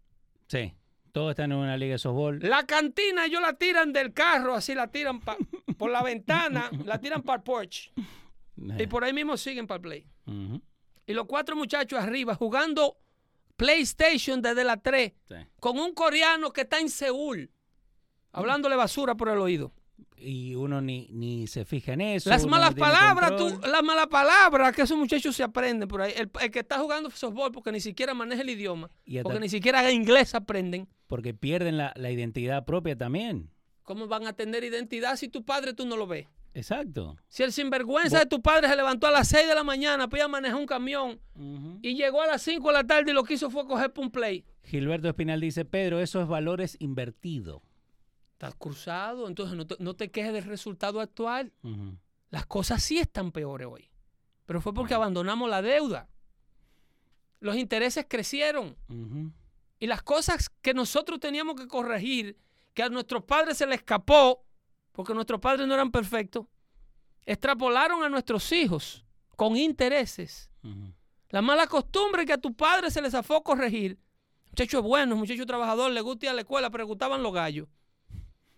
Sí. 0.48 0.74
Todos 1.12 1.32
están 1.32 1.52
en 1.54 1.58
una 1.58 1.78
liga 1.78 1.94
de 1.94 1.98
softball. 2.00 2.40
La 2.42 2.66
cantina 2.66 3.26
ellos 3.26 3.42
la 3.42 3.54
tiran 3.54 3.94
del 3.94 4.14
carro, 4.14 4.54
así 4.54 4.76
la 4.76 4.88
tiran 4.92 5.22
pa- 5.22 5.38
por 5.78 5.90
la 5.90 6.04
ventana, 6.04 6.70
la 6.86 7.00
tiran 7.00 7.24
para 7.24 7.38
el 7.38 7.44
porch. 7.44 7.92
Y 8.78 8.88
por 8.88 9.04
ahí 9.04 9.14
mismo 9.14 9.36
siguen 9.38 9.66
para 9.68 9.78
el 9.78 9.82
play. 9.82 10.08
Y 11.08 11.14
los 11.14 11.26
cuatro 11.26 11.56
muchachos 11.56 12.00
arriba 12.00 12.36
jugando 12.36 12.98
PlayStation 13.56 14.42
desde 14.42 14.64
la 14.64 14.78
3 14.78 15.14
Sí. 15.28 15.36
con 15.60 15.80
un 15.80 15.94
coreano 15.94 16.52
que 16.52 16.62
está 16.62 16.80
en 16.80 16.90
Seúl, 16.90 17.50
hablándole 18.32 18.76
basura 18.76 19.16
por 19.16 19.30
el 19.30 19.38
oído. 19.38 19.72
Y 20.18 20.56
uno 20.56 20.82
ni, 20.82 21.08
ni 21.12 21.46
se 21.48 21.66
fija 21.66 21.94
en 21.94 22.02
eso. 22.02 22.30
Las 22.30 22.46
malas 22.48 22.74
palabras, 22.74 23.36
tú, 23.36 23.60
las 23.68 23.84
malas 23.84 24.08
palabras 24.08 24.76
que 24.76 24.82
esos 24.84 24.98
muchachos 24.98 25.36
se 25.36 25.44
aprenden 25.44 25.88
por 25.88 26.02
ahí. 26.02 26.14
El, 26.16 26.32
el 26.42 26.52
que 26.52 26.60
está 26.60 26.80
jugando 26.80 27.12
softball 27.12 27.52
porque 27.52 27.72
ni 27.72 27.80
siquiera 27.80 28.14
maneja 28.14 28.42
el 28.42 28.50
idioma, 28.50 28.90
Y 29.06 29.20
porque 29.22 29.40
ni 29.40 29.50
siquiera 29.50 29.92
inglés 29.92 30.34
aprenden. 30.34 30.88
Porque 31.08 31.34
pierden 31.34 31.78
la, 31.78 31.94
la 31.96 32.12
identidad 32.12 32.66
propia 32.66 32.98
también. 32.98 33.52
¿Cómo 33.84 34.08
van 34.08 34.26
a 34.26 34.34
tener 34.34 34.64
identidad 34.64 35.16
si 35.16 35.28
tu 35.28 35.46
padre 35.46 35.74
tú 35.74 35.86
no 35.86 35.96
lo 35.96 36.08
ves? 36.08 36.28
Exacto. 36.56 37.18
Si 37.28 37.44
el 37.44 37.52
sinvergüenza 37.52 38.20
de 38.20 38.26
tu 38.26 38.42
padre 38.42 38.70
se 38.70 38.76
levantó 38.76 39.08
a 39.08 39.12
las 39.12 39.28
6 39.28 39.48
de 39.48 39.54
la 39.56 39.64
mañana 39.64 40.08
para 40.08 40.22
ir 40.22 40.26
a 40.26 40.28
manejar 40.30 40.58
un 40.58 40.66
camión 40.66 41.20
y 41.82 41.96
llegó 41.96 42.22
a 42.22 42.28
las 42.28 42.42
5 42.44 42.66
de 42.66 42.74
la 42.74 42.84
tarde 42.86 43.12
y 43.12 43.14
lo 43.14 43.24
que 43.24 43.34
hizo 43.34 43.50
fue 43.52 43.68
coger 43.68 43.92
un 43.98 44.10
play. 44.10 44.46
Gilberto 44.64 45.10
Espinal 45.10 45.42
dice, 45.42 45.66
Pedro, 45.66 46.00
eso 46.00 46.22
es 46.22 46.28
valores 46.28 46.78
invertido. 46.80 47.62
Estás 48.36 48.54
cruzado, 48.56 49.30
entonces 49.30 49.56
no 49.56 49.66
te, 49.66 49.78
no 49.80 49.94
te 49.96 50.12
quejes 50.12 50.34
del 50.34 50.44
resultado 50.44 51.00
actual. 51.00 51.54
Las 52.32 52.46
cosas 52.46 52.84
sí 52.84 52.98
están 52.98 53.32
peores 53.32 53.66
hoy. 53.72 53.90
Pero 54.46 54.60
fue 54.60 54.74
porque 54.74 54.94
abandonamos 54.94 55.50
la 55.50 55.62
deuda. 55.62 56.10
Los 57.40 57.56
intereses 57.56 58.06
crecieron. 58.10 58.76
Y 59.80 59.88
las 59.88 60.04
cosas 60.04 60.50
que 60.62 60.74
nosotros 60.74 61.22
teníamos 61.22 61.56
que 61.56 61.66
corregir, 61.66 62.38
que 62.74 62.84
a 62.84 62.90
nuestros 62.90 63.24
padres 63.24 63.58
se 63.58 63.66
les 63.66 63.78
escapó, 63.78 64.46
porque 64.92 65.14
nuestros 65.14 65.40
padres 65.40 65.66
no 65.66 65.74
eran 65.74 65.90
perfectos, 65.90 66.46
extrapolaron 67.26 68.04
a 68.04 68.10
nuestros 68.10 68.52
hijos 68.52 69.06
con 69.38 69.56
intereses. 69.56 70.52
La 71.30 71.42
mala 71.42 71.68
costumbre 71.68 72.26
que 72.26 72.34
a 72.34 72.38
tu 72.38 72.54
padre 72.54 72.92
se 72.92 73.02
les 73.02 73.14
zafó 73.14 73.42
corregir. 73.44 73.98
Muchacho 74.50 74.80
es 74.80 74.84
bueno, 74.84 75.16
muchacho 75.16 75.46
trabajador, 75.46 75.90
le 75.92 76.02
gusta 76.02 76.26
ir 76.26 76.30
a 76.32 76.34
la 76.34 76.42
escuela, 76.42 76.68
gustaban 76.68 77.24
los 77.24 77.34
gallos. 77.34 77.70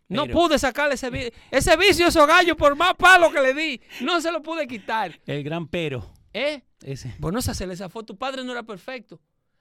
No 0.09 0.23
Pero- 0.25 0.33
pude 0.37 0.57
sacarle 0.59 0.95
ese, 0.95 1.09
vi- 1.09 1.31
ese 1.51 1.75
vicio 1.75 2.05
a 2.05 2.09
esos 2.09 2.25
gallos 2.27 2.55
por 2.55 2.75
más 2.75 2.93
palo 2.95 3.29
que 3.31 3.41
le 3.41 3.53
di. 3.53 3.81
No 4.01 4.21
se 4.21 4.31
lo 4.31 4.41
pude 4.41 4.67
quitar. 4.67 5.19
El 5.25 5.43
gran 5.43 5.67
pero. 5.67 6.09
¿Eh? 6.33 6.61
Ese. 6.81 7.13
Bueno, 7.19 7.39
esa 7.39 7.53
se 7.53 7.67
le 7.67 7.75
zafó. 7.75 8.03
Tu 8.03 8.15
padre 8.17 8.43
no 8.43 8.51
era 8.53 8.63
perfecto. 8.63 9.19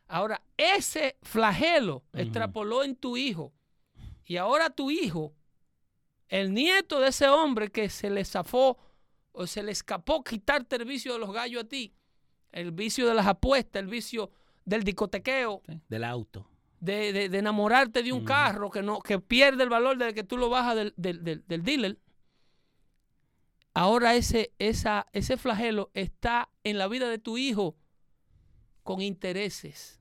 Ahora, 0.08 0.40
ese 0.56 1.16
flagelo 1.22 2.04
extrapoló 2.12 2.84
en 2.84 2.94
tu 2.94 3.16
hijo. 3.16 3.52
Y 4.24 4.36
ahora 4.36 4.70
tu 4.70 4.90
hijo, 4.90 5.34
el 6.28 6.52
nieto 6.54 7.00
de 7.00 7.08
ese 7.08 7.28
hombre 7.28 7.70
que 7.70 7.88
se 7.88 8.10
le 8.10 8.24
zafó 8.24 8.78
o 9.32 9.46
se 9.46 9.62
le 9.62 9.72
escapó 9.72 10.22
quitarte 10.24 10.76
el 10.76 10.84
vicio 10.84 11.12
de 11.12 11.18
los 11.18 11.32
gallos 11.32 11.64
a 11.64 11.68
ti, 11.68 11.92
el 12.52 12.70
vicio 12.72 13.06
de 13.08 13.14
las 13.14 13.26
apuestas, 13.26 13.80
el 13.82 13.88
vicio 13.88 14.30
del 14.64 14.82
discotequeo, 14.84 15.62
Sí, 15.68 15.80
Del 15.88 16.04
auto. 16.04 16.48
De, 16.86 17.12
de- 17.12 17.28
de 17.28 17.38
enamorarte 17.38 18.02
de 18.02 18.12
un 18.12 18.24
carro 18.24 18.70
que 18.70 18.82
no 18.82 19.00
que 19.00 19.18
pierde 19.18 19.62
el 19.64 19.68
valor 19.68 19.98
desde 19.98 20.14
que 20.14 20.24
tú 20.24 20.36
lo 20.38 20.48
bajas 20.48 20.76
del, 20.76 20.94
del- 20.96 21.22
del- 21.24 21.44
del 21.46 21.62
dealer. 21.62 21.98
Ahora 23.74 24.14
ese, 24.14 24.52
esa, 24.58 25.06
ese 25.12 25.36
flagelo 25.36 25.90
está 25.92 26.48
en 26.64 26.78
la 26.78 26.88
vida 26.88 27.08
de 27.10 27.18
tu 27.18 27.36
hijo 27.36 27.76
con 28.82 29.02
intereses. 29.02 30.00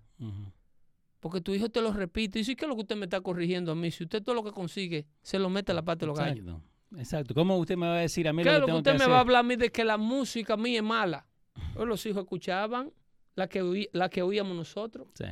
Porque 1.20 1.42
tu 1.42 1.54
hijo 1.54 1.70
te 1.70 1.82
lo 1.82 1.92
repite. 1.92 2.40
Y 2.40 2.42
dice, 2.44 2.56
¿qué 2.56 2.66
es 2.66 2.70
lo 2.70 2.76
que 2.76 2.82
usted 2.84 2.96
me 2.96 3.06
está 3.06 3.20
corrigiendo 3.20 3.72
a 3.72 3.76
mí? 3.76 3.92
Si 3.92 4.04
usted 4.04 4.24
todo 4.24 4.36
lo 4.36 4.44
que 4.44 4.52
consigue 4.52 5.08
se 5.22 5.40
lo 5.40 5.50
mete 5.50 5.72
a 5.72 5.76
la 5.76 5.82
parte 5.84 6.02
de 6.06 6.08
los 6.08 6.18
gallos. 6.18 6.38
Exacto. 6.46 6.62
Exacto. 6.98 7.34
¿Cómo 7.34 7.58
usted 7.58 7.76
me 7.76 7.88
va 7.88 7.96
a 7.96 8.00
decir 8.00 8.28
a 8.28 8.34
mí 8.34 8.44
¿Qué 8.44 8.50
lo 8.50 8.54
que 8.54 8.60
lo 8.60 8.66
que 8.66 8.70
tengo 8.70 8.78
usted 8.78 8.92
que 8.94 8.98
me 9.00 9.04
hacer? 9.04 9.12
va 9.12 9.18
a 9.18 9.22
hablar 9.22 9.40
a 9.40 9.44
mí 9.44 9.56
de 9.58 9.72
que 9.72 9.84
la 9.84 9.98
música 9.98 10.56
mía 10.56 10.78
es 10.78 10.84
mala? 10.84 11.28
Pues 11.74 11.88
los 11.88 12.06
hijos 12.06 12.24
escuchaban 12.24 12.94
la 13.36 13.48
que, 13.50 13.62
oí- 13.62 13.90
la 13.92 14.08
que 14.10 14.22
oíamos 14.22 14.56
nosotros. 14.56 15.08
Sí. 15.16 15.26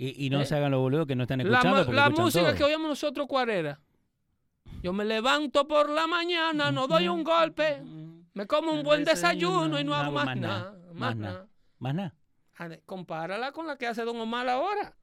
Y, 0.00 0.26
y 0.26 0.30
no 0.30 0.40
¿Eh? 0.40 0.46
se 0.46 0.54
hagan 0.54 0.70
los 0.70 0.80
boludos 0.80 1.06
que 1.06 1.16
no 1.16 1.24
están 1.24 1.38
La, 1.38 1.58
escuchando. 1.58 1.92
la 1.92 2.02
escuchan 2.06 2.24
música 2.24 2.44
todo. 2.46 2.54
que 2.56 2.64
oíamos 2.64 2.88
nosotros, 2.88 3.26
¿cuál 3.28 3.50
era? 3.50 3.80
Yo 4.82 4.92
me 4.92 5.04
levanto 5.04 5.66
por 5.66 5.90
la 5.90 6.06
mañana, 6.06 6.70
no 6.70 6.86
doy 6.86 7.08
un 7.08 7.24
golpe, 7.24 7.82
me 8.34 8.46
como 8.46 8.70
un 8.72 8.82
buen 8.84 9.04
desayuno 9.04 9.78
y 9.80 9.84
no 9.84 9.94
hago 9.94 10.12
más 10.12 10.36
nada. 10.36 10.74
Más 10.94 11.16
nada. 11.16 11.46
Más 11.78 11.94
nada. 11.94 12.14
Compárala 12.86 13.50
con 13.52 13.66
la 13.66 13.76
que 13.76 13.86
hace 13.88 14.02
Don 14.04 14.20
Omar 14.20 14.48
ahora. 14.48 14.96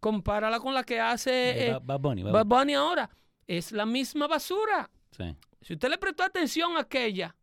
Compárala 0.00 0.60
con 0.60 0.74
la 0.74 0.84
que 0.84 1.00
hace 1.00 1.30
Eh, 1.50 1.66
eh, 1.68 1.72
Bad- 1.72 1.82
Bad 1.84 2.00
Bunny, 2.00 2.22
Bad 2.22 2.32
Bunny. 2.32 2.44
Bunny 2.48 2.74
ahora. 2.74 3.10
Es 3.48 3.72
la 3.72 3.84
misma 3.84 4.28
basura. 4.28 4.88
Sí. 5.10 5.36
Si 5.60 5.74
usted 5.74 5.88
le 5.90 5.98
prestó 5.98 6.22
atención 6.22 6.76
a 6.76 6.80
aquella, 6.80 7.34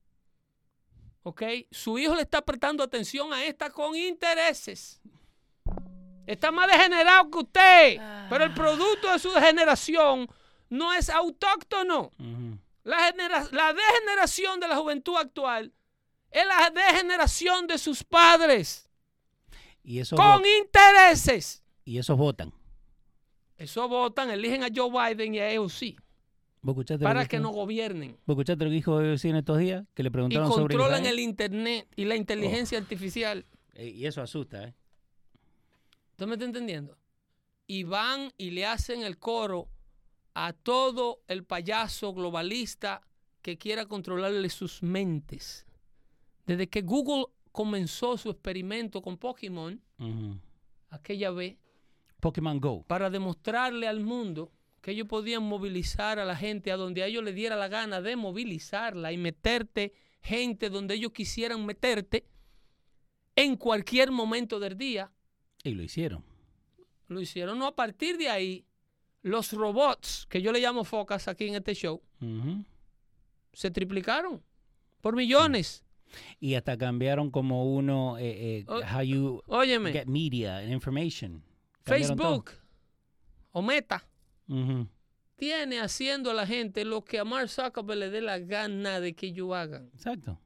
¿ok? 1.23 1.43
Su 1.69 1.97
hijo 1.99 2.15
le 2.15 2.21
está 2.21 2.41
prestando 2.41 2.81
atención 2.83 3.33
a 3.33 3.43
esta 3.43 3.69
con 3.69 3.95
intereses. 3.95 5.01
Está 6.28 6.51
más 6.51 6.67
degenerado 6.67 7.32
que 7.32 7.38
usted. 7.39 7.97
Pero 8.30 8.43
el 8.43 8.53
producto 8.53 9.11
de 9.11 9.17
su 9.17 9.32
degeneración 9.32 10.28
no 10.69 10.93
es 10.93 11.09
autóctono. 11.09 12.11
La, 12.84 12.99
genera- 13.07 13.47
la 13.51 13.73
degeneración 13.73 14.59
de 14.59 14.67
la 14.67 14.75
juventud 14.78 15.15
actual 15.17 15.73
es 16.30 16.43
la 16.45 16.69
degeneración 16.69 17.65
de 17.67 17.78
sus 17.78 18.03
padres 18.03 18.89
Y 19.84 19.99
esos, 19.99 20.17
con 20.19 20.43
intereses. 20.45 21.63
y 21.86 21.97
esos 21.97 22.17
votan. 22.17 22.53
Eso 23.57 23.88
votan, 23.89 24.30
eligen 24.30 24.63
a 24.63 24.67
Joe 24.73 24.89
Biden 25.15 25.34
y 25.36 25.39
a 25.39 25.47
AOC 25.57 25.95
¿Vos 26.61 26.73
escuchaste, 26.73 27.03
para 27.03 27.25
que 27.25 27.38
dijo? 27.38 27.49
no 27.49 27.55
gobiernen. 27.55 28.11
¿Vos 28.25 28.36
escuchaste 28.36 28.63
lo 28.63 28.69
que 28.69 28.75
dijo 28.75 28.97
BBC 28.97 29.25
en 29.30 29.36
estos 29.38 29.57
días? 29.57 29.86
Que 29.93 30.03
le 30.03 30.07
Y 30.07 30.11
preguntaron 30.11 30.47
sobre 30.51 30.75
controlan 30.75 31.01
Israel. 31.01 31.13
el 31.19 31.23
internet 31.23 31.88
y 31.95 32.05
la 32.05 32.15
inteligencia 32.15 32.78
artificial. 32.78 33.45
Eh, 33.73 33.88
Y 33.89 34.05
eso 34.05 34.21
asusta, 34.21 34.63
¿eh? 34.65 34.73
¿Usted 36.18 36.26
me 36.26 36.34
está 36.34 36.45
entendiendo? 36.45 36.97
Y 37.68 37.84
van 37.84 38.34
y 38.39 38.49
le 38.49 38.65
hacen 38.65 39.03
el 39.03 39.20
coro 39.20 39.70
a 40.34 40.51
todo 40.51 41.22
el 41.28 41.43
payaso 41.43 42.11
globalista 42.11 43.03
que 43.43 43.59
quiera 43.59 43.86
controlarle 43.86 44.49
sus 44.49 44.82
mentes. 44.82 45.68
Desde 46.47 46.68
que 46.70 46.82
Google 46.82 47.26
comenzó 47.51 48.18
su 48.18 48.32
experimento 48.32 48.99
con 49.03 49.20
Pokémon, 49.20 49.80
aquella 50.89 51.30
vez, 51.30 51.59
Pokémon 52.20 52.59
Go. 52.59 52.84
para 52.88 53.11
demostrarle 53.11 53.88
al 53.88 53.99
mundo 53.99 54.51
que 54.82 54.93
ellos 54.93 55.07
podían 55.07 55.43
movilizar 55.43 56.18
a 56.18 56.26
la 56.26 56.36
gente 56.36 56.72
a 56.72 56.78
donde 56.78 57.03
a 57.03 57.05
ellos 57.05 57.24
les 57.24 57.36
diera 57.36 57.55
la 57.55 57.68
gana 57.68 58.01
de 58.01 58.15
movilizarla 58.15 59.11
y 59.11 59.18
meterte 59.18 59.93
gente 60.22 60.72
donde 60.72 60.95
ellos 60.95 61.11
quisieran 61.11 61.63
meterte 61.63 62.26
en 63.36 63.55
cualquier 63.55 64.09
momento 64.09 64.59
del 64.59 64.80
día. 64.80 65.11
Y 65.68 65.74
lo 65.76 65.84
hicieron. 65.84 66.24
Lo 67.07 67.22
hicieron. 67.22 67.57
No, 67.59 67.68
a 67.68 67.76
partir 67.76 68.18
de 68.18 68.30
ahí, 68.30 68.65
los 69.22 69.51
robots, 69.53 70.26
que 70.30 70.41
yo 70.41 70.51
le 70.51 70.59
llamo 70.59 70.84
focas 70.84 71.28
aquí 71.28 71.47
en 71.47 71.55
este 71.55 71.74
show, 71.74 72.01
se 73.53 73.72
triplicaron 73.72 74.41
por 75.01 75.15
millones. 75.15 75.84
Y 76.39 76.53
hasta 76.55 76.78
cambiaron 76.78 77.32
como 77.32 77.74
uno, 77.76 78.18
eh, 78.18 78.59
eh, 78.59 78.65
O- 78.68 78.80
how 78.82 79.01
you 79.01 79.41
Óyeme, 79.47 79.91
get 79.91 80.05
media 80.07 80.57
and 80.59 80.72
information. 80.72 81.43
Cambiaron 81.84 82.18
todo. 82.18 82.28
Facebook 82.43 82.51
o 83.51 83.61
Meta 83.61 84.05
tiene 85.36 85.80
haciendo 85.80 86.32
a 86.32 86.34
la 86.34 86.47
gente 86.47 86.86
lo 86.86 87.03
que 87.03 87.20
a 87.20 87.26
Mark 87.26 87.49
Zuckerberg 87.49 87.99
le 87.99 88.09
dé 88.09 88.22
la 88.22 88.39
gana 88.39 88.99
de 88.99 89.13
que 89.13 89.28
ellos 89.28 89.53
hagan. 89.53 89.89
Exacto. 89.93 90.39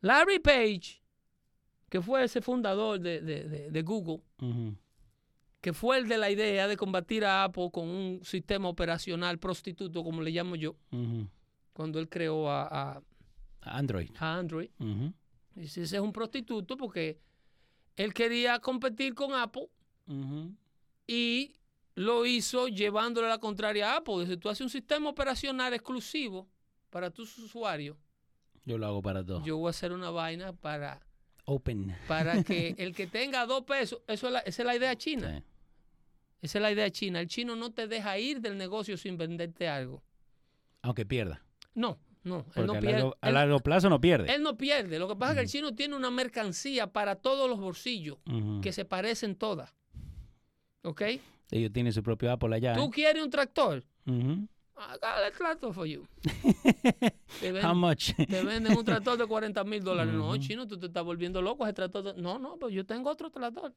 Larry 0.00 0.38
Page, 0.38 0.99
que 1.90 2.00
fue 2.00 2.24
ese 2.24 2.40
fundador 2.40 2.98
de, 3.00 3.20
de- 3.20 3.44
de- 3.44 3.70
de 3.70 3.82
Google, 3.82 4.22
que 5.60 5.74
fue 5.74 5.98
el 5.98 6.08
de 6.08 6.16
la 6.16 6.30
idea 6.30 6.66
de 6.68 6.76
combatir 6.78 7.24
a 7.26 7.44
Apple 7.44 7.68
con 7.70 7.86
un 7.88 8.24
sistema 8.24 8.68
operacional 8.70 9.38
prostituto, 9.38 10.02
como 10.02 10.22
le 10.22 10.30
llamo 10.30 10.56
yo, 10.56 10.76
cuando 11.74 11.98
él 11.98 12.08
creó 12.08 12.48
a, 12.48 12.94
a- 12.96 13.02
Android. 13.62 14.10
a 14.18 14.38
Android. 14.38 14.70
Ese 15.56 15.82
es 15.82 15.92
un 15.92 16.12
prostituto 16.12 16.76
porque 16.78 17.20
él 17.96 18.14
quería 18.14 18.58
competir 18.60 19.14
con 19.14 19.34
Apple 19.34 19.68
y 21.06 21.56
lo 21.94 22.24
hizo 22.24 22.68
llevándole 22.68 23.28
la 23.28 23.38
contraria 23.38 23.92
a 23.92 23.96
Apple. 23.98 24.20
Dice, 24.20 24.36
tú 24.36 24.48
haces 24.48 24.62
un 24.62 24.70
sistema 24.70 25.10
operacional 25.10 25.74
exclusivo 25.74 26.48
para 26.88 27.10
tus 27.10 27.36
usuarios. 27.38 27.96
Yo 28.64 28.78
lo 28.78 28.86
hago 28.86 29.02
para 29.02 29.24
todo. 29.24 29.44
Yo 29.44 29.56
voy 29.58 29.66
a 29.68 29.70
hacer 29.70 29.92
una 29.92 30.10
vaina 30.10 30.52
para, 30.52 31.00
Open. 31.50 31.96
para 32.06 32.42
que 32.44 32.74
el 32.78 32.94
que 32.94 33.06
tenga 33.06 33.44
dos 33.46 33.64
pesos, 33.64 34.00
eso 34.06 34.26
es 34.28 34.32
la- 34.32 34.38
esa 34.40 34.62
es 34.62 34.66
la 34.66 34.76
idea 34.76 34.96
china. 34.96 35.38
Sí. 35.38 35.44
Esa 36.42 36.58
es 36.58 36.62
la 36.62 36.72
idea 36.72 36.90
china. 36.90 37.20
El 37.20 37.26
chino 37.28 37.54
no 37.56 37.70
te 37.72 37.86
deja 37.86 38.18
ir 38.18 38.40
del 38.40 38.56
negocio 38.56 38.96
sin 38.96 39.18
venderte 39.18 39.68
algo. 39.68 40.02
Aunque 40.82 41.04
pierda. 41.04 41.42
No, 41.74 41.98
no. 42.24 42.46
Él 42.54 42.66
no 42.66 42.72
a, 42.74 42.80
pierde. 42.80 42.92
largo, 42.92 43.16
a 43.20 43.28
Él- 43.28 43.34
largo 43.34 43.60
plazo 43.60 43.90
no 43.90 44.00
pierde. 44.00 44.32
él 44.34 44.42
no 44.42 44.56
pierde. 44.56 44.98
Lo 44.98 45.06
que 45.08 45.16
pasa 45.16 45.32
es 45.32 45.36
que 45.36 45.42
el 45.42 45.48
chino 45.48 45.74
tiene 45.74 45.96
una 45.96 46.10
mercancía 46.10 46.86
para 46.86 47.16
todos 47.16 47.48
los 47.48 47.60
bolsillos 47.60 48.18
que 48.62 48.72
se 48.72 48.84
parecen 48.86 49.36
todas. 49.36 49.74
¿Ok? 50.82 51.02
Ellos 51.50 51.72
tienen 51.72 51.92
su 51.92 52.02
propio 52.02 52.30
Apple 52.32 52.54
allá. 52.56 52.74
¿Tú 52.74 52.84
¿eh? 52.84 52.90
quieres 52.92 53.22
un 53.22 53.28
tractor? 53.30 53.84
Ujú. 54.06 54.46
I 54.80 54.96
got 54.98 55.24
a 55.26 55.30
tractor 55.36 55.72
for 55.72 55.86
you. 55.86 56.06
Te, 57.40 57.52
ven- 57.52 57.64
How 57.64 57.74
much? 57.74 58.14
te 58.16 58.42
venden 58.42 58.76
un 58.76 58.84
tractor 58.84 59.16
de 59.18 59.26
40 59.26 59.62
mil 59.64 59.82
dólares. 59.82 60.12
No, 60.14 60.36
chino, 60.38 60.66
tú 60.66 60.78
te 60.78 60.86
estás 60.86 61.04
volviendo 61.04 61.40
loco. 61.42 61.64
Ese 61.64 61.74
tractor. 61.74 62.02
de- 62.14 62.22
No, 62.22 62.38
no, 62.38 62.56
pues 62.58 62.74
yo 62.74 62.84
tengo 62.84 63.10
otro 63.10 63.30
tractor. 63.30 63.74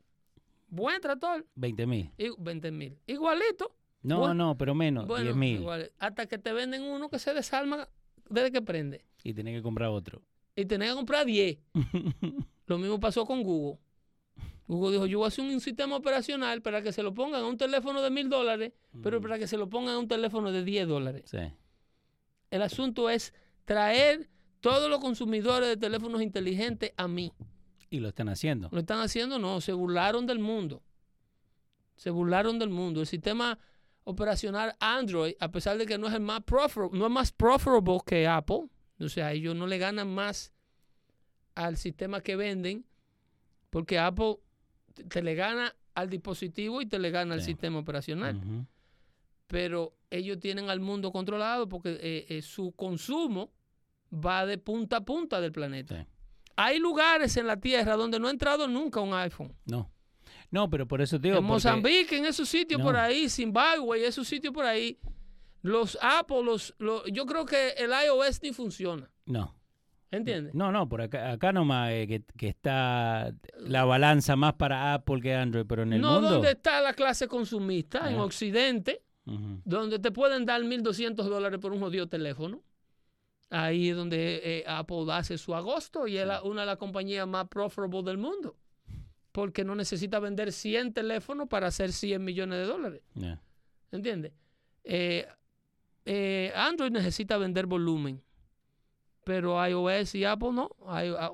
Buen 0.69 0.99
tractor. 1.01 1.45
20 1.55 1.85
mil. 1.85 2.11
Y 2.17 2.29
20 2.37 2.71
mil. 2.71 2.97
Igualito. 3.05 3.75
No, 4.01 4.19
Bueno, 4.19 4.33
no, 4.33 4.57
pero 4.57 4.73
menos. 4.75 5.07
Bueno, 5.07 5.25
10 5.25 5.35
mil. 5.35 5.65
Hasta 5.99 6.25
que 6.25 6.37
te 6.37 6.51
venden 6.51 6.83
uno 6.83 7.09
que 7.09 7.19
se 7.19 7.33
desarma 7.33 7.87
desde 8.29 8.51
que 8.51 8.61
prende. 8.61 9.05
Y 9.23 9.33
tenés 9.33 9.55
que 9.57 9.61
comprar 9.63 9.89
otro. 9.89 10.21
Y 10.55 10.65
tenés 10.65 10.89
que 10.89 10.95
comprar 10.95 11.25
10. 11.25 11.57
Lo 12.67 12.77
mismo 12.77 12.99
pasó 12.99 13.25
con 13.25 13.43
Google. 13.43 13.77
Google 14.67 14.91
dijo, 14.93 15.05
yo 15.05 15.17
voy 15.19 15.25
a 15.25 15.27
hacer 15.27 15.43
un 15.45 15.59
sistema 15.59 15.95
operacional 15.95 16.61
para 16.61 16.81
que 16.81 16.91
se 16.93 17.03
lo 17.03 17.13
pongan 17.13 17.43
a 17.43 17.47
un 17.47 17.57
teléfono 17.57 18.01
de 18.01 18.09
mil 18.09 18.29
dólares, 18.29 18.71
pero 19.01 19.19
para 19.21 19.37
que 19.37 19.47
se 19.47 19.57
lo 19.57 19.69
pongan 19.69 19.95
a 19.95 19.99
un 19.99 20.07
teléfono 20.07 20.51
de 20.51 20.63
10 20.63 20.87
dólares. 20.87 21.23
sí. 21.29 21.37
El 22.49 22.61
asunto 22.61 23.09
es 23.09 23.33
traer 23.65 24.29
todos 24.61 24.87
los 24.89 24.99
consumidores 24.99 25.67
de 25.67 25.75
teléfonos 25.75 26.21
inteligentes 26.21 26.93
a 26.97 27.07
mí. 27.07 27.33
Y 27.89 27.99
lo 27.99 28.09
están 28.09 28.29
haciendo. 28.29 28.69
Lo 28.71 28.79
están 28.79 28.99
haciendo, 28.99 29.39
no, 29.39 29.59
se 29.59 29.73
burlaron 29.73 30.27
del 30.27 30.37
mundo. 30.39 30.83
Se 31.95 32.11
burlaron 32.11 32.59
del 32.59 32.69
mundo. 32.69 33.01
El 33.01 33.07
sistema 33.07 33.57
operacional 34.03 34.75
Android, 34.79 35.33
a 35.39 35.49
pesar 35.51 35.77
de 35.79 35.85
que 35.87 35.97
no 35.97 36.07
es 36.07 36.13
el 36.13 36.19
más 36.21 36.41
prefer- 36.41 36.91
no 36.91 37.05
es 37.05 37.11
más 37.11 37.31
preferable 37.31 37.97
que 38.05 38.27
Apple, 38.27 38.67
o 38.99 39.09
sea, 39.09 39.31
ellos 39.33 39.55
no 39.55 39.65
le 39.65 39.77
ganan 39.79 40.13
más 40.13 40.53
al 41.55 41.77
sistema 41.77 42.21
que 42.21 42.35
venden, 42.35 42.85
porque 43.71 43.97
Apple 43.97 44.37
te- 44.93 45.21
le 45.21 45.35
gana 45.35 45.75
al 45.95 46.09
dispositivo 46.09 46.81
y 46.81 46.85
te 46.85 46.99
le 46.99 47.11
gana 47.11 47.33
al 47.35 47.41
Sí. 47.41 47.47
sistema 47.47 47.79
operacional. 47.79 48.39
Pero 49.47 49.95
ellos 50.09 50.39
tienen 50.39 50.69
al 50.69 50.79
mundo 50.79 51.11
controlado 51.11 51.67
porque 51.69 51.97
eh, 52.01 52.25
eh, 52.29 52.41
su 52.41 52.71
consumo 52.71 53.51
va 54.13 54.45
de 54.45 54.57
punta 54.57 54.97
a 54.97 55.01
punta 55.05 55.41
del 55.41 55.51
planeta. 55.51 56.01
Sí. 56.03 56.07
Hay 56.55 56.79
lugares 56.79 57.35
en 57.37 57.47
la 57.47 57.59
Tierra 57.59 57.95
donde 57.95 58.19
no 58.19 58.27
ha 58.27 58.31
entrado 58.31 58.67
nunca 58.67 58.99
un 58.99 59.13
iPhone. 59.13 59.55
No. 59.65 59.91
No, 60.51 60.69
pero 60.69 60.87
por 60.87 61.01
eso 61.01 61.17
te 61.19 61.27
digo. 61.27 61.37
en 61.37 61.43
porque- 61.43 61.53
Mozambique, 61.53 62.17
en 62.17 62.25
esos 62.25 62.47
sitios 62.47 62.79
No. 62.79 62.85
por 62.85 62.95
ahí, 62.95 63.27
Zimbabue, 63.29 64.05
esos 64.05 64.27
sitios 64.27 64.53
por 64.53 64.65
ahí, 64.65 64.99
los 65.61 65.97
Apple, 66.01 66.43
los, 66.43 66.75
los- 66.77 67.03
yo 67.11 67.25
creo 67.25 67.45
que 67.45 67.69
el 67.71 67.91
iOS 67.91 68.41
ni 68.43 68.53
funciona. 68.53 69.09
No. 69.25 69.55
¿Entiendes? 70.15 70.53
No, 70.53 70.71
no, 70.71 70.87
por 70.87 71.01
acá, 71.01 71.31
acá 71.31 71.51
nomás 71.51 71.89
eh, 71.91 72.05
que, 72.07 72.23
que 72.37 72.47
está 72.47 73.33
la 73.57 73.83
balanza 73.85 74.35
más 74.35 74.53
para 74.53 74.93
Apple 74.93 75.19
que 75.21 75.33
Android, 75.33 75.65
pero 75.67 75.83
en 75.83 75.93
el 75.93 76.01
no 76.01 76.13
mundo. 76.13 76.29
donde 76.35 76.51
está 76.51 76.81
la 76.81 76.93
clase 76.93 77.27
consumista, 77.27 78.09
en 78.09 78.17
Ah. 78.17 78.23
Occidente, 78.23 79.01
Ujú. 79.25 79.61
donde 79.65 79.99
te 79.99 80.11
pueden 80.11 80.45
dar 80.45 80.61
1.200 80.61 81.15
dólares 81.27 81.59
por 81.59 81.71
un 81.73 81.79
jodido 81.79 82.07
teléfono. 82.07 82.61
Ahí 83.49 83.89
es 83.89 83.95
donde 83.95 84.41
eh, 84.43 84.63
Apple 84.67 85.05
hace 85.11 85.37
su 85.37 85.53
agosto 85.53 86.07
y 86.07 86.17
es 86.17 86.25
la- 86.27 86.43
una 86.43 86.61
de 86.61 86.67
las 86.67 86.77
compañías 86.77 87.27
más 87.27 87.47
profitable 87.47 88.03
del 88.03 88.17
mundo. 88.17 88.55
Porque 89.31 89.63
no 89.63 89.73
necesita 89.75 90.19
vender 90.19 90.51
100 90.51 90.93
teléfonos 90.93 91.47
para 91.47 91.67
hacer 91.67 91.91
100 91.91 92.23
millones 92.23 92.59
de 92.59 92.65
dólares. 92.65 93.01
Ya. 93.15 93.41
¿Entiendes? 93.91 94.31
Eh, 94.83 95.25
eh, 96.05 96.51
Android 96.55 96.91
necesita 96.91 97.37
vender 97.37 97.65
volumen. 97.65 98.21
Pero 99.25 99.65
iOS 99.67 100.15
y 100.15 100.25
Apple 100.25 100.51
no. 100.53 100.69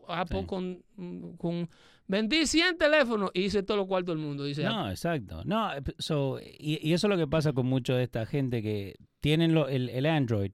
Apple 0.08 0.42
Sí. 0.42 0.46
con, 0.46 0.84
mm, 0.96 1.32
con... 1.38 1.70
Vendí 2.08 2.46
100 2.48 2.78
teléfonos 2.78 3.30
y 3.34 3.42
hice 3.46 3.62
todo 3.64 3.78
lo 3.78 3.88
cuarto 3.88 4.12
del 4.12 4.20
mundo. 4.20 4.44
Dice 4.44 4.66
Apple. 4.66 4.78
No, 4.78 4.90
exacto. 4.90 5.44
No, 5.46 5.74
eh, 5.76 5.82
so, 6.00 6.40
y, 6.40 6.80
y 6.82 6.94
eso 6.94 7.08
es 7.08 7.10
lo 7.12 7.18
que 7.18 7.28
pasa 7.28 7.54
con 7.54 7.68
mucho 7.68 7.94
de 7.96 8.04
esta 8.04 8.26
gente 8.26 8.62
que 8.64 8.96
tienen 9.20 9.54
lo- 9.54 9.68
el, 9.68 9.90
el 9.90 10.06
Android, 10.08 10.52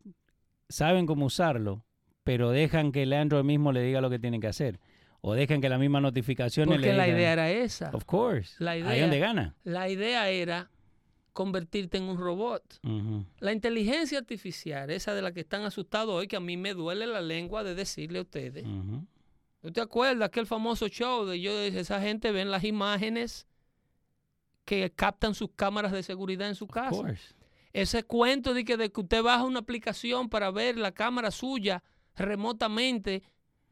saben 0.69 1.05
cómo 1.05 1.25
usarlo, 1.27 1.86
pero 2.23 2.49
dejan 2.51 2.91
que 2.91 3.03
el 3.03 3.13
Android 3.13 3.43
mismo 3.45 3.71
le 3.71 3.81
diga 3.83 4.01
lo 4.01 4.09
que 4.09 4.19
tienen 4.19 4.41
que 4.41 4.47
hacer. 4.47 4.79
O 5.21 5.33
dejan 5.33 5.59
que 5.61 5.69
la 5.69 5.77
misma 5.79 6.01
notificación 6.01 6.67
Porque 6.67 6.88
le 6.88 6.97
la 6.97 7.07
idea 7.07 7.33
era 7.33 7.49
esa. 7.49 7.89
Of 7.93 8.03
course. 8.05 8.55
La 8.63 8.71
Ahí 8.71 8.81
idea- 8.81 9.01
donde 9.01 9.19
gana. 9.19 9.55
La 9.63 9.89
idea 9.89 10.29
era 10.29 10.69
convertirte 11.36 11.97
en 11.97 12.05
un 12.05 12.17
robot. 12.17 12.79
La 13.39 13.51
inteligencia 13.51 14.17
artificial, 14.17 14.89
esa 14.89 15.13
de 15.13 15.21
la 15.21 15.33
que 15.33 15.41
están 15.41 15.63
asustados 15.63 16.15
hoy, 16.15 16.29
que 16.29 16.38
a 16.38 16.39
mí 16.39 16.55
me 16.55 16.73
duele 16.73 17.05
la 17.05 17.19
lengua 17.19 17.65
de 17.65 17.75
decirle 17.75 18.19
a 18.19 18.21
ustedes. 18.21 18.65
Ujú. 18.65 19.05
¿Tú 19.61 19.71
te 19.73 19.81
acuerdas 19.81 20.29
aquel 20.29 20.47
famoso 20.47 20.88
show 20.88 21.25
de 21.25 21.41
yo, 21.41 21.53
de 21.53 21.67
esa 21.67 21.99
gente 21.99 22.31
ven 22.31 22.51
las 22.51 22.63
imágenes 22.63 23.47
que 24.63 24.91
captan 24.95 25.36
sus 25.36 25.49
cámaras 25.55 25.91
de 25.91 26.03
seguridad 26.03 26.47
en 26.47 26.55
su 26.55 26.67
casa. 26.67 27.03
Ese 27.73 28.03
cuento 28.03 28.53
de 28.53 28.63
que, 28.63 28.77
de 28.77 28.89
que 28.89 29.01
usted 29.01 29.21
baja 29.21 29.43
una 29.43 29.59
aplicación 29.59 30.29
para 30.29 30.51
ver 30.51 30.77
la 30.77 30.93
cámara 30.93 31.31
suya 31.31 31.83
remotamente 32.15 33.23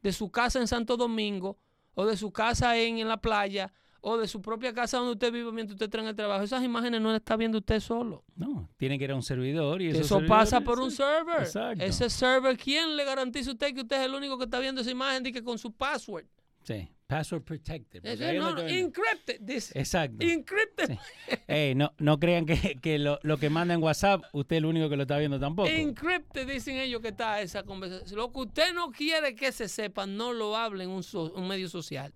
de 0.02 0.12
su 0.12 0.30
casa 0.30 0.60
en 0.60 0.68
Santo 0.68 0.98
Domingo 0.98 1.56
o 1.94 2.04
de 2.04 2.18
su 2.18 2.30
casa 2.30 2.76
en, 2.76 2.98
en 2.98 3.08
la 3.08 3.16
playa 3.16 3.72
o 4.06 4.18
de 4.18 4.28
su 4.28 4.42
propia 4.42 4.74
casa 4.74 4.98
donde 4.98 5.12
usted 5.12 5.32
vive 5.32 5.50
mientras 5.50 5.80
usted 5.80 5.98
en 5.98 6.06
el 6.08 6.14
trabajo. 6.14 6.44
Esas 6.44 6.62
imágenes 6.62 7.00
no 7.00 7.08
las 7.08 7.20
está 7.20 7.36
viendo 7.36 7.56
usted 7.58 7.80
solo. 7.80 8.22
No, 8.36 8.68
tiene 8.76 8.98
que 8.98 9.04
ir 9.04 9.12
a 9.12 9.14
un 9.14 9.22
servidor 9.22 9.80
y 9.80 9.88
Eso 9.88 10.20
pasa 10.28 10.60
por 10.60 10.78
un 10.78 10.90
server. 10.90 11.40
Exacto. 11.40 11.82
Ese 11.82 12.10
server, 12.10 12.56
¿quién 12.58 12.96
le 12.96 13.04
garantiza 13.04 13.50
a 13.50 13.52
usted 13.54 13.74
que 13.74 13.80
usted 13.80 14.00
es 14.00 14.04
el 14.06 14.14
único 14.14 14.36
que 14.36 14.44
está 14.44 14.58
viendo 14.58 14.82
esa 14.82 14.90
imagen 14.90 15.22
de 15.22 15.32
que 15.32 15.42
con 15.42 15.58
su 15.58 15.72
password? 15.72 16.26
Sí, 16.64 16.86
password 17.06 17.42
protected. 17.44 18.02
no, 18.38 18.52
no, 18.54 18.60
encrypted, 18.60 19.40
dice. 19.40 19.78
Exacto. 19.78 20.16
Encrypted. 20.20 20.90
Sí. 20.90 20.98
Ey, 21.46 21.74
no, 21.74 21.90
no 21.98 22.18
crean 22.18 22.44
que, 22.44 22.78
que 22.82 22.98
lo, 22.98 23.18
lo 23.22 23.38
que 23.38 23.48
manda 23.48 23.72
en 23.72 23.82
WhatsApp, 23.82 24.22
usted 24.34 24.56
es 24.56 24.58
el 24.58 24.66
único 24.66 24.88
que 24.90 24.96
lo 24.96 25.02
está 25.02 25.16
viendo 25.18 25.40
tampoco. 25.40 25.68
Encrypted, 25.68 26.46
dicen 26.46 26.76
ellos 26.76 27.00
que 27.00 27.08
está 27.08 27.40
esa 27.40 27.62
conversación. 27.62 28.18
Lo 28.18 28.30
que 28.32 28.38
usted 28.40 28.74
no 28.74 28.90
quiere 28.90 29.34
que 29.34 29.50
se 29.50 29.66
sepa, 29.68 30.06
no 30.06 30.32
lo 30.34 30.56
hable 30.56 30.84
en 30.84 30.90
un, 30.90 31.02
so- 31.02 31.32
un 31.34 31.48
medio 31.48 31.68
social. 31.70 32.12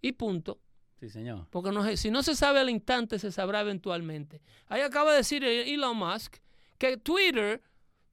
Y 0.00 0.12
punto. 0.12 0.58
Sí, 1.02 1.08
señor. 1.08 1.48
Porque 1.50 1.72
no, 1.72 1.96
si 1.96 2.12
no 2.12 2.22
se 2.22 2.36
sabe 2.36 2.60
al 2.60 2.70
instante, 2.70 3.18
se 3.18 3.32
sabrá 3.32 3.62
eventualmente. 3.62 4.40
Ahí 4.68 4.82
acaba 4.82 5.10
de 5.10 5.16
decir 5.16 5.42
Elon 5.42 5.96
Musk 5.96 6.36
que 6.78 6.96
Twitter, 6.96 7.60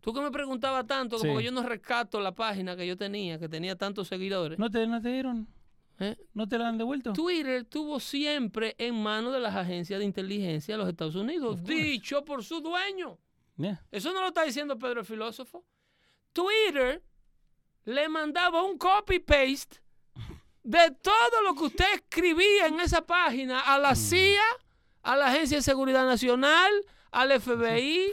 tú 0.01 0.11
que 0.11 0.19
me 0.21 0.31
preguntabas 0.31 0.87
tanto, 0.87 1.19
porque 1.19 1.43
yo 1.43 1.51
no 1.51 1.61
rescato 1.61 2.19
la 2.19 2.33
página 2.33 2.75
que 2.75 2.87
yo 2.87 2.97
tenía, 2.97 3.37
que 3.37 3.47
tenía 3.47 3.75
tantos 3.75 4.07
seguidores. 4.07 4.57
¿No 4.57 4.71
te, 4.71 4.87
no 4.87 4.99
te 4.99 5.09
dieron? 5.09 5.47
¿eh? 5.99 6.17
¿No 6.33 6.47
te 6.47 6.57
la 6.57 6.67
han 6.67 6.79
devuelto? 6.79 7.13
Twitter 7.13 7.63
tuvo 7.63 7.99
siempre 7.99 8.73
en 8.79 8.95
manos 8.95 9.33
de 9.33 9.39
las 9.39 9.55
agencias 9.55 9.99
de 9.99 10.05
inteligencia 10.05 10.73
de 10.73 10.79
los 10.79 10.89
Estados 10.89 11.13
Unidos, 11.13 11.63
dicho 11.63 12.25
por 12.25 12.43
su 12.43 12.59
dueño. 12.59 13.19
Yeah. 13.57 13.85
Eso 13.91 14.11
no 14.13 14.21
lo 14.21 14.29
está 14.29 14.45
diciendo 14.45 14.79
Pedro 14.79 15.01
el 15.01 15.05
filósofo. 15.05 15.63
Twitter 16.33 17.03
le 17.85 18.09
mandaba 18.09 18.63
un 18.63 18.79
copy-paste 18.79 19.77
de 20.69 20.91
todo 21.01 21.41
lo 21.43 21.55
que 21.55 21.63
usted 21.63 21.85
escribía 21.95 22.67
en 22.67 22.79
esa 22.79 23.01
página 23.01 23.59
a 23.61 23.79
la 23.79 23.95
CIA, 23.95 24.39
a 25.01 25.15
la 25.15 25.25
Agencia 25.25 25.57
de 25.57 25.63
Seguridad 25.63 26.05
Nacional, 26.05 26.71
al 27.09 27.41
FBI. 27.41 28.11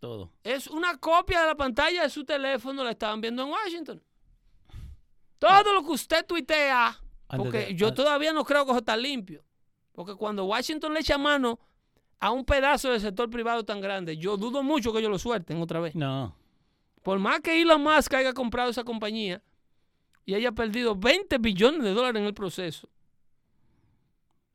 Todo. 0.00 0.32
Es 0.42 0.66
una 0.66 0.96
copia 0.98 1.42
de 1.42 1.46
la 1.46 1.54
pantalla 1.54 2.02
de 2.02 2.10
su 2.10 2.24
teléfono, 2.24 2.82
la 2.82 2.90
estaban 2.90 3.20
viendo 3.20 3.44
en 3.44 3.50
Washington. 3.50 4.02
Todo 5.38 5.72
lo 5.72 5.84
que 5.84 5.92
usted 5.92 6.26
tuitea, 6.26 6.98
porque 7.28 7.76
yo 7.76 7.94
todavía 7.94 8.32
no 8.32 8.44
creo 8.44 8.64
que 8.64 8.72
eso 8.72 8.80
está 8.80 8.96
limpio. 8.96 9.44
Porque 9.92 10.16
cuando 10.16 10.46
Washington 10.46 10.94
le 10.94 11.00
echa 11.00 11.16
mano 11.16 11.60
a 12.18 12.32
un 12.32 12.44
pedazo 12.44 12.90
del 12.90 13.00
sector 13.00 13.30
privado 13.30 13.64
tan 13.64 13.80
grande, 13.80 14.16
yo 14.16 14.36
dudo 14.36 14.64
mucho 14.64 14.92
que 14.92 14.98
ellos 14.98 15.12
lo 15.12 15.18
suelten 15.20 15.62
otra 15.62 15.78
vez. 15.78 15.94
No. 15.94 16.34
Por 17.04 17.20
más 17.20 17.38
que 17.38 17.62
Elon 17.62 17.84
Musk 17.84 18.14
haya 18.14 18.32
comprado 18.32 18.70
esa 18.70 18.82
compañía 18.82 19.40
y 20.26 20.34
haya 20.34 20.52
perdido 20.52 20.94
20 20.96 21.38
billones 21.38 21.82
de 21.82 21.94
dólares 21.94 22.20
en 22.20 22.26
el 22.26 22.34
proceso. 22.34 22.90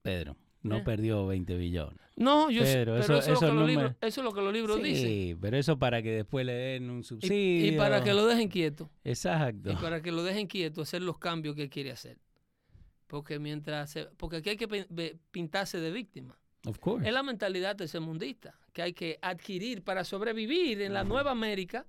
Pedro, 0.01 0.35
no 0.63 0.77
Eh. 0.77 0.81
perdió 0.83 1.25
20 1.27 1.55
billones. 1.57 1.99
No, 2.15 2.51
yo 2.51 2.61
Pero 2.61 2.93
pero 2.93 2.97
eso- 3.03 3.17
eso, 3.17 3.33
es 3.33 3.41
números- 3.41 3.67
libros, 3.69 3.95
eso 4.01 4.21
es 4.21 4.25
lo 4.25 4.33
que 4.33 4.41
los 4.41 4.53
libros 4.53 4.83
dicen. 4.83 5.07
Sí, 5.07 5.37
pero 5.39 5.57
eso 5.57 5.79
para 5.79 6.01
que 6.03 6.11
después 6.11 6.45
le 6.45 6.53
den 6.53 6.89
un 6.89 7.03
subsidio. 7.03 7.67
y 7.67 7.77
para 7.77 8.03
que 8.03 8.13
lo 8.13 8.25
dejen 8.27 8.47
quieto. 8.49 8.89
Exacto. 9.03 9.71
Y 9.71 9.75
para 9.77 10.01
que 10.01 10.11
lo 10.11 10.23
dejen 10.23 10.47
quieto, 10.47 10.81
hacer 10.81 11.01
los 11.01 11.17
cambios 11.17 11.55
que 11.55 11.69
quiere 11.69 11.91
hacer. 11.91 12.19
Porque 13.07 13.39
mientras 13.39 13.89
se- 13.91 14.05
porque 14.17 14.37
aquí 14.37 14.49
hay 14.51 14.57
que 14.57 15.17
pintarse 15.31 15.79
de 15.79 15.91
víctima. 15.91 16.37
Of 16.67 16.77
course. 16.79 17.07
Es 17.07 17.13
la 17.13 17.23
mentalidad 17.23 17.75
tercermundista 17.75 18.59
que 18.71 18.81
hay 18.83 18.93
que 18.93 19.17
adquirir 19.21 19.83
para 19.83 20.03
sobrevivir 20.03 20.81
en 20.81 20.93
la 20.93 21.03
nueva 21.03 21.31
América. 21.31 21.87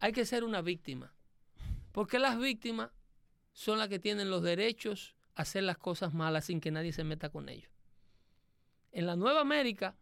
Hay 0.00 0.12
que 0.12 0.24
ser 0.24 0.44
una 0.44 0.62
víctima. 0.62 1.12
Porque 1.92 2.18
las 2.18 2.38
víctimas 2.38 2.90
son 3.54 3.78
las 3.78 3.88
que 3.88 3.98
tienen 3.98 4.28
los 4.28 4.42
derechos 4.42 5.14
a 5.34 5.42
hacer 5.42 5.62
las 5.62 5.78
cosas 5.78 6.12
malas 6.12 6.44
sin 6.44 6.60
que 6.60 6.70
nadie 6.70 6.92
se 6.92 7.02
meta 7.04 7.30
con 7.30 7.48
ellos. 7.48 7.70
En 8.92 9.06
la 9.06 9.16
nueva 9.16 9.40
América, 9.40 9.96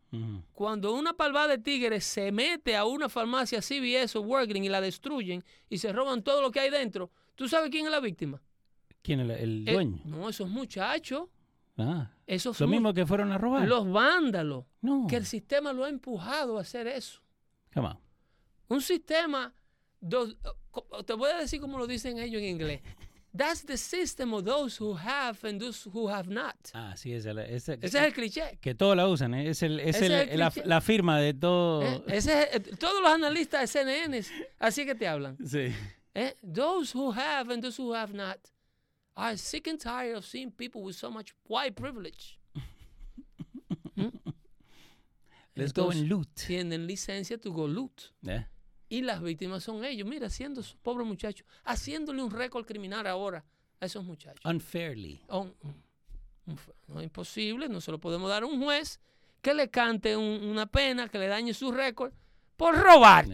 cuando 0.52 0.92
una 0.92 1.14
palvada 1.14 1.48
de 1.48 1.58
tigres 1.58 2.04
se 2.04 2.30
mete 2.32 2.76
a 2.76 2.84
una 2.84 3.08
farmacia 3.08 3.60
CVS 3.62 4.16
o 4.18 4.22
Walgreens 4.22 4.66
y 4.66 4.68
la 4.68 4.82
destruyen 4.82 5.42
y 5.70 5.78
se 5.78 5.92
roban 5.94 6.22
todo 6.22 6.42
lo 6.42 6.50
que 6.50 6.60
hay 6.60 6.68
dentro, 6.70 7.10
¿tú 7.34 7.48
sabes 7.48 7.70
quién 7.70 7.86
es 7.86 7.90
la 7.90 8.00
víctima? 8.00 8.42
¿Quién 9.00 9.20
es 9.20 9.30
el, 9.30 9.30
el 9.62 9.68
Eh, 9.68 9.72
dueño? 9.72 10.02
no, 10.04 10.28
esos 10.28 10.50
muchachos, 10.50 11.28
ah, 11.78 12.10
esos 12.26 12.60
lo 12.60 12.66
mismo 12.68 12.92
que 12.92 13.06
fueron 13.06 13.32
a 13.32 13.38
robar. 13.38 13.66
los 13.66 13.90
vándalos, 13.90 14.66
no. 14.82 15.06
que 15.08 15.16
el 15.16 15.24
sistema 15.24 15.72
lo 15.72 15.84
ha 15.84 15.88
empujado 15.88 16.58
a 16.58 16.60
hacer 16.60 16.86
eso. 16.86 17.22
Come 17.72 17.88
on. 17.88 17.98
Un 18.68 18.82
sistema, 18.82 19.54
do- 20.00 20.36
co- 20.70 21.02
te 21.04 21.14
voy 21.14 21.30
a 21.30 21.38
decir 21.38 21.60
como 21.62 21.78
lo 21.78 21.86
dicen 21.86 22.18
ellos 22.18 22.42
en 22.42 22.48
inglés. 22.48 22.82
That's 23.34 23.62
the 23.64 23.78
system 23.78 24.34
of 24.34 24.44
those 24.44 24.76
who 24.78 24.92
have 24.94 25.42
and 25.48 25.58
those 25.58 25.84
who 25.90 26.06
have 26.08 26.28
not. 26.28 26.54
Ah, 26.74 26.92
sí, 26.96 27.14
ese, 27.14 27.30
ese, 27.30 27.78
Ese 27.80 27.84
es 27.84 27.94
el 27.94 28.12
cliché. 28.12 28.58
que 28.60 28.74
todos 28.74 28.94
la 28.94 29.08
usan, 29.08 29.32
¿eh? 29.32 29.48
es, 29.48 29.62
el, 29.62 29.80
es, 29.80 29.96
el- 30.02 30.12
es 30.12 30.28
el 30.32 30.38
la, 30.38 30.52
la 30.66 30.80
firma 30.82 31.18
de 31.18 31.32
todo. 31.32 31.82
¿eh? 31.82 32.02
Ese 32.08 32.42
es- 32.42 32.56
eh, 32.56 32.60
todos 32.78 33.00
los 33.02 33.10
analistas 33.10 33.62
de 33.62 33.66
CNN 33.68 34.22
así 34.58 34.84
que 34.84 34.94
te 34.94 35.08
hablan. 35.08 35.38
Sí. 35.46 35.72
¿eh? 36.14 36.34
Those 36.42 36.92
who 36.94 37.10
have 37.12 37.50
and 37.50 37.62
those 37.62 37.78
who 37.80 37.94
have 37.94 38.12
not 38.12 38.38
are 39.16 39.36
sick 39.38 39.66
and 39.66 39.78
tired 39.80 40.16
of 40.16 40.26
seeing 40.26 40.50
people 40.50 40.82
with 40.82 40.94
so 40.96 41.10
much 41.10 41.32
white 41.48 41.74
privilege. 41.74 42.38
¿Mm? 43.96 44.10
Let's 45.54 45.72
go 45.72 45.84
Entonces, 45.90 46.00
and 46.02 46.08
loot. 46.10 46.28
Tienen 46.34 46.86
licencia 46.86 47.38
to 47.40 47.50
go 47.52 47.66
loot. 47.66 48.12
Eh, 48.26 48.44
Y 48.92 49.00
las 49.00 49.22
víctimas 49.22 49.64
son 49.64 49.84
ellos. 49.86 50.06
Mira, 50.06 50.26
haciendo 50.26 50.60
esos 50.60 50.76
pobres 50.76 51.06
muchachos, 51.06 51.46
haciéndole 51.64 52.22
un 52.22 52.30
récord 52.30 52.66
criminal 52.66 53.06
ahora 53.06 53.42
a 53.80 53.86
esos 53.86 54.04
muchachos. 54.04 54.44
Unfairly. 54.44 55.18
No 56.88 56.98
es 57.00 57.04
imposible, 57.04 57.68
no 57.68 57.80
se 57.80 57.90
lo 57.90 57.98
podemos 57.98 58.28
dar 58.28 58.42
a 58.42 58.46
un 58.46 58.62
juez 58.62 59.00
que 59.40 59.54
le 59.54 59.70
cante 59.70 60.14
un- 60.16 60.44
una 60.44 60.66
pena, 60.66 61.08
que 61.08 61.18
le 61.18 61.26
dañe 61.26 61.54
su 61.54 61.72
récord 61.72 62.12
por 62.56 62.74
robar. 62.76 63.26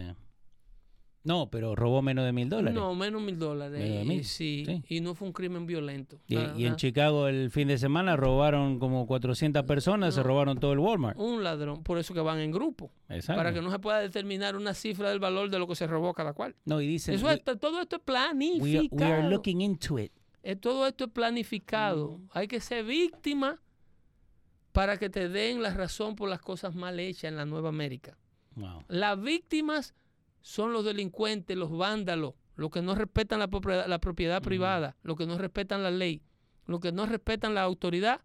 No, 1.23 1.49
pero 1.49 1.75
robó 1.75 2.01
menos 2.01 2.23
de 2.25 2.31
mil 2.31 2.47
dólares. 2.49 2.73
No, 2.73 2.95
menos 2.95 3.21
mil 3.21 3.37
dólares. 3.37 3.77
Menos 3.77 3.97
de 3.97 4.03
y- 4.03 4.07
mil, 4.07 4.23
sí, 4.23 4.63
sí. 4.65 4.83
y 4.87 5.01
no 5.01 5.15
fue 5.15 5.27
un 5.27 5.33
crimen 5.33 5.65
violento. 5.65 6.17
Y, 6.27 6.37
en. 6.65 6.75
Chicago 6.77 7.27
el 7.27 7.51
fin 7.51 7.67
de 7.67 7.77
semana 7.77 8.15
robaron 8.15 8.79
como 8.79 9.05
400 9.05 9.63
personas, 9.63 10.15
se 10.15 10.23
robaron 10.23 10.59
todo 10.59 10.71
el 10.71 10.79
Walmart. 10.79 11.17
Un 11.19 11.43
ladrón, 11.43 11.83
por 11.83 11.97
eso 11.97 12.13
que 12.13 12.21
van 12.21 12.39
en 12.39 12.51
grupo, 12.51 12.89
Exacto. 13.09 13.37
para 13.37 13.53
que 13.53 13.61
no 13.61 13.69
se 13.69 13.79
pueda 13.79 13.99
determinar 13.99 14.55
una 14.55 14.73
cifra 14.73 15.09
del 15.09 15.19
valor 15.19 15.49
de 15.49 15.59
lo 15.59 15.67
que 15.67 15.75
se 15.75 15.87
robó 15.87 16.13
cada 16.13 16.31
cual. 16.33 16.55
No, 16.63 16.79
y 16.79 16.87
dicen, 16.87 17.15
Eso 17.15 17.25
we, 17.25 17.33
es- 17.33 17.43
todo 17.43 17.81
esto 17.81 17.97
es 17.97 18.01
we 18.07 18.15
are, 18.17 18.29
planificado. 18.33 18.89
we 19.11 19.17
are 19.17 19.29
looking 19.29 19.59
into 19.61 19.99
it. 19.99 20.13
Eh, 20.41 20.55
todo 20.55 20.87
esto 20.87 21.03
es 21.03 21.11
planificado. 21.11 22.21
Hay 22.31 22.47
que 22.47 22.61
ser 22.61 22.85
víctima 22.85 23.59
para 24.71 24.97
que 24.97 25.09
te 25.09 25.27
den 25.27 25.61
la 25.61 25.73
razón 25.73 26.15
por 26.15 26.29
las 26.29 26.39
cosas 26.39 26.75
mal 26.75 26.99
hechas 26.99 27.25
en 27.25 27.35
la 27.35 27.45
Nueva 27.45 27.69
América. 27.69 28.17
Wow. 28.55 28.83
Las 28.87 29.21
víctimas 29.21 29.93
son 30.41 30.73
los 30.73 30.85
delincuentes, 30.85 31.55
los 31.57 31.71
vándalos, 31.71 32.33
los 32.55 32.69
que 32.69 32.81
no 32.81 32.95
respetan 32.95 33.39
la 33.39 33.47
propiedad, 33.47 33.87
la 33.87 33.99
propiedad 33.99 34.41
privada, 34.41 34.95
los 35.03 35.17
que 35.17 35.25
no 35.25 35.37
respetan 35.37 35.83
la 35.83 35.91
ley, 35.91 36.21
los 36.65 36.79
que 36.79 36.91
no 36.91 37.05
respetan 37.05 37.53
la 37.53 37.61
autoridad. 37.61 38.21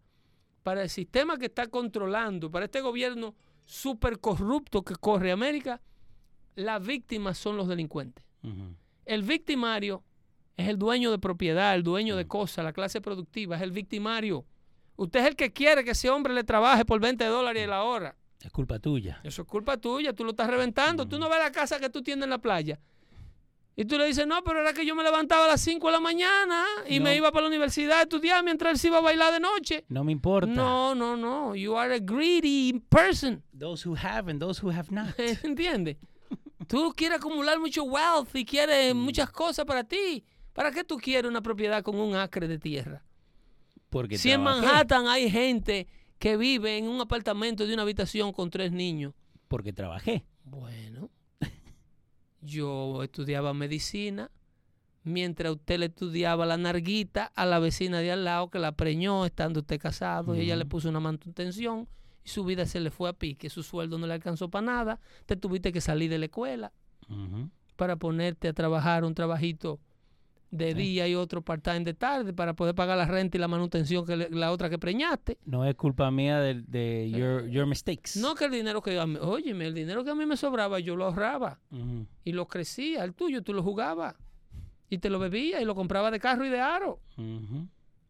Para 0.63 0.81
el 0.81 0.89
sistema 0.89 1.37
que 1.37 1.45
está 1.45 1.67
controlando, 1.67 2.49
para 2.49 2.65
este 2.65 2.81
gobierno 2.81 3.35
súper 3.65 4.19
corrupto 4.19 4.83
que 4.83 4.95
corre 4.95 5.31
América, 5.31 5.81
las 6.55 6.85
víctimas 6.85 7.37
son 7.37 7.57
los 7.57 7.67
delincuentes. 7.67 8.25
El 9.05 9.23
victimario 9.23 10.03
es 10.57 10.67
el 10.67 10.77
dueño 10.77 11.11
de 11.11 11.19
propiedad, 11.19 11.75
el 11.75 11.83
dueño 11.83 12.15
de 12.15 12.27
cosas, 12.27 12.65
la 12.65 12.73
clase 12.73 13.01
productiva, 13.01 13.57
es 13.57 13.61
el 13.61 13.71
victimario. 13.71 14.45
Usted 14.95 15.19
es 15.19 15.25
el 15.27 15.35
que 15.35 15.51
quiere 15.51 15.83
que 15.83 15.91
ese 15.91 16.09
hombre 16.09 16.33
le 16.33 16.43
trabaje 16.43 16.85
por 16.85 16.99
20 16.99 17.25
dólares 17.25 17.67
la 17.67 17.83
hora. 17.83 18.15
Es 18.41 18.51
culpa 18.51 18.79
tuya. 18.79 19.19
Eso 19.23 19.41
es 19.41 19.47
culpa 19.47 19.77
tuya, 19.77 20.13
tú 20.13 20.23
lo 20.23 20.31
estás 20.31 20.47
reventando. 20.47 21.07
Tú 21.07 21.17
no 21.17 21.29
ves 21.29 21.39
la 21.39 21.51
casa 21.51 21.79
que 21.79 21.89
tú 21.89 22.01
tienes 22.01 22.23
en 22.23 22.29
la 22.29 22.37
playa. 22.37 22.79
Y 23.77 23.83
tú 23.83 23.97
le 23.97 24.05
dices, 24.05 24.25
no, 24.25 24.41
pero 24.43 24.61
era 24.61 24.71
que 24.71 24.85
yo 24.85 24.95
me 24.95 25.03
levantaba 25.03 25.45
a 25.45 25.47
las 25.49 25.61
5 25.61 25.85
de 25.87 25.91
la 25.91 25.99
mañana 25.99 26.63
y 26.87 27.01
me 27.01 27.15
iba 27.15 27.29
para 27.31 27.41
la 27.41 27.47
universidad 27.49 27.99
a 27.99 28.01
estudiar 28.03 28.41
mientras 28.41 28.71
él 28.71 28.79
se 28.79 28.87
iba 28.87 28.99
a 28.99 29.01
bailar 29.01 29.33
de 29.33 29.41
noche. 29.41 29.83
No 29.89 30.05
me 30.05 30.13
importa. 30.13 30.47
No, 30.47 30.95
no, 30.95 31.17
no. 31.17 31.55
You 31.55 31.75
are 31.75 31.93
a 31.93 31.99
greedy 31.99 32.79
person. 32.89 33.43
Those 33.57 33.85
who 33.87 33.97
have 33.97 34.31
and 34.31 34.39
those 34.39 34.63
who 34.63 34.71
have 34.71 34.89
not. 34.91 35.19
¿Entiendes? 35.43 35.97
Tú 36.67 36.93
quieres 36.95 37.17
acumular 37.17 37.59
mucho 37.59 37.83
wealth 37.83 38.33
y 38.33 38.45
quieres 38.45 38.95
muchas 38.95 39.29
cosas 39.29 39.65
para 39.65 39.83
ti. 39.83 40.23
¿Para 40.53 40.71
qué 40.71 40.85
tú 40.85 40.95
quieres 40.97 41.29
una 41.29 41.41
propiedad 41.41 41.83
con 41.83 41.97
un 41.99 42.15
acre 42.15 42.47
de 42.47 42.57
tierra? 42.57 43.03
Porque 43.89 44.17
Si 44.17 44.31
en. 44.31 44.41
Manhattan 44.41 45.07
hay 45.07 45.29
gente 45.29 45.87
que 46.19 46.37
vive 46.37 46.77
en 46.77 46.87
un 46.87 47.01
apartamento 47.01 47.65
de 47.65 47.73
una 47.73 47.83
habitación 47.83 48.31
con 48.31 48.49
tres 48.49 48.71
niños. 48.71 49.13
Porque 49.47 49.73
trabajé. 49.73 50.25
Bueno, 50.43 51.09
yo 52.41 53.03
estudiaba 53.03 53.53
medicina 53.53 54.31
mientras 55.05 55.53
usted 55.53 55.79
le 55.79 55.85
estudiaba 55.85 56.45
la 56.45 56.57
narguita 56.57 57.31
a 57.35 57.45
la 57.45 57.59
vecina 57.59 57.99
de 57.99 58.11
al 58.11 58.25
lado 58.25 58.49
que 58.49 58.59
la 58.59 58.73
preñó 58.73 59.25
estando 59.25 59.61
usted 59.61 59.79
casado 59.79 60.35
y 60.35 60.41
ella 60.41 60.55
le 60.55 60.65
puso 60.65 60.89
una 60.89 60.99
manutención 60.99 61.87
y 62.23 62.29
su 62.29 62.43
vida 62.43 62.65
se 62.65 62.79
le 62.79 62.89
fue 62.89 63.09
a 63.09 63.13
pique, 63.13 63.49
su 63.51 63.61
sueldo 63.61 63.99
no 63.99 64.07
le 64.07 64.15
alcanzó 64.15 64.49
para 64.49 64.65
nada, 64.65 64.99
te 65.27 65.35
tuviste 65.35 65.71
que 65.71 65.79
salir 65.79 66.09
de 66.09 66.17
la 66.17 66.25
escuela 66.25 66.73
para 67.75 67.97
ponerte 67.97 68.47
a 68.47 68.53
trabajar 68.53 69.05
un 69.05 69.13
trabajito 69.13 69.79
de 70.55 70.71
Sí. 70.71 70.77
día 70.77 71.07
y 71.07 71.15
otro 71.15 71.41
part-time 71.41 71.81
de 71.81 71.93
tarde 71.93 72.33
para 72.33 72.53
poder 72.55 72.73
pagar 72.75 72.97
la 72.97 73.05
renta 73.05 73.37
y 73.37 73.39
la 73.39 73.47
manutención 73.47 74.05
que 74.05 74.15
le- 74.15 74.29
la 74.29 74.51
otra 74.51 74.69
que 74.69 74.77
preñaste. 74.79 75.37
No 75.45 75.65
es 75.65 75.75
culpa 75.75 76.09
mía 76.11 76.39
de, 76.39 76.61
de 76.67 77.09
your, 77.11 77.47
your 77.49 77.65
mistakes. 77.65 78.17
Eh, 78.17 78.21
No 78.21 78.35
que 78.35 78.45
el 78.45 78.51
dinero 78.51 78.81
que 78.81 78.99
a 78.99 79.05
mí, 79.05 79.17
óyeme, 79.21 79.65
el 79.67 79.73
dinero 79.73 80.03
que 80.03 80.11
a 80.11 80.15
mí 80.15 80.25
me 80.25 80.37
sobraba 80.37 80.79
yo 80.79 80.95
lo 80.95 81.05
ahorraba 81.05 81.59
y 82.23 82.31
lo 82.31 82.47
crecía, 82.47 83.03
el 83.03 83.13
tuyo 83.13 83.41
tú 83.43 83.53
lo 83.53 83.61
jugabas 83.63 84.15
y 84.89 84.97
te 84.99 85.09
lo 85.09 85.19
bebías 85.19 85.61
y 85.61 85.65
lo 85.65 85.75
compraba 85.75 86.11
de 86.11 86.19
carro 86.19 86.45
y 86.45 86.49
de 86.49 86.59
aro. 86.59 86.99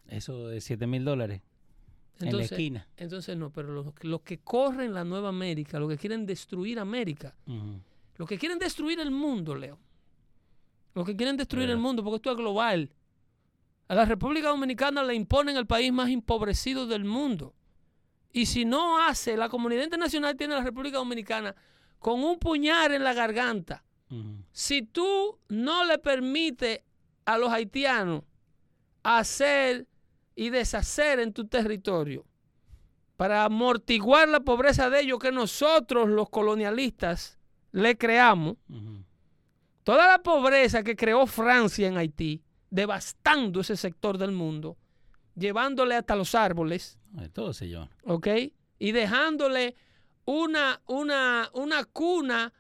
Eso 0.08 0.48
de 0.48 0.62
7 0.62 0.86
mil 0.88 1.04
dólares 1.04 1.42
en 2.20 2.38
la 2.38 2.44
esquina. 2.44 2.88
entonces 2.96 3.36
no, 3.36 3.50
pero 3.52 3.74
los, 3.74 3.88
los 4.04 4.22
que 4.22 4.38
corren 4.40 4.94
la 4.94 5.04
nueva 5.04 5.30
América, 5.30 5.80
los 5.80 5.90
que 5.90 5.98
quieren 5.98 6.26
destruir 6.26 6.80
América, 6.80 7.36
los 8.18 8.28
que 8.30 8.38
quieren 8.38 8.58
destruir 8.60 9.00
el 9.00 9.12
mundo, 9.12 9.56
Leo, 9.56 9.78
los 10.96 11.06
que 11.06 11.16
quieren 11.16 11.38
destruir 11.38 11.66
el 11.66 11.76
Verdad. 11.76 11.82
mundo, 11.84 12.04
porque 12.04 12.16
esto 12.16 12.32
es 12.32 12.38
global. 12.38 12.92
A 13.88 13.96
la 13.96 14.06
República 14.06 14.48
Dominicana 14.48 15.04
le 15.04 15.14
imponen 15.14 15.58
el 15.58 15.68
país 15.68 15.94
más 15.94 16.10
empobrecido 16.10 16.88
del 16.88 17.06
mundo. 17.06 17.54
Y 18.32 18.48
si 18.48 18.66
no 18.66 19.00
hace, 19.00 19.38
la 19.38 19.50
comunidad 19.50 19.84
internacional 19.84 20.36
tiene 20.36 20.56
a 20.56 20.58
la 20.58 20.64
República 20.64 20.98
Dominicana 20.98 21.56
con 22.00 22.24
un 22.24 22.40
puñal 22.40 22.94
en 22.94 23.04
la 23.04 23.14
garganta. 23.14 23.84
Si 24.52 24.82
tú 24.84 25.38
no 25.50 25.84
le 25.84 25.98
permites 25.98 26.82
a 27.26 27.38
los 27.38 27.50
haitianos 27.52 28.24
hacer 29.04 29.88
y 30.36 30.50
deshacer 30.50 31.20
en 31.20 31.34
tu 31.34 31.48
territorio 31.48 32.26
para 33.18 33.44
amortiguar 33.46 34.28
la 34.28 34.40
pobreza 34.42 34.90
de 34.90 35.02
ellos 35.02 35.20
que 35.20 35.32
nosotros 35.32 36.10
los 36.10 36.30
colonialistas 36.30 37.40
le 37.72 37.98
creamos. 37.98 38.58
Toda 39.86 40.08
la 40.08 40.22
pobreza 40.22 40.84
que 40.84 40.96
creó 40.98 41.26
Francia 41.28 41.88
en 41.88 41.96
Haití, 41.96 42.42
devastando 42.70 43.62
ese 43.62 43.78
sector 43.78 44.18
del 44.18 44.32
mundo, 44.34 44.76
llevándole 45.36 45.96
hasta 45.96 46.16
los 46.18 46.36
árboles, 46.36 46.98
Ay, 47.18 47.30
Todo 47.30 47.54
se 47.54 47.68
lleva. 47.70 47.90
¿ok? 48.04 48.28
Y 48.80 48.92
dejándole 48.92 49.76
una, 50.26 50.82
una, 50.88 51.50
una 51.54 51.86
cuna, 51.86 52.52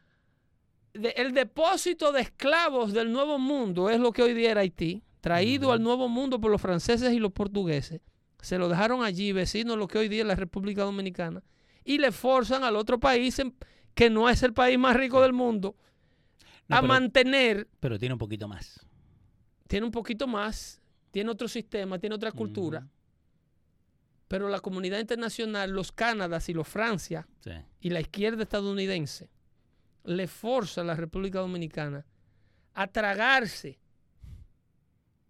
de- 0.93 1.09
el 1.17 1.34
depósito 1.34 2.11
de 2.13 2.21
esclavos 2.21 2.93
del 2.93 3.11
Nuevo 3.11 3.38
Mundo 3.38 3.89
es 3.89 3.99
lo 3.99 4.11
que 4.13 4.23
hoy 4.23 4.34
día 4.34 4.51
era 4.51 4.61
Haití, 4.61 5.03
traído 5.19 5.71
al 5.73 5.82
Nuevo 5.84 6.07
Mundo 6.07 6.39
por 6.39 6.51
los 6.51 6.61
franceses 6.61 7.11
y 7.11 7.19
los 7.19 7.34
portugueses. 7.34 7.99
Se 8.41 8.57
lo 8.57 8.69
dejaron 8.69 9.03
allí, 9.03 9.32
vecinos, 9.34 9.78
lo 9.78 9.88
que 9.88 9.97
hoy 9.97 10.07
día 10.07 10.21
es 10.21 10.28
la 10.28 10.36
República 10.36 10.84
Dominicana, 10.84 11.43
y 11.84 11.97
le 11.97 12.11
forzan 12.11 12.63
al 12.63 12.76
otro 12.78 12.99
país, 12.99 13.39
en- 13.39 13.55
que 13.93 14.09
no 14.09 14.30
es 14.30 14.43
el 14.43 14.53
país 14.53 14.78
más 14.80 14.95
rico 14.95 15.21
del 15.21 15.34
mundo, 15.34 15.76
No, 16.68 16.78
a 16.78 16.82
pero, 16.82 16.88
mantener, 16.88 17.68
pero 17.80 17.99
tiene 17.99 18.13
un 18.13 18.20
poquito 18.20 18.47
más. 18.47 18.86
tiene 19.68 19.86
un 19.86 19.91
poquito 19.91 20.28
más, 20.28 20.82
tiene 21.11 21.30
otro 21.32 21.47
sistema, 21.47 21.99
tiene 21.99 22.16
otra 22.16 22.32
cultura, 22.32 22.88
pero 24.28 24.49
la 24.49 24.59
comunidad 24.59 24.99
internacional, 24.99 25.72
los 25.72 25.91
Cánadas 25.91 26.49
y 26.49 26.53
los 26.53 26.68
Francia, 26.68 27.28
Sí. 27.39 27.51
y 27.82 27.89
la 27.91 27.99
izquierda 28.01 28.43
estadounidense 28.43 29.30
le 30.03 30.28
forza 30.28 30.82
a 30.82 30.84
la 30.84 30.95
República 30.95 31.39
Dominicana 31.39 32.05
a 32.74 32.88
tragarse 32.88 33.80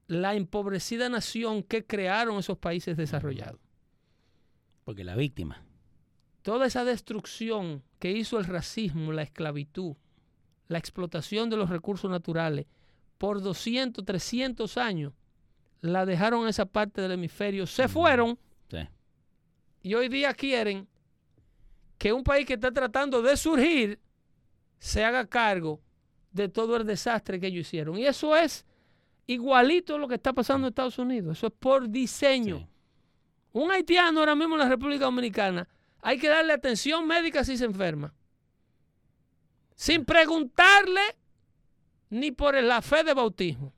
la 0.08 0.36
empobrecida 0.36 1.10
nación 1.10 1.64
que 1.64 1.86
crearon 1.86 2.38
esos 2.40 2.58
países 2.58 2.96
desarrollados. 2.98 3.60
Porque 4.84 5.04
la 5.04 5.16
víctima. 5.16 5.64
Toda 6.44 6.68
esa 6.68 6.86
destrucción 6.86 7.84
que 8.00 8.12
hizo 8.12 8.38
el 8.38 8.46
racismo, 8.46 9.12
la 9.12 9.24
esclavitud, 9.24 9.96
la 10.68 10.78
explotación 10.78 11.50
de 11.50 11.58
los 11.58 11.70
recursos 11.70 12.10
naturales 12.10 12.66
por 13.18 13.42
200, 13.42 14.04
300 14.04 14.78
años, 14.78 15.14
la 15.82 16.06
dejaron 16.06 16.48
esa 16.48 16.66
parte 16.66 17.02
del 17.02 17.12
hemisferio, 17.14 17.68
se 17.68 17.88
fueron 17.88 18.38
Sí. 18.70 18.80
y 19.84 19.94
hoy 19.94 20.10
día 20.10 20.34
quieren 20.34 20.88
que 21.98 22.12
un 22.12 22.24
país 22.24 22.46
que 22.46 22.56
está 22.56 22.72
tratando 22.72 23.22
de 23.22 23.38
surgir 23.38 24.00
se 24.80 25.06
haga 25.06 25.26
cargo 25.28 25.80
de 26.32 26.50
todo 26.50 26.76
el 26.76 26.86
desastre 26.86 27.40
que 27.40 27.48
ellos 27.48 27.62
hicieron. 27.68 27.98
Y 27.98 28.06
eso 28.06 28.36
es 28.36 28.66
igualito 29.28 29.96
a 29.96 29.98
lo 29.98 30.08
que 30.08 30.16
está 30.16 30.34
pasando 30.34 30.68
en 30.68 30.72
Estados 30.72 31.00
Unidos. 31.00 31.38
Eso 31.38 31.48
es 31.48 31.54
por 31.58 31.88
diseño. 31.90 32.58
Sí. 32.60 32.68
Un 33.54 33.72
haitiano 33.72 34.20
ahora 34.20 34.36
mismo 34.36 34.56
en 34.56 34.60
la 34.60 34.70
República 34.70 35.06
Dominicana 35.06 35.68
hay 36.02 36.18
que 36.18 36.28
darle 36.28 36.52
atención 36.54 37.08
médica 37.08 37.44
si 37.46 37.56
se 37.58 37.66
enferma. 37.66 38.14
Sin 39.76 40.06
preguntarle 40.06 41.02
ni 42.10 42.32
por 42.32 42.56
la 42.64 42.82
fe 42.82 43.04
de 43.04 43.14
bautismo. 43.14 43.74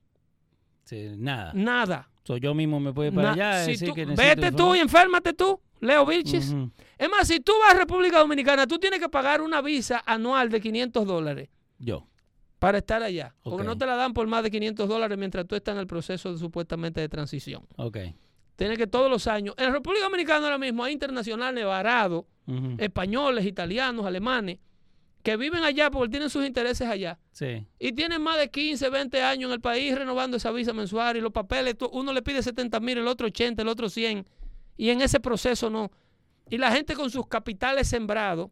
Sí, 0.83 1.09
Nada. 1.17 1.51
Nada. 1.53 2.09
So, 2.23 2.37
yo 2.37 2.53
mismo 2.53 2.79
me 2.79 2.93
puedo 2.93 3.07
ir 3.09 3.15
para 3.15 3.29
Na- 3.35 3.51
allá. 3.51 3.63
si 3.65 3.71
decir 3.71 3.89
tú- 3.89 3.95
que 3.95 4.05
necesito 4.05 4.35
vete 4.41 4.51
tú 4.55 4.75
y 4.75 4.79
enférmate 4.79 5.33
tú, 5.33 5.59
Leo 5.79 6.05
Vilchis. 6.05 6.51
Ujú. 6.51 6.71
Es 6.97 7.09
más, 7.09 7.27
si 7.27 7.39
tú 7.39 7.53
vas 7.61 7.73
a 7.73 7.77
República 7.77 8.19
Dominicana, 8.19 8.67
tú 8.67 8.77
tienes 8.79 8.99
que 8.99 9.07
pagar 9.09 9.41
una 9.41 9.61
visa 9.61 10.03
anual 10.05 10.49
de 10.49 10.59
500 10.59 11.05
dólares 11.07 11.49
Yo. 11.79 12.05
para 12.59 12.79
estar 12.79 13.01
allá. 13.01 13.33
Porque 13.43 13.63
no 13.63 13.77
te 13.77 13.85
la 13.85 13.95
dan 13.95 14.13
por 14.13 14.27
más 14.27 14.43
de 14.43 14.51
500 14.51 14.89
dólares 14.89 15.17
mientras 15.17 15.47
tú 15.47 15.55
estás 15.55 15.73
en 15.75 15.79
el 15.79 15.87
proceso 15.87 16.31
de, 16.33 16.37
supuestamente 16.37 16.99
de 16.99 17.07
transición. 17.09 17.65
Ok. 17.77 17.97
Tienes 18.57 18.77
que 18.77 18.87
todos 18.87 19.09
los 19.09 19.27
años. 19.27 19.55
En 19.57 19.65
la 19.65 19.71
República 19.71 20.05
Dominicana 20.05 20.45
ahora 20.47 20.57
mismo 20.57 20.83
hay 20.83 20.93
internacionales 20.93 21.63
varados, 21.65 22.25
españoles, 22.77 23.45
italianos, 23.45 24.05
alemanes, 24.05 24.57
que 25.27 25.35
viven 25.35 25.61
allá 25.61 25.91
porque 25.91 26.07
tienen 26.09 26.29
sus 26.29 26.45
intereses 26.45 26.87
allá. 26.87 27.19
Sí. 27.33 27.67
Y 27.79 27.91
tienen 27.91 28.21
más 28.21 28.37
de 28.37 28.49
15, 28.49 28.89
20 28.89 29.21
años 29.21 29.49
en 29.49 29.55
el 29.55 29.59
país 29.59 29.93
renovando 29.93 30.37
esa 30.37 30.51
visa 30.51 30.71
mensual 30.71 31.17
y 31.17 31.19
los 31.19 31.33
papeles, 31.33 31.75
uno 31.91 32.13
le 32.13 32.21
pide 32.21 32.41
70 32.41 32.79
mil, 32.79 32.97
el 32.99 33.07
otro 33.09 33.27
80, 33.27 33.61
el 33.61 33.67
otro 33.67 33.89
100. 33.89 34.25
Y 34.77 34.89
en 34.89 35.01
ese 35.01 35.19
proceso 35.19 35.69
no. 35.69 35.91
Y 36.49 36.57
la 36.57 36.71
gente 36.71 36.93
con 36.95 37.09
sus 37.09 37.27
capitales 37.27 37.89
sembrados, 37.89 38.51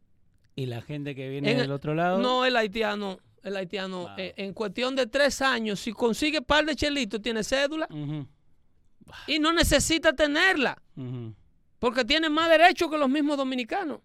Y 0.54 0.66
la 0.66 0.82
gente 0.82 1.16
que 1.16 1.30
viene 1.30 1.52
En- 1.54 1.60
del 1.60 1.72
otro 1.72 1.94
lado. 1.96 2.18
no 2.18 2.44
el 2.46 2.58
haitiano, 2.58 3.20
el 3.42 3.56
haitiano, 3.56 4.00
Wow. 4.02 4.10
eh, 4.18 4.34
en 4.36 4.52
cuestión 4.54 4.98
de 4.98 5.08
tres 5.08 5.42
años, 5.42 5.80
si 5.80 5.94
consigue 5.94 6.42
par 6.42 6.66
de 6.66 6.76
chelitos, 6.76 7.22
tiene 7.22 7.42
cédula 7.46 7.88
y 9.28 9.40
no 9.40 9.54
necesita 9.54 10.12
tenerla, 10.12 10.82
porque 11.80 12.04
tiene 12.04 12.30
más 12.30 12.50
derechos 12.50 12.90
que 12.92 12.98
los 12.98 13.10
mismos 13.10 13.38
dominicanos. 13.38 14.00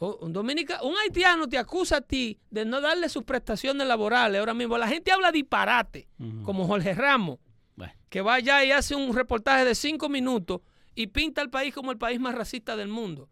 Un, 0.00 0.32
dominica- 0.32 0.82
un 0.82 0.94
haitiano 0.96 1.46
te 1.46 1.58
acusa 1.58 1.98
a 1.98 2.00
ti 2.00 2.38
de 2.50 2.64
no 2.64 2.80
darle 2.80 3.08
sus 3.10 3.22
prestaciones 3.24 3.86
laborales 3.86 4.38
ahora 4.38 4.54
mismo. 4.54 4.78
La 4.78 4.88
gente 4.88 5.12
habla 5.12 5.30
disparate, 5.30 6.08
como 6.42 6.66
Jorge 6.66 6.94
Ramos, 6.94 7.38
Bueno. 7.76 7.92
que 8.08 8.22
va 8.22 8.34
allá 8.34 8.64
y 8.64 8.72
hace 8.72 8.94
un 8.94 9.14
reportaje 9.14 9.64
de 9.66 9.74
cinco 9.74 10.08
minutos 10.08 10.62
y 10.94 11.08
pinta 11.08 11.42
al 11.42 11.50
país 11.50 11.74
como 11.74 11.90
el 11.92 11.98
país 11.98 12.18
más 12.18 12.34
racista 12.34 12.76
del 12.76 12.88
mundo. 12.88 13.28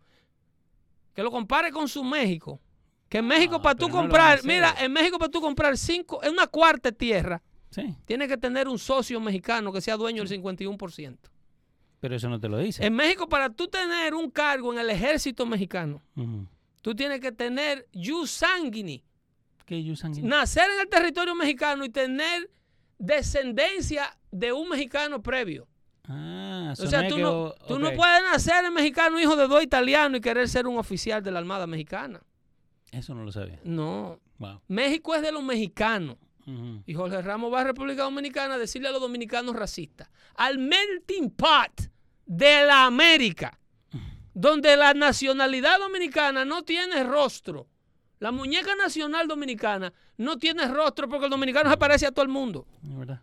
Que 1.14 1.22
lo 1.22 1.30
compare 1.30 1.72
con 1.72 1.88
su 1.88 2.04
México. 2.04 2.60
Que 3.08 3.18
en 3.18 3.26
México 3.26 3.62
para 3.62 3.74
tú 3.74 3.88
no 3.88 3.94
comprar, 3.94 4.44
mira, 4.44 4.74
en 4.78 4.92
México 4.92 5.18
para 5.18 5.30
tú 5.30 5.40
comprar 5.40 5.76
cinco, 5.78 6.22
en 6.22 6.32
una 6.32 6.46
cuarta 6.46 6.92
tierra, 6.92 7.42
Sí. 7.70 7.96
tiene 8.04 8.28
que 8.28 8.36
tener 8.36 8.68
un 8.68 8.78
socio 8.78 9.18
mexicano 9.20 9.72
que 9.72 9.80
sea 9.80 9.96
dueño 9.96 10.22
del 10.22 10.28
51%. 10.28 11.30
Pero 12.00 12.14
eso 12.14 12.28
no 12.28 12.38
te 12.38 12.48
lo 12.50 12.58
dice. 12.58 12.84
En 12.84 12.92
México 12.94 13.26
para 13.28 13.48
tú 13.50 13.68
tener 13.68 14.14
un 14.14 14.30
cargo 14.30 14.72
en 14.74 14.78
el 14.78 14.90
ejército 14.90 15.46
mexicano. 15.46 16.02
Tú 16.82 16.94
tienes 16.94 17.20
que 17.20 17.32
tener 17.32 17.86
jus 17.94 18.30
sanguini, 18.30 19.04
¿Qué 19.66 19.94
sanguíneo? 19.96 20.28
nacer 20.30 20.70
en 20.74 20.80
el 20.80 20.88
territorio 20.88 21.34
mexicano 21.34 21.84
y 21.84 21.90
tener 21.90 22.50
descendencia 22.98 24.16
de 24.30 24.52
un 24.52 24.68
mexicano 24.68 25.22
previo. 25.22 25.66
Ah, 26.04 26.72
O 26.78 26.86
sea, 26.86 27.06
tú, 27.08 27.16
que 27.16 27.22
no, 27.22 27.30
o- 27.42 27.54
tú 27.66 27.78
no 27.78 27.92
puedes 27.92 28.22
nacer 28.22 28.64
en 28.64 28.72
mexicano, 28.72 29.20
hijo 29.20 29.36
de 29.36 29.46
dos 29.46 29.62
italianos 29.62 30.18
y 30.18 30.20
querer 30.22 30.48
ser 30.48 30.66
un 30.66 30.78
oficial 30.78 31.22
de 31.22 31.30
la 31.30 31.38
Armada 31.38 31.66
Mexicana. 31.66 32.22
Eso 32.90 33.14
no 33.14 33.24
lo 33.24 33.32
sabía. 33.32 33.60
No. 33.64 34.18
Wow. 34.38 34.62
México 34.68 35.14
es 35.14 35.20
de 35.22 35.32
los 35.32 35.42
mexicanos. 35.42 36.16
Y 36.86 36.94
Jorge 36.94 37.20
Ramos 37.20 37.52
va 37.52 37.60
a 37.60 37.64
República 37.64 38.04
Dominicana 38.04 38.54
a 38.54 38.58
decirle 38.58 38.88
a 38.88 38.90
los 38.90 39.02
dominicanos 39.02 39.54
racistas, 39.54 40.08
al 40.34 40.56
melting 40.56 41.28
pot 41.30 41.90
de 42.24 42.64
la 42.64 42.86
América, 42.86 43.60
donde 44.38 44.76
la 44.76 44.94
nacionalidad 44.94 45.80
dominicana 45.80 46.44
no 46.44 46.62
tiene 46.62 47.02
rostro. 47.02 47.66
La 48.20 48.30
muñeca 48.30 48.76
nacional 48.76 49.26
dominicana 49.26 49.92
no 50.16 50.38
tiene 50.38 50.68
rostro 50.68 51.08
porque 51.08 51.24
el 51.24 51.30
dominicano 51.30 51.68
se 51.68 51.76
parece 51.76 52.06
a 52.06 52.12
todo 52.12 52.22
el 52.22 52.28
mundo. 52.28 52.64
Verdad. 52.82 53.20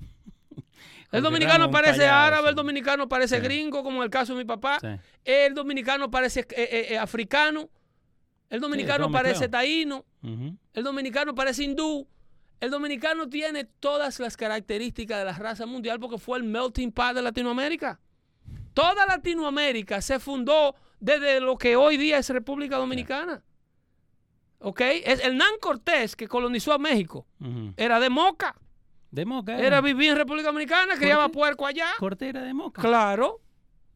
El 1.12 1.22
dominicano 1.22 1.70
parece 1.70 1.98
payaso. 1.98 2.14
árabe, 2.14 2.48
el 2.48 2.54
dominicano 2.54 3.08
parece 3.08 3.36
Sí. 3.36 3.42
gringo, 3.42 3.82
como 3.84 3.98
en 3.98 4.04
el 4.04 4.10
caso 4.10 4.32
de 4.34 4.38
mi 4.38 4.44
papá. 4.44 4.78
Sí. 4.80 4.88
El 5.24 5.54
dominicano 5.54 6.10
parece 6.10 6.40
eh, 6.40 6.46
eh, 6.56 6.86
eh, 6.90 6.98
africano. 6.98 7.68
El 8.50 8.60
dominicano 8.60 9.10
parece 9.10 9.48
taíno. 9.48 10.04
El 10.22 10.84
dominicano 10.84 11.34
parece 11.34 11.64
hindú. 11.64 12.08
El 12.60 12.70
dominicano 12.70 13.28
tiene 13.28 13.64
todas 13.64 14.18
las 14.20 14.36
características 14.36 15.18
de 15.18 15.24
la 15.26 15.32
raza 15.34 15.66
mundial 15.66 16.00
porque 16.00 16.18
fue 16.18 16.38
el 16.38 16.44
melting 16.44 16.90
pot 16.90 17.14
de 17.14 17.22
Latinoamérica. 17.22 18.00
Toda 18.76 19.06
Latinoamérica 19.06 20.02
se 20.02 20.20
fundó 20.20 20.74
desde 21.00 21.40
lo 21.40 21.56
que 21.56 21.76
hoy 21.76 21.96
día 21.96 22.18
es 22.18 22.28
República 22.28 22.76
Dominicana. 22.76 23.42
¿Ok? 24.58 24.80
Es 24.82 25.24
Hernán 25.24 25.52
Cortés, 25.62 26.14
que 26.14 26.28
colonizó 26.28 26.74
a 26.74 26.78
México, 26.78 27.26
era 27.78 27.98
de 28.00 28.10
Moca. 28.10 28.54
De 29.10 29.24
Moca. 29.24 29.58
Era 29.58 29.80
vivir 29.80 30.10
en 30.10 30.16
República 30.16 30.48
Dominicana, 30.48 30.96
criaba 30.96 31.22
Cortés. 31.24 31.34
puerco 31.40 31.66
allá. 31.66 31.86
Cortés 31.98 32.28
era 32.28 32.42
de 32.42 32.52
Moca. 32.52 32.82
Claro. 32.82 33.40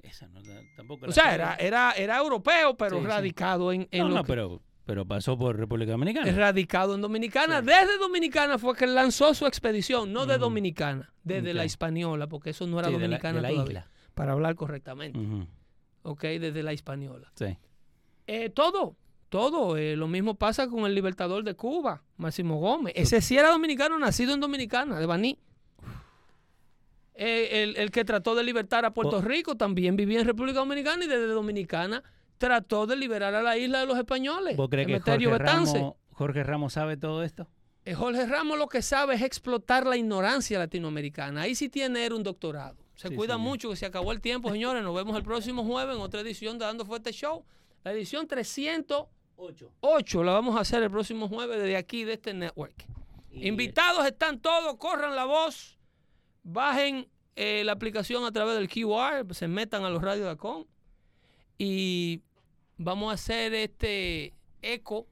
Esa 0.02 0.28
no, 0.28 0.40
tampoco 0.76 1.06
O 1.08 1.12
sea, 1.12 1.34
era, 1.34 1.56
era, 1.56 1.92
era 1.92 2.16
europeo, 2.16 2.74
pero 2.78 2.96
Sí, 2.96 3.02
sí. 3.02 3.06
radicado 3.08 3.72
en, 3.72 3.86
en 3.90 4.08
No, 4.08 4.14
no, 4.14 4.22
que- 4.24 4.28
pero, 4.28 4.62
pero 4.86 5.04
pasó 5.06 5.36
por 5.36 5.58
República 5.58 5.92
Dominicana. 5.92 6.32
radicado 6.32 6.94
en 6.94 7.02
Dominicana. 7.02 7.60
Sí. 7.60 7.66
Desde 7.66 7.98
Dominicana 7.98 8.56
fue 8.58 8.74
que 8.74 8.86
lanzó 8.86 9.34
su 9.34 9.44
expedición, 9.46 10.10
no 10.14 10.24
de. 10.24 10.38
Dominicana, 10.38 11.12
desde 11.22 11.52
la. 11.52 11.66
Hispaniola, 11.66 12.28
porque 12.28 12.50
eso 12.50 12.66
no 12.66 12.78
era 12.78 12.88
Sí, 12.88 12.94
de 12.94 12.98
la- 13.00 13.04
dominicana 13.04 13.34
de 13.36 13.42
la 13.42 13.48
todavía, 13.50 13.70
isla. 13.72 13.90
Para 14.20 14.32
hablar 14.32 14.54
correctamente. 14.54 15.18
Ujú. 15.18 15.46
Ok, 16.02 16.24
desde 16.24 16.62
la 16.62 16.74
Hispaniola. 16.74 17.32
Sí. 17.36 17.56
Eh, 18.26 18.50
todo, 18.50 18.94
todo. 19.30 19.78
eh, 19.78 19.96
lo 19.96 20.08
mismo 20.08 20.34
pasa 20.34 20.68
con 20.68 20.84
el 20.84 20.94
libertador 20.94 21.42
de 21.42 21.54
Cuba, 21.54 22.02
Máximo 22.18 22.58
Gómez. 22.60 22.92
Ese 22.96 23.22
sí 23.22 23.38
era 23.38 23.48
dominicano, 23.50 23.98
nacido 23.98 24.34
en 24.34 24.40
Dominicana, 24.40 25.00
de 25.00 25.06
Baní. 25.06 25.38
Eh, 27.14 27.62
el, 27.62 27.78
el 27.78 27.90
que 27.90 28.04
trató 28.04 28.34
de 28.34 28.44
libertar 28.44 28.84
a 28.84 28.92
Puerto 28.92 29.16
Oh. 29.16 29.22
Rico 29.22 29.56
también 29.56 29.96
vivía 29.96 30.20
en 30.20 30.26
República 30.26 30.58
Dominicana 30.58 31.02
y 31.02 31.08
desde 31.08 31.26
Dominicana 31.28 32.02
trató 32.36 32.86
de 32.86 32.96
liberar 32.96 33.34
a 33.34 33.40
la 33.40 33.56
isla 33.56 33.80
de 33.80 33.86
los 33.86 33.96
españoles. 33.96 34.54
¿Vos 34.54 34.68
crees 34.68 34.86
que 34.86 35.00
Jorge. 35.00 35.38
Ramos, 35.38 35.94
Jorge 36.10 36.42
Ramos 36.44 36.74
sabe 36.74 36.98
todo 36.98 37.22
esto? 37.22 37.48
Jorge 37.96 38.26
Ramos 38.26 38.58
lo 38.58 38.68
que 38.68 38.82
sabe 38.82 39.14
es 39.14 39.22
explotar 39.22 39.86
la 39.86 39.96
ignorancia 39.96 40.58
latinoamericana. 40.58 41.40
Ahí 41.40 41.54
sí 41.54 41.70
tiene 41.70 42.06
un 42.12 42.22
doctorado. 42.22 42.76
Se 43.00 43.08
Sí, 43.08 43.14
cuida 43.16 43.34
señor. 43.34 43.48
mucho 43.48 43.70
que 43.70 43.76
se 43.76 43.86
acabó 43.86 44.12
el 44.12 44.20
tiempo, 44.20 44.50
señores. 44.50 44.82
Nos 44.82 44.94
vemos 44.94 45.16
el 45.16 45.22
próximo 45.22 45.64
jueves 45.64 45.96
en 45.96 46.02
otra 46.02 46.20
edición 46.20 46.58
de 46.58 46.66
Dando 46.66 46.84
Fuerte 46.84 47.12
Show. 47.12 47.44
La 47.82 47.92
edición 47.92 48.26
308 48.26 49.72
Ocho. 49.80 50.22
la 50.22 50.32
vamos 50.32 50.54
a 50.56 50.60
hacer 50.60 50.82
el 50.82 50.90
próximo 50.90 51.26
jueves 51.26 51.58
desde 51.58 51.78
aquí, 51.78 52.04
de 52.04 52.12
este 52.12 52.34
network. 52.34 52.74
Invitados 53.30 54.04
están 54.04 54.38
todos, 54.38 54.76
corran 54.76 55.16
la 55.16 55.24
voz, 55.24 55.78
bajen 56.42 57.08
eh, 57.36 57.62
la 57.64 57.72
aplicación 57.72 58.22
a 58.26 58.32
través 58.32 58.58
del 58.58 58.68
QR, 58.68 59.32
se 59.34 59.48
metan 59.48 59.82
a 59.84 59.88
los 59.88 60.02
radios 60.02 60.26
de 60.26 60.32
Acon 60.32 60.66
y 61.56 62.20
vamos 62.76 63.10
a 63.12 63.14
hacer 63.14 63.54
este 63.54 64.34
eco 64.60 65.06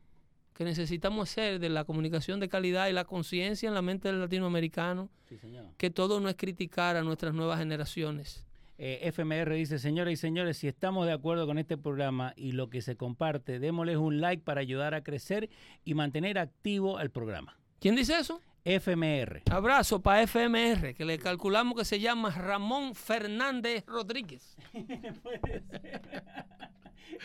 que 0.59 0.65
necesitamos 0.65 1.31
hacer 1.31 1.61
de 1.61 1.69
la 1.69 1.85
comunicación 1.85 2.41
de 2.41 2.49
calidad 2.49 2.89
y 2.89 2.93
la 2.93 3.05
conciencia 3.05 3.69
en 3.69 3.75
la 3.75 3.81
mente 3.81 4.09
del 4.09 4.19
latinoamericano, 4.19 5.09
Sí, 5.29 5.39
señor. 5.39 5.67
que 5.77 5.89
todo 5.89 6.19
no 6.19 6.29
es 6.29 6.35
criticar 6.35 6.97
a 6.97 7.03
nuestras 7.05 7.33
nuevas 7.33 7.61
generaciones. 7.61 8.45
Eh, 8.77 8.99
FMR 9.05 9.55
dice, 9.55 9.79
señoras 9.79 10.15
y 10.15 10.17
señores, 10.17 10.57
si 10.57 10.67
estamos 10.67 11.07
de 11.07 11.13
acuerdo 11.13 11.47
con 11.47 11.59
este 11.59 11.79
programa 11.79 12.33
y 12.35 12.51
lo 12.53 12.71
que 12.71 12.83
se 12.83 12.97
comparte, 12.97 13.61
démosles 13.61 13.99
un 13.99 14.21
like 14.21 14.43
para 14.43 14.61
ayudar 14.61 14.95
a 14.95 15.05
crecer 15.05 15.49
y 15.85 15.95
mantener 15.95 16.41
activo 16.41 16.99
el 16.99 17.11
programa. 17.11 17.57
¿Quién 17.79 17.95
dice 17.95 18.19
eso? 18.19 18.41
FMR. 18.65 19.43
Abrazo 19.53 20.03
para 20.03 20.23
FMR, 20.27 20.93
que 20.95 21.05
le 21.05 21.19
calculamos 21.21 21.79
que 21.79 21.85
se 21.85 22.01
llama 22.01 22.31
Ramón 22.31 22.97
Fernández 22.97 23.85
Rodríguez. 23.87 24.57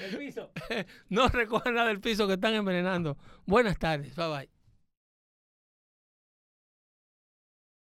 El 0.01 0.17
piso. 0.17 0.51
No 1.09 1.27
recojan 1.27 1.75
nada 1.75 1.87
del 1.87 1.99
piso 1.99 2.27
que 2.27 2.33
están 2.33 2.53
envenenando. 2.53 3.17
Buenas 3.45 3.77
tardes. 3.77 4.15
Bye 4.15 4.27
bye. 4.29 4.52